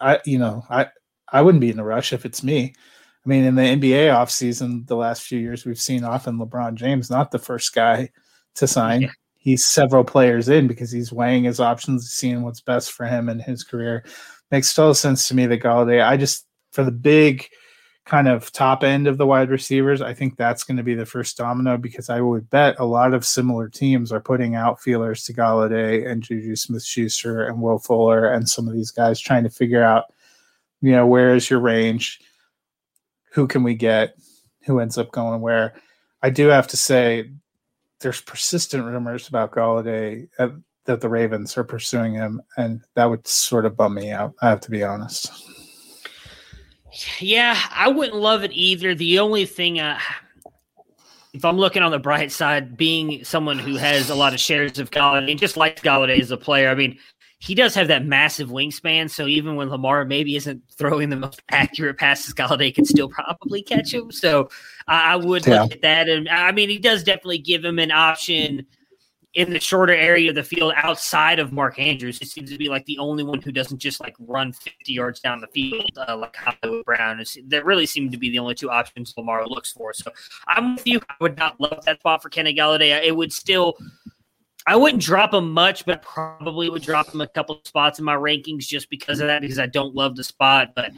I 0.01 0.21
you 0.25 0.39
know, 0.39 0.65
I 0.71 0.87
I 1.33 1.43
wouldn't 1.43 1.61
be 1.61 1.71
in 1.71 1.79
a 1.79 1.85
rush 1.85 2.13
if 2.13 2.25
it's 2.25 2.43
me. 2.43 2.75
I 3.25 3.29
mean, 3.29 3.45
in 3.45 3.57
the 3.57 3.63
NBA 3.63 4.09
offseason, 4.13 4.87
the 4.87 4.97
last 4.97 5.23
few 5.23 5.39
years, 5.39 5.65
we've 5.65 5.81
seen 5.81 6.05
often 6.05 6.39
LeBron 6.39 6.75
James 6.75 7.11
not 7.11 7.33
the 7.33 7.39
first 7.39 7.75
guy 7.75 8.11
to 8.55 8.67
sign. 8.67 9.03
Yeah. 9.03 9.11
He's 9.37 9.67
several 9.67 10.05
players 10.05 10.49
in 10.49 10.67
because 10.67 10.91
he's 10.91 11.13
weighing 11.13 11.45
his 11.45 11.61
options, 11.61 12.11
seeing 12.11 12.43
what's 12.43 12.61
best 12.61 12.93
for 12.93 13.07
him 13.07 13.29
and 13.29 13.43
his 13.43 13.65
career. 13.65 14.05
Makes 14.51 14.75
total 14.75 14.95
sense 14.95 15.29
to 15.29 15.35
me 15.35 15.47
that 15.47 15.63
Golladay. 15.63 16.05
I 16.05 16.17
just 16.17 16.47
for 16.73 16.85
the 16.85 16.93
big 16.93 17.49
kind 18.05 18.29
of 18.29 18.53
top 18.53 18.85
end 18.85 19.09
of 19.09 19.19
the 19.19 19.27
wide 19.27 19.51
receivers, 19.51 20.01
I 20.01 20.15
think 20.15 20.37
that's 20.37 20.63
going 20.63 20.77
to 20.77 20.85
be 20.85 20.95
the 20.95 21.07
first 21.07 21.37
domino 21.37 21.77
because 21.77 22.09
I 22.09 22.21
would 22.21 22.49
bet 22.51 22.79
a 22.79 22.85
lot 22.85 23.15
of 23.15 23.27
similar 23.27 23.69
teams 23.69 24.13
are 24.13 24.21
putting 24.21 24.55
out 24.55 24.81
feelers 24.81 25.25
to 25.25 25.35
Golladay 25.35 26.09
and 26.09 26.23
Juju 26.23 26.55
Smith 26.55 26.85
Schuster 26.85 27.45
and 27.45 27.61
Will 27.61 27.79
Fuller 27.79 28.33
and 28.33 28.49
some 28.49 28.69
of 28.69 28.75
these 28.75 28.93
guys 28.93 29.19
trying 29.19 29.43
to 29.43 29.51
figure 29.51 29.83
out 29.83 30.05
you 30.81 30.93
know, 30.93 31.07
where 31.07 31.35
is 31.35 31.49
your 31.49 31.61
range? 31.61 32.21
Who 33.33 33.47
can 33.47 33.63
we 33.63 33.75
get? 33.75 34.17
Who 34.67 34.81
ends 34.81 34.99
up 34.99 35.11
going 35.13 35.41
where? 35.41 35.75
I 36.23 36.31
do 36.31 36.49
have 36.49 36.69
to 36.69 36.77
say, 36.77 37.31
there's 38.01 38.21
persistent 38.21 38.85
rumors 38.85 39.29
about 39.29 39.53
Golladay 39.53 40.29
uh, 40.39 40.51
that 40.87 41.01
the 41.01 41.09
Ravens 41.09 41.57
are 41.57 41.65
pursuing 41.65 42.15
him, 42.15 42.41
and 42.57 42.83
that 42.95 43.07
would 43.07 43.27
sort 43.27 43.67
of 43.67 43.77
bum 43.77 43.95
me 43.95 44.11
out. 44.11 44.35
I 44.43 44.49
have 44.49 44.61
to 44.63 44.71
be 44.71 44.83
honest. 44.83 45.31
Yeah, 47.21 47.59
I 47.71 47.89
wouldn't 47.89 48.17
love 48.17 48.43
it 48.43 48.53
either. 48.53 48.95
The 48.95 49.19
only 49.19 49.45
thing, 49.45 49.81
uh, 49.81 49.99
if 51.35 51.45
I'm 51.45 51.59
looking 51.59 51.83
on 51.83 51.91
the 51.91 51.99
bright 51.99 52.33
side, 52.33 52.77
being 52.77 53.23
someone 53.25 53.59
who 53.59 53.77
has 53.77 54.09
a 54.09 54.15
lot 54.15 54.33
of 54.33 54.41
shares 54.41 54.79
of 54.79 54.91
Golladay, 54.91 55.39
just 55.39 55.57
like 55.57 55.83
Golladay 55.83 56.21
as 56.21 56.31
a 56.31 56.37
player, 56.37 56.71
I 56.71 56.75
mean, 56.75 56.99
he 57.39 57.55
does 57.55 57.75
have 57.75 57.89
that 57.89 58.07
massive 58.07 58.49
wingspan. 58.49 59.11
So 59.11 59.27
even 59.27 59.57
when 59.57 59.69
Lamar 59.69 60.07
maybe 60.07 60.37
isn't 60.37 60.63
throwing 60.73 61.11
the 61.11 61.17
most 61.17 61.43
accurate 61.51 61.99
passes, 61.99 62.33
Golladay 62.33 62.75
can 62.75 62.87
still 62.87 63.09
probably 63.09 63.63
catch 63.63 63.93
him. 63.93 64.11
So 64.11 64.49
I, 64.89 65.13
I 65.13 65.17
would 65.17 65.47
yeah. 65.47 65.63
look 65.63 65.73
at 65.73 65.83
that. 65.83 66.09
And 66.09 66.29
I 66.29 66.53
mean, 66.53 66.71
he 66.71 66.79
does 66.79 67.05
definitely 67.05 67.39
give 67.39 67.65
him 67.65 67.79
an 67.79 67.91
option 67.91 68.67
in 69.37 69.53
the 69.53 69.61
shorter 69.61 69.95
area 69.95 70.31
of 70.31 70.35
the 70.35 70.43
field 70.43 70.73
outside 70.77 71.39
of 71.39 71.53
Mark 71.53 71.79
Andrews. 71.79 72.19
He 72.19 72.25
seems 72.25 72.51
to 72.51 72.57
be 72.57 72.71
like 72.71 72.87
the 72.87 72.97
only 72.97 73.23
one 73.23 73.41
who 73.43 73.53
doesn't 73.53 73.77
just 73.77 74.01
like 74.01 74.17
run 74.19 74.51
50 74.51 74.91
yards 74.91 75.21
down 75.21 75.43
the 75.43 75.47
field 75.49 75.91
uh, 76.09 76.17
like 76.17 76.35
Hollywood 76.35 76.87
Brown. 76.87 77.21
It's, 77.21 77.37
that 77.49 77.67
really 77.67 77.85
seem 77.85 78.11
to 78.11 78.17
be 78.17 78.31
the 78.31 78.39
only 78.39 78.55
two 78.55 78.71
options 78.71 79.13
Lamar 79.15 79.47
looks 79.47 79.73
for. 79.73 79.93
So 79.93 80.11
I'm 80.49 80.77
with 80.77 80.87
you. 80.87 81.01
I 81.11 81.15
would 81.21 81.37
not 81.37 81.61
love 81.61 81.85
that 81.85 82.01
spot 82.01 82.23
for 82.23 82.31
Kenny 82.31 82.55
Golladay. 82.55 83.05
It 83.05 83.15
would 83.15 83.31
still 83.31 83.77
I 84.67 84.75
wouldn't 84.75 85.03
drop 85.03 85.35
him 85.35 85.53
much, 85.53 85.85
but 85.85 86.03
probably 86.03 86.71
would 86.71 86.83
drop 86.83 87.15
him 87.15 87.21
a 87.21 87.29
couple 87.29 87.61
spots 87.65 87.99
in 87.99 88.05
my 88.05 88.17
rankings 88.17 88.67
just 88.67 88.91
because 88.91 89.21
of 89.21 89.29
that, 89.29 89.43
because 89.43 89.61
I 89.61 89.67
don't 89.67 89.95
love 89.95 90.17
the 90.17 90.25
spot. 90.25 90.73
But 90.75 90.91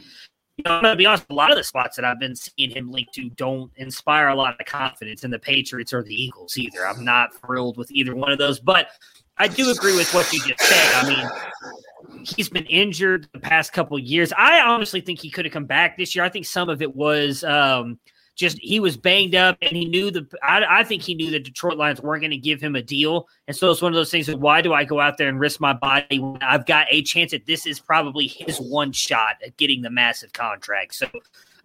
you 0.59 0.63
know, 0.65 0.75
I'm 0.75 0.83
gonna 0.83 0.97
be 0.97 1.05
honest, 1.05 1.23
a 1.29 1.33
lot 1.33 1.51
of 1.51 1.57
the 1.57 1.63
spots 1.63 1.95
that 1.95 2.03
I've 2.03 2.19
been 2.19 2.35
seeing 2.35 2.69
him 2.69 2.91
linked 2.91 3.13
to 3.13 3.29
don't 3.29 3.71
inspire 3.77 4.27
a 4.27 4.35
lot 4.35 4.59
of 4.59 4.65
confidence 4.65 5.23
in 5.23 5.31
the 5.31 5.39
Patriots 5.39 5.93
or 5.93 6.03
the 6.03 6.13
Eagles 6.13 6.57
either. 6.57 6.85
I'm 6.85 7.05
not 7.05 7.33
thrilled 7.33 7.77
with 7.77 7.89
either 7.93 8.13
one 8.13 8.33
of 8.33 8.39
those, 8.39 8.59
but 8.59 8.89
I 9.37 9.47
do 9.47 9.71
agree 9.71 9.95
with 9.95 10.13
what 10.13 10.29
you 10.33 10.41
just 10.45 10.59
said. 10.59 10.95
I 10.95 11.07
mean, 11.07 12.25
he's 12.25 12.49
been 12.49 12.65
injured 12.65 13.29
the 13.31 13.39
past 13.39 13.71
couple 13.71 13.97
years. 13.97 14.33
I 14.37 14.59
honestly 14.59 14.99
think 14.99 15.19
he 15.19 15.29
could 15.29 15.45
have 15.45 15.53
come 15.53 15.63
back 15.63 15.97
this 15.97 16.13
year. 16.13 16.25
I 16.25 16.29
think 16.29 16.45
some 16.45 16.67
of 16.67 16.81
it 16.81 16.93
was 16.93 17.45
um, 17.45 17.97
just 18.39 18.57
he 18.61 18.79
was 18.79 18.95
banged 18.95 19.35
up 19.35 19.57
and 19.61 19.71
he 19.71 19.83
knew 19.83 20.09
the 20.09 20.25
I, 20.41 20.79
I 20.79 20.83
think 20.85 21.01
he 21.01 21.13
knew 21.13 21.29
the 21.29 21.41
Detroit 21.41 21.77
Lions 21.77 22.01
weren't 22.01 22.21
going 22.21 22.31
to 22.31 22.37
give 22.37 22.61
him 22.61 22.73
a 22.73 22.81
deal. 22.81 23.27
And 23.49 23.55
so 23.55 23.69
it's 23.69 23.81
one 23.81 23.91
of 23.91 23.97
those 23.97 24.09
things 24.09 24.33
why 24.33 24.61
do 24.61 24.73
I 24.73 24.85
go 24.85 25.01
out 25.01 25.17
there 25.17 25.27
and 25.27 25.41
risk 25.41 25.59
my 25.59 25.73
body 25.73 26.19
when 26.19 26.41
I've 26.41 26.65
got 26.65 26.87
a 26.89 27.01
chance 27.01 27.31
that 27.31 27.45
this 27.45 27.65
is 27.65 27.81
probably 27.81 28.27
his 28.27 28.57
one 28.57 28.93
shot 28.93 29.35
at 29.45 29.57
getting 29.57 29.81
the 29.81 29.89
massive 29.89 30.31
contract. 30.31 30.95
So 30.95 31.07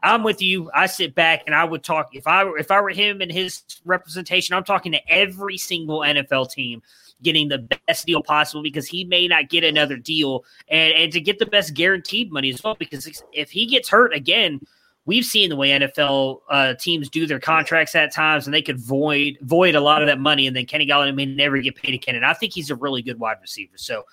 I'm 0.02 0.24
with 0.24 0.42
you. 0.42 0.68
I 0.74 0.86
sit 0.86 1.14
back 1.14 1.44
and 1.46 1.54
I 1.54 1.62
would 1.62 1.84
talk 1.84 2.08
if 2.12 2.26
I 2.26 2.42
were 2.42 2.58
if 2.58 2.72
I 2.72 2.80
were 2.80 2.90
him 2.90 3.20
and 3.20 3.30
his 3.30 3.62
representation, 3.84 4.56
I'm 4.56 4.64
talking 4.64 4.90
to 4.92 5.08
every 5.08 5.56
single 5.56 6.00
NFL 6.00 6.50
team 6.50 6.82
getting 7.22 7.48
the 7.48 7.68
best 7.86 8.04
deal 8.04 8.20
possible 8.20 8.64
because 8.64 8.88
he 8.88 9.04
may 9.04 9.28
not 9.28 9.48
get 9.48 9.62
another 9.62 9.96
deal 9.96 10.44
and, 10.66 10.92
and 10.92 11.12
to 11.12 11.20
get 11.20 11.38
the 11.38 11.46
best 11.46 11.72
guaranteed 11.72 12.32
money 12.32 12.50
as 12.50 12.64
well. 12.64 12.74
Because 12.74 13.22
if 13.32 13.52
he 13.52 13.64
gets 13.64 13.88
hurt 13.88 14.12
again, 14.12 14.60
we've 15.06 15.24
seen 15.24 15.50
the 15.50 15.56
way 15.56 15.70
NFL 15.70 16.40
uh, 16.48 16.74
teams 16.74 17.08
do 17.08 17.26
their 17.26 17.40
contracts 17.40 17.94
at 17.94 18.12
times, 18.12 18.46
and 18.46 18.54
they 18.54 18.62
could 18.62 18.78
void 18.78 19.38
void 19.42 19.74
a 19.74 19.80
lot 19.80 20.02
of 20.02 20.08
that 20.08 20.18
money, 20.18 20.46
and 20.46 20.56
then 20.56 20.66
Kenny 20.66 20.86
Golladay 20.86 21.14
may 21.14 21.26
never 21.26 21.58
get 21.58 21.76
paid 21.76 21.94
again. 21.94 22.14
And 22.14 22.24
I 22.24 22.34
think 22.34 22.52
he's 22.52 22.70
a 22.70 22.76
really 22.76 23.02
good 23.02 23.18
wide 23.18 23.38
receiver. 23.40 23.76
So 23.76 24.04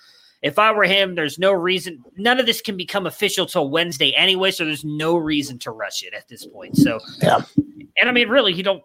if 0.42 0.58
I 0.58 0.72
were 0.72 0.84
him, 0.84 1.16
there's 1.16 1.38
no 1.38 1.52
reason. 1.52 2.04
None 2.18 2.39
of 2.39 2.46
this 2.46 2.62
can 2.62 2.78
become 2.78 3.06
official 3.06 3.46
till 3.46 3.70
Wednesday 3.70 4.12
anyway, 4.16 4.52
so 4.52 4.66
there's 4.66 4.86
no 4.86 5.16
reason 5.16 5.60
to 5.60 5.72
rush 5.72 6.04
it 6.04 6.14
at 6.14 6.28
this 6.28 6.46
point. 6.46 6.78
So 6.78 7.00
yeah, 7.22 7.42
and 8.00 8.10
I 8.10 8.12
mean, 8.12 8.30
really, 8.30 8.54
you 8.54 8.64
don't. 8.64 8.84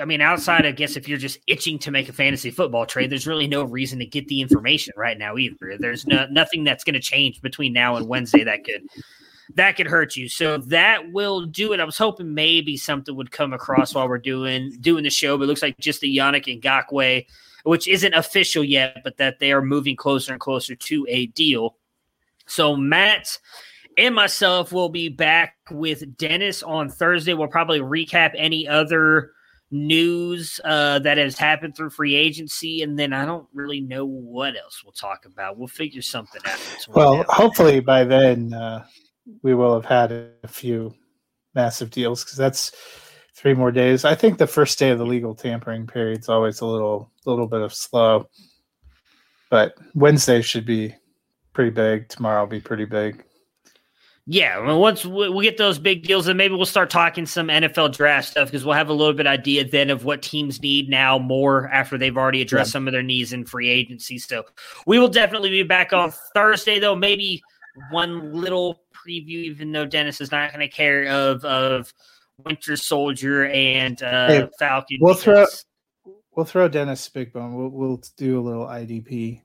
I 0.00 0.04
mean, 0.04 0.20
outside, 0.20 0.66
I 0.66 0.72
guess, 0.72 0.96
if 0.96 1.06
you're 1.06 1.18
just 1.18 1.38
itching 1.46 1.78
to 1.80 1.92
make 1.92 2.08
a 2.08 2.12
fantasy 2.12 2.50
football 2.50 2.86
trade, 2.86 3.08
there's 3.08 3.26
really 3.26 3.46
no 3.46 3.62
reason 3.62 4.00
to 4.00 4.06
get 4.06 4.26
the 4.26 4.40
information 4.40 4.92
right 4.96 5.16
now 5.16 5.36
either. 5.36 5.76
There's 5.78 6.06
no 6.08 6.26
nothing 6.28 6.64
that's 6.64 6.82
going 6.82 6.94
to 6.94 7.00
change 7.00 7.40
between 7.40 7.72
now 7.72 7.94
and 7.94 8.08
Wednesday 8.08 8.42
that 8.42 8.64
could 8.64 8.82
that 9.54 9.76
could 9.76 9.86
hurt 9.86 10.16
you. 10.16 10.28
So 10.28 10.58
that 10.58 11.12
will 11.12 11.46
do 11.46 11.72
it. 11.72 11.80
I 11.80 11.84
was 11.84 11.98
hoping 11.98 12.34
maybe 12.34 12.76
something 12.76 13.14
would 13.14 13.30
come 13.30 13.52
across 13.52 13.94
while 13.94 14.08
we're 14.08 14.18
doing 14.18 14.76
doing 14.80 15.04
the 15.04 15.10
show, 15.10 15.36
but 15.36 15.44
it 15.44 15.46
looks 15.46 15.62
like 15.62 15.78
just 15.78 16.00
the 16.00 16.16
Yannick 16.16 16.60
Ngakoue, 16.60 17.24
which 17.64 17.88
isn't 17.88 18.14
official 18.14 18.64
yet, 18.64 18.98
but 19.04 19.16
that 19.18 19.38
they 19.38 19.52
are 19.52 19.62
moving 19.62 19.96
closer 19.96 20.32
and 20.32 20.40
closer 20.40 20.74
to 20.74 21.06
a 21.08 21.26
deal. 21.26 21.76
So 22.46 22.76
Matt 22.76 23.38
and 23.98 24.14
myself 24.14 24.72
will 24.72 24.88
be 24.88 25.08
back 25.08 25.56
with 25.70 26.16
Dennis 26.18 26.62
on 26.62 26.88
Thursday. 26.88 27.34
We'll 27.34 27.48
probably 27.48 27.80
recap 27.80 28.32
any 28.36 28.68
other 28.68 29.32
news 29.70 30.60
uh, 30.64 30.98
that 31.00 31.18
has 31.18 31.36
happened 31.36 31.76
through 31.76 31.90
free 31.90 32.14
agency, 32.14 32.82
and 32.82 32.98
then 32.98 33.12
I 33.12 33.24
don't 33.24 33.48
really 33.52 33.80
know 33.80 34.04
what 34.04 34.56
else 34.56 34.82
we'll 34.84 34.92
talk 34.92 35.24
about. 35.24 35.58
We'll 35.58 35.66
figure 35.66 36.02
something 36.02 36.40
out. 36.46 36.58
Well, 36.88 37.24
hopefully 37.28 37.80
by 37.80 38.04
then 38.04 38.52
uh, 38.52 38.84
we 39.42 39.54
will 39.54 39.74
have 39.74 39.84
had 39.84 40.12
a 40.42 40.48
few 40.48 40.94
massive 41.54 41.90
deals 41.90 42.24
because 42.24 42.36
that's 42.36 42.72
three 43.34 43.54
more 43.54 43.70
days. 43.70 44.04
I 44.04 44.14
think 44.14 44.38
the 44.38 44.46
first 44.46 44.78
day 44.78 44.90
of 44.90 44.98
the 44.98 45.06
legal 45.06 45.34
tampering 45.34 45.86
period 45.86 46.20
is 46.20 46.28
always 46.28 46.60
a 46.60 46.66
little 46.66 47.10
little 47.24 47.46
bit 47.46 47.60
of 47.60 47.74
slow, 47.74 48.28
but 49.50 49.74
Wednesday 49.94 50.42
should 50.42 50.66
be 50.66 50.94
pretty 51.52 51.70
big. 51.70 52.08
Tomorrow 52.08 52.42
will 52.42 52.48
be 52.48 52.60
pretty 52.60 52.84
big. 52.84 53.24
Yeah, 54.28 54.58
well, 54.58 54.80
once 54.80 55.04
we, 55.04 55.28
we 55.28 55.44
get 55.44 55.56
those 55.56 55.78
big 55.78 56.02
deals, 56.02 56.26
then 56.26 56.36
maybe 56.36 56.56
we'll 56.56 56.66
start 56.66 56.90
talking 56.90 57.26
some 57.26 57.46
NFL 57.46 57.96
draft 57.96 58.28
stuff 58.28 58.48
because 58.48 58.64
we'll 58.64 58.74
have 58.74 58.88
a 58.88 58.92
little 58.92 59.14
bit 59.14 59.28
idea 59.28 59.64
then 59.64 59.88
of 59.88 60.04
what 60.04 60.20
teams 60.20 60.60
need 60.60 60.88
now 60.88 61.16
more 61.16 61.68
after 61.68 61.96
they've 61.96 62.16
already 62.16 62.42
addressed 62.42 62.70
yeah. 62.70 62.72
some 62.72 62.88
of 62.88 62.92
their 62.92 63.04
needs 63.04 63.32
in 63.32 63.44
free 63.44 63.68
agency. 63.68 64.18
So 64.18 64.42
we 64.84 64.98
will 64.98 65.08
definitely 65.08 65.50
be 65.50 65.62
back 65.62 65.92
on 65.92 66.12
Thursday, 66.34 66.80
though. 66.80 66.96
Maybe 66.96 67.40
one 67.90 68.32
little 68.32 68.80
preview, 69.06 69.44
even 69.44 69.72
though 69.72 69.86
Dennis 69.86 70.20
is 70.20 70.32
not 70.32 70.52
going 70.52 70.68
to 70.68 70.74
care 70.74 71.06
of 71.06 71.44
of 71.44 71.92
Winter 72.44 72.76
Soldier 72.76 73.46
and 73.46 74.02
uh, 74.02 74.28
hey, 74.28 74.48
Falcon. 74.58 74.98
We'll 75.00 75.14
throw 75.14 75.46
we'll 76.34 76.46
throw 76.46 76.68
Dennis 76.68 77.08
Big 77.08 77.32
Bone. 77.32 77.54
We'll 77.54 77.68
we'll 77.68 78.02
do 78.16 78.40
a 78.40 78.42
little 78.42 78.66
IDP 78.66 79.42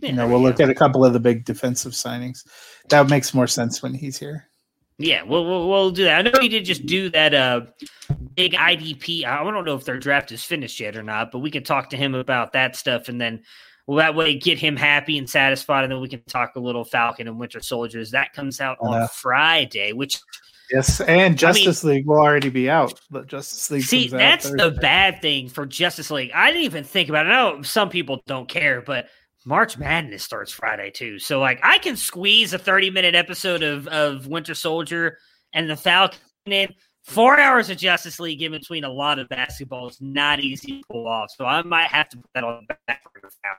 yeah, 0.00 0.10
you 0.10 0.14
know, 0.16 0.28
we'll 0.28 0.42
look 0.42 0.60
at 0.60 0.70
a 0.70 0.74
couple 0.74 1.04
of 1.04 1.12
the 1.12 1.20
big 1.20 1.44
defensive 1.44 1.92
signings. 1.92 2.44
That 2.88 3.08
makes 3.08 3.34
more 3.34 3.46
sense 3.46 3.82
when 3.82 3.94
he's 3.94 4.18
here. 4.18 4.48
Yeah, 4.98 5.22
we'll, 5.22 5.44
we'll, 5.44 5.68
we'll 5.68 5.90
do 5.90 6.04
that. 6.04 6.26
I 6.26 6.30
know 6.30 6.38
he 6.40 6.48
did 6.48 6.64
just 6.64 6.86
do 6.86 7.10
that 7.10 7.34
uh 7.34 7.62
big 8.34 8.52
IDP. 8.52 9.24
I 9.24 9.42
don't 9.42 9.64
know 9.64 9.74
if 9.74 9.84
their 9.84 9.98
draft 9.98 10.32
is 10.32 10.44
finished 10.44 10.80
yet 10.80 10.96
or 10.96 11.02
not, 11.02 11.32
but 11.32 11.40
we 11.40 11.50
can 11.50 11.64
talk 11.64 11.90
to 11.90 11.96
him 11.96 12.14
about 12.14 12.52
that 12.52 12.76
stuff 12.76 13.08
and 13.08 13.20
then 13.20 13.42
well 13.86 13.98
that 13.98 14.14
way 14.14 14.36
get 14.36 14.58
him 14.58 14.76
happy 14.76 15.18
and 15.18 15.28
satisfied 15.28 15.84
and 15.84 15.92
then 15.92 16.00
we 16.00 16.08
can 16.08 16.22
talk 16.24 16.56
a 16.56 16.60
little 16.60 16.84
Falcon 16.84 17.28
and 17.28 17.38
Winter 17.38 17.60
Soldiers. 17.60 18.10
That 18.10 18.32
comes 18.32 18.60
out 18.60 18.78
on 18.80 19.08
Friday, 19.08 19.92
which 19.92 20.20
Yes, 20.70 21.00
and 21.02 21.38
Justice 21.38 21.84
I 21.84 21.88
mean, 21.88 21.96
League 21.96 22.06
will 22.06 22.18
already 22.18 22.48
be 22.48 22.70
out. 22.70 22.98
But 23.10 23.26
Justice 23.26 23.70
League. 23.70 23.82
See, 23.82 24.08
that's 24.08 24.50
the 24.50 24.76
bad 24.80 25.20
thing 25.20 25.48
for 25.48 25.66
Justice 25.66 26.10
League. 26.10 26.30
I 26.34 26.50
didn't 26.50 26.64
even 26.64 26.84
think 26.84 27.10
about 27.10 27.26
it. 27.26 27.28
I 27.28 27.32
know 27.32 27.62
some 27.62 27.90
people 27.90 28.22
don't 28.26 28.48
care, 28.48 28.80
but 28.80 29.08
March 29.44 29.76
Madness 29.76 30.22
starts 30.22 30.52
Friday 30.52 30.90
too. 30.90 31.18
So 31.18 31.38
like 31.38 31.60
I 31.62 31.78
can 31.78 31.96
squeeze 31.96 32.54
a 32.54 32.58
30 32.58 32.90
minute 32.90 33.14
episode 33.14 33.62
of, 33.62 33.86
of 33.88 34.26
Winter 34.26 34.54
Soldier 34.54 35.18
and 35.52 35.68
the 35.68 35.76
Falcon 35.76 36.18
in 36.46 36.68
four 37.02 37.38
hours 37.38 37.68
of 37.68 37.76
Justice 37.76 38.18
League 38.18 38.42
in 38.42 38.52
between 38.52 38.84
a 38.84 38.88
lot 38.88 39.18
of 39.18 39.28
basketball 39.28 39.88
is 39.88 40.00
not 40.00 40.40
easy 40.40 40.80
to 40.80 40.86
pull 40.90 41.06
off. 41.06 41.30
So 41.36 41.44
I 41.44 41.62
might 41.62 41.88
have 41.88 42.08
to 42.10 42.16
put 42.16 42.30
that 42.34 42.44
on 42.44 42.64
the 42.68 42.76
back. 42.86 43.02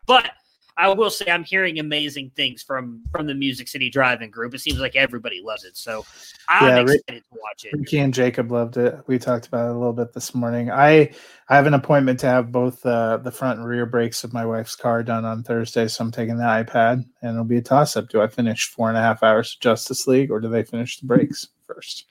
But 0.07 0.31
I 0.77 0.89
will 0.89 1.09
say 1.09 1.31
I'm 1.31 1.45
hearing 1.45 1.79
amazing 1.79 2.31
things 2.35 2.61
from 2.61 3.01
from 3.11 3.27
the 3.27 3.33
Music 3.33 3.67
City 3.67 3.89
Driving 3.89 4.29
Group. 4.29 4.53
It 4.53 4.59
seems 4.59 4.79
like 4.79 4.95
everybody 4.95 5.41
loves 5.41 5.63
it, 5.63 5.77
so 5.77 6.05
I'm 6.49 6.67
yeah, 6.67 6.81
excited 6.81 7.05
Rick, 7.07 7.23
to 7.23 7.39
watch 7.41 7.65
it. 7.65 7.73
Ricky 7.73 7.99
and 7.99 8.13
Jacob 8.13 8.51
loved 8.51 8.75
it. 8.75 8.99
We 9.07 9.17
talked 9.17 9.47
about 9.47 9.69
it 9.69 9.75
a 9.75 9.77
little 9.77 9.93
bit 9.93 10.11
this 10.11 10.35
morning. 10.35 10.69
I 10.71 11.13
I 11.47 11.55
have 11.55 11.65
an 11.65 11.75
appointment 11.75 12.19
to 12.21 12.27
have 12.27 12.51
both 12.51 12.85
uh, 12.85 13.17
the 13.17 13.31
front 13.31 13.59
and 13.59 13.67
rear 13.67 13.85
brakes 13.85 14.25
of 14.25 14.33
my 14.33 14.45
wife's 14.45 14.75
car 14.75 15.01
done 15.01 15.23
on 15.23 15.43
Thursday, 15.43 15.87
so 15.87 16.03
I'm 16.03 16.11
taking 16.11 16.37
the 16.37 16.43
iPad, 16.43 17.05
and 17.21 17.31
it'll 17.31 17.45
be 17.45 17.57
a 17.57 17.61
toss 17.61 17.95
up. 17.95 18.09
Do 18.09 18.21
I 18.21 18.27
finish 18.27 18.69
four 18.69 18.89
and 18.89 18.97
a 18.97 19.01
half 19.01 19.23
hours 19.23 19.55
of 19.55 19.61
Justice 19.61 20.07
League, 20.07 20.29
or 20.29 20.41
do 20.41 20.49
they 20.49 20.63
finish 20.63 20.99
the 20.99 21.07
brakes 21.07 21.47
first? 21.65 22.05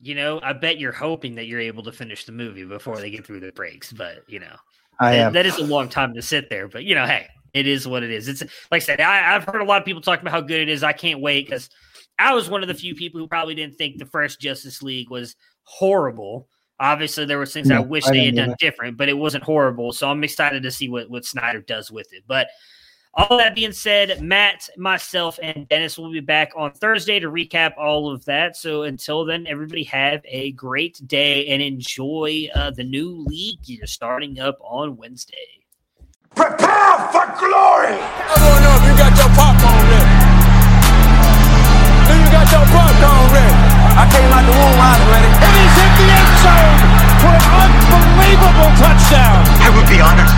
You 0.00 0.14
know, 0.14 0.40
I 0.42 0.54
bet 0.54 0.78
you're 0.78 0.92
hoping 0.92 1.34
that 1.34 1.46
you're 1.46 1.60
able 1.60 1.82
to 1.82 1.92
finish 1.92 2.24
the 2.24 2.32
movie 2.32 2.64
before 2.64 2.98
they 2.98 3.10
get 3.10 3.26
through 3.26 3.40
the 3.40 3.52
breaks, 3.52 3.92
but 3.92 4.22
you 4.28 4.40
know. 4.40 4.56
I 4.98 5.14
am. 5.16 5.32
That 5.32 5.46
is 5.46 5.56
a 5.58 5.64
long 5.64 5.88
time 5.88 6.14
to 6.14 6.22
sit 6.22 6.50
there, 6.50 6.68
but 6.68 6.84
you 6.84 6.94
know, 6.94 7.06
hey, 7.06 7.26
it 7.54 7.66
is 7.66 7.86
what 7.86 8.02
it 8.02 8.10
is. 8.10 8.28
It's 8.28 8.42
like 8.70 8.82
I 8.82 8.84
said, 8.84 9.00
I, 9.00 9.16
have 9.18 9.44
heard 9.44 9.60
a 9.60 9.64
lot 9.64 9.80
of 9.80 9.84
people 9.84 10.02
talking 10.02 10.22
about 10.22 10.32
how 10.32 10.40
good 10.40 10.60
it 10.60 10.68
is. 10.68 10.82
I 10.82 10.92
can't 10.92 11.20
wait 11.20 11.46
because 11.46 11.70
I 12.18 12.34
was 12.34 12.50
one 12.50 12.62
of 12.62 12.68
the 12.68 12.74
few 12.74 12.94
people 12.94 13.20
who 13.20 13.28
probably 13.28 13.54
didn't 13.54 13.76
think 13.76 13.98
the 13.98 14.06
first 14.06 14.40
Justice 14.40 14.82
League 14.82 15.10
was 15.10 15.36
horrible. 15.62 16.48
Obviously, 16.80 17.24
there 17.24 17.38
were 17.38 17.46
things 17.46 17.68
no, 17.68 17.76
I 17.76 17.80
wish 17.80 18.06
I 18.06 18.12
they 18.12 18.26
had 18.26 18.36
done 18.36 18.54
different, 18.58 18.96
but 18.96 19.08
it 19.08 19.16
wasn't 19.16 19.44
horrible. 19.44 19.92
So 19.92 20.08
I'm 20.08 20.22
excited 20.22 20.62
to 20.62 20.70
see 20.70 20.88
what, 20.88 21.10
what 21.10 21.24
Snyder 21.24 21.60
does 21.60 21.90
with 21.90 22.12
it. 22.12 22.24
But 22.26 22.48
all 23.18 23.36
that 23.36 23.56
being 23.56 23.72
said, 23.72 24.22
Matt, 24.22 24.70
myself, 24.76 25.40
and 25.42 25.68
Dennis 25.68 25.98
will 25.98 26.12
be 26.12 26.20
back 26.20 26.52
on 26.56 26.70
Thursday 26.70 27.18
to 27.18 27.28
recap 27.28 27.76
all 27.76 28.12
of 28.12 28.24
that. 28.26 28.56
So 28.56 28.84
until 28.84 29.24
then, 29.24 29.44
everybody 29.48 29.82
have 29.84 30.22
a 30.24 30.52
great 30.52 31.02
day 31.08 31.48
and 31.48 31.60
enjoy 31.60 32.48
uh, 32.54 32.70
the 32.70 32.84
new 32.84 33.10
league 33.26 33.58
year 33.66 33.86
starting 33.86 34.38
up 34.38 34.56
on 34.60 34.96
Wednesday. 34.96 35.34
Prepare 36.36 37.10
for 37.10 37.26
glory! 37.42 37.98
I 37.98 38.34
wanna 38.38 38.62
know 38.62 38.78
if 38.78 38.86
you 38.86 38.94
got 38.94 39.10
your 39.18 39.30
popcorn 39.34 39.82
ready. 39.90 40.14
Do 42.06 42.14
you 42.22 42.28
got 42.30 42.46
your 42.54 42.66
popcorn 42.70 43.26
ready? 43.34 43.54
I 43.98 44.06
came 44.14 44.30
out 44.30 44.46
the 44.46 44.54
womb, 44.54 44.78
I 44.78 44.94
was 44.94 45.06
ready. 45.10 45.30
And 45.42 45.52
he's 45.58 45.74
hit 45.74 45.92
the 45.98 46.06
end 46.06 46.30
zone 46.38 46.78
for 47.18 47.34
an 47.34 47.72
unbelievable 47.98 48.70
touchdown. 48.78 49.42
I 49.58 49.74
would 49.74 49.90
be 49.90 49.98
honored 49.98 50.37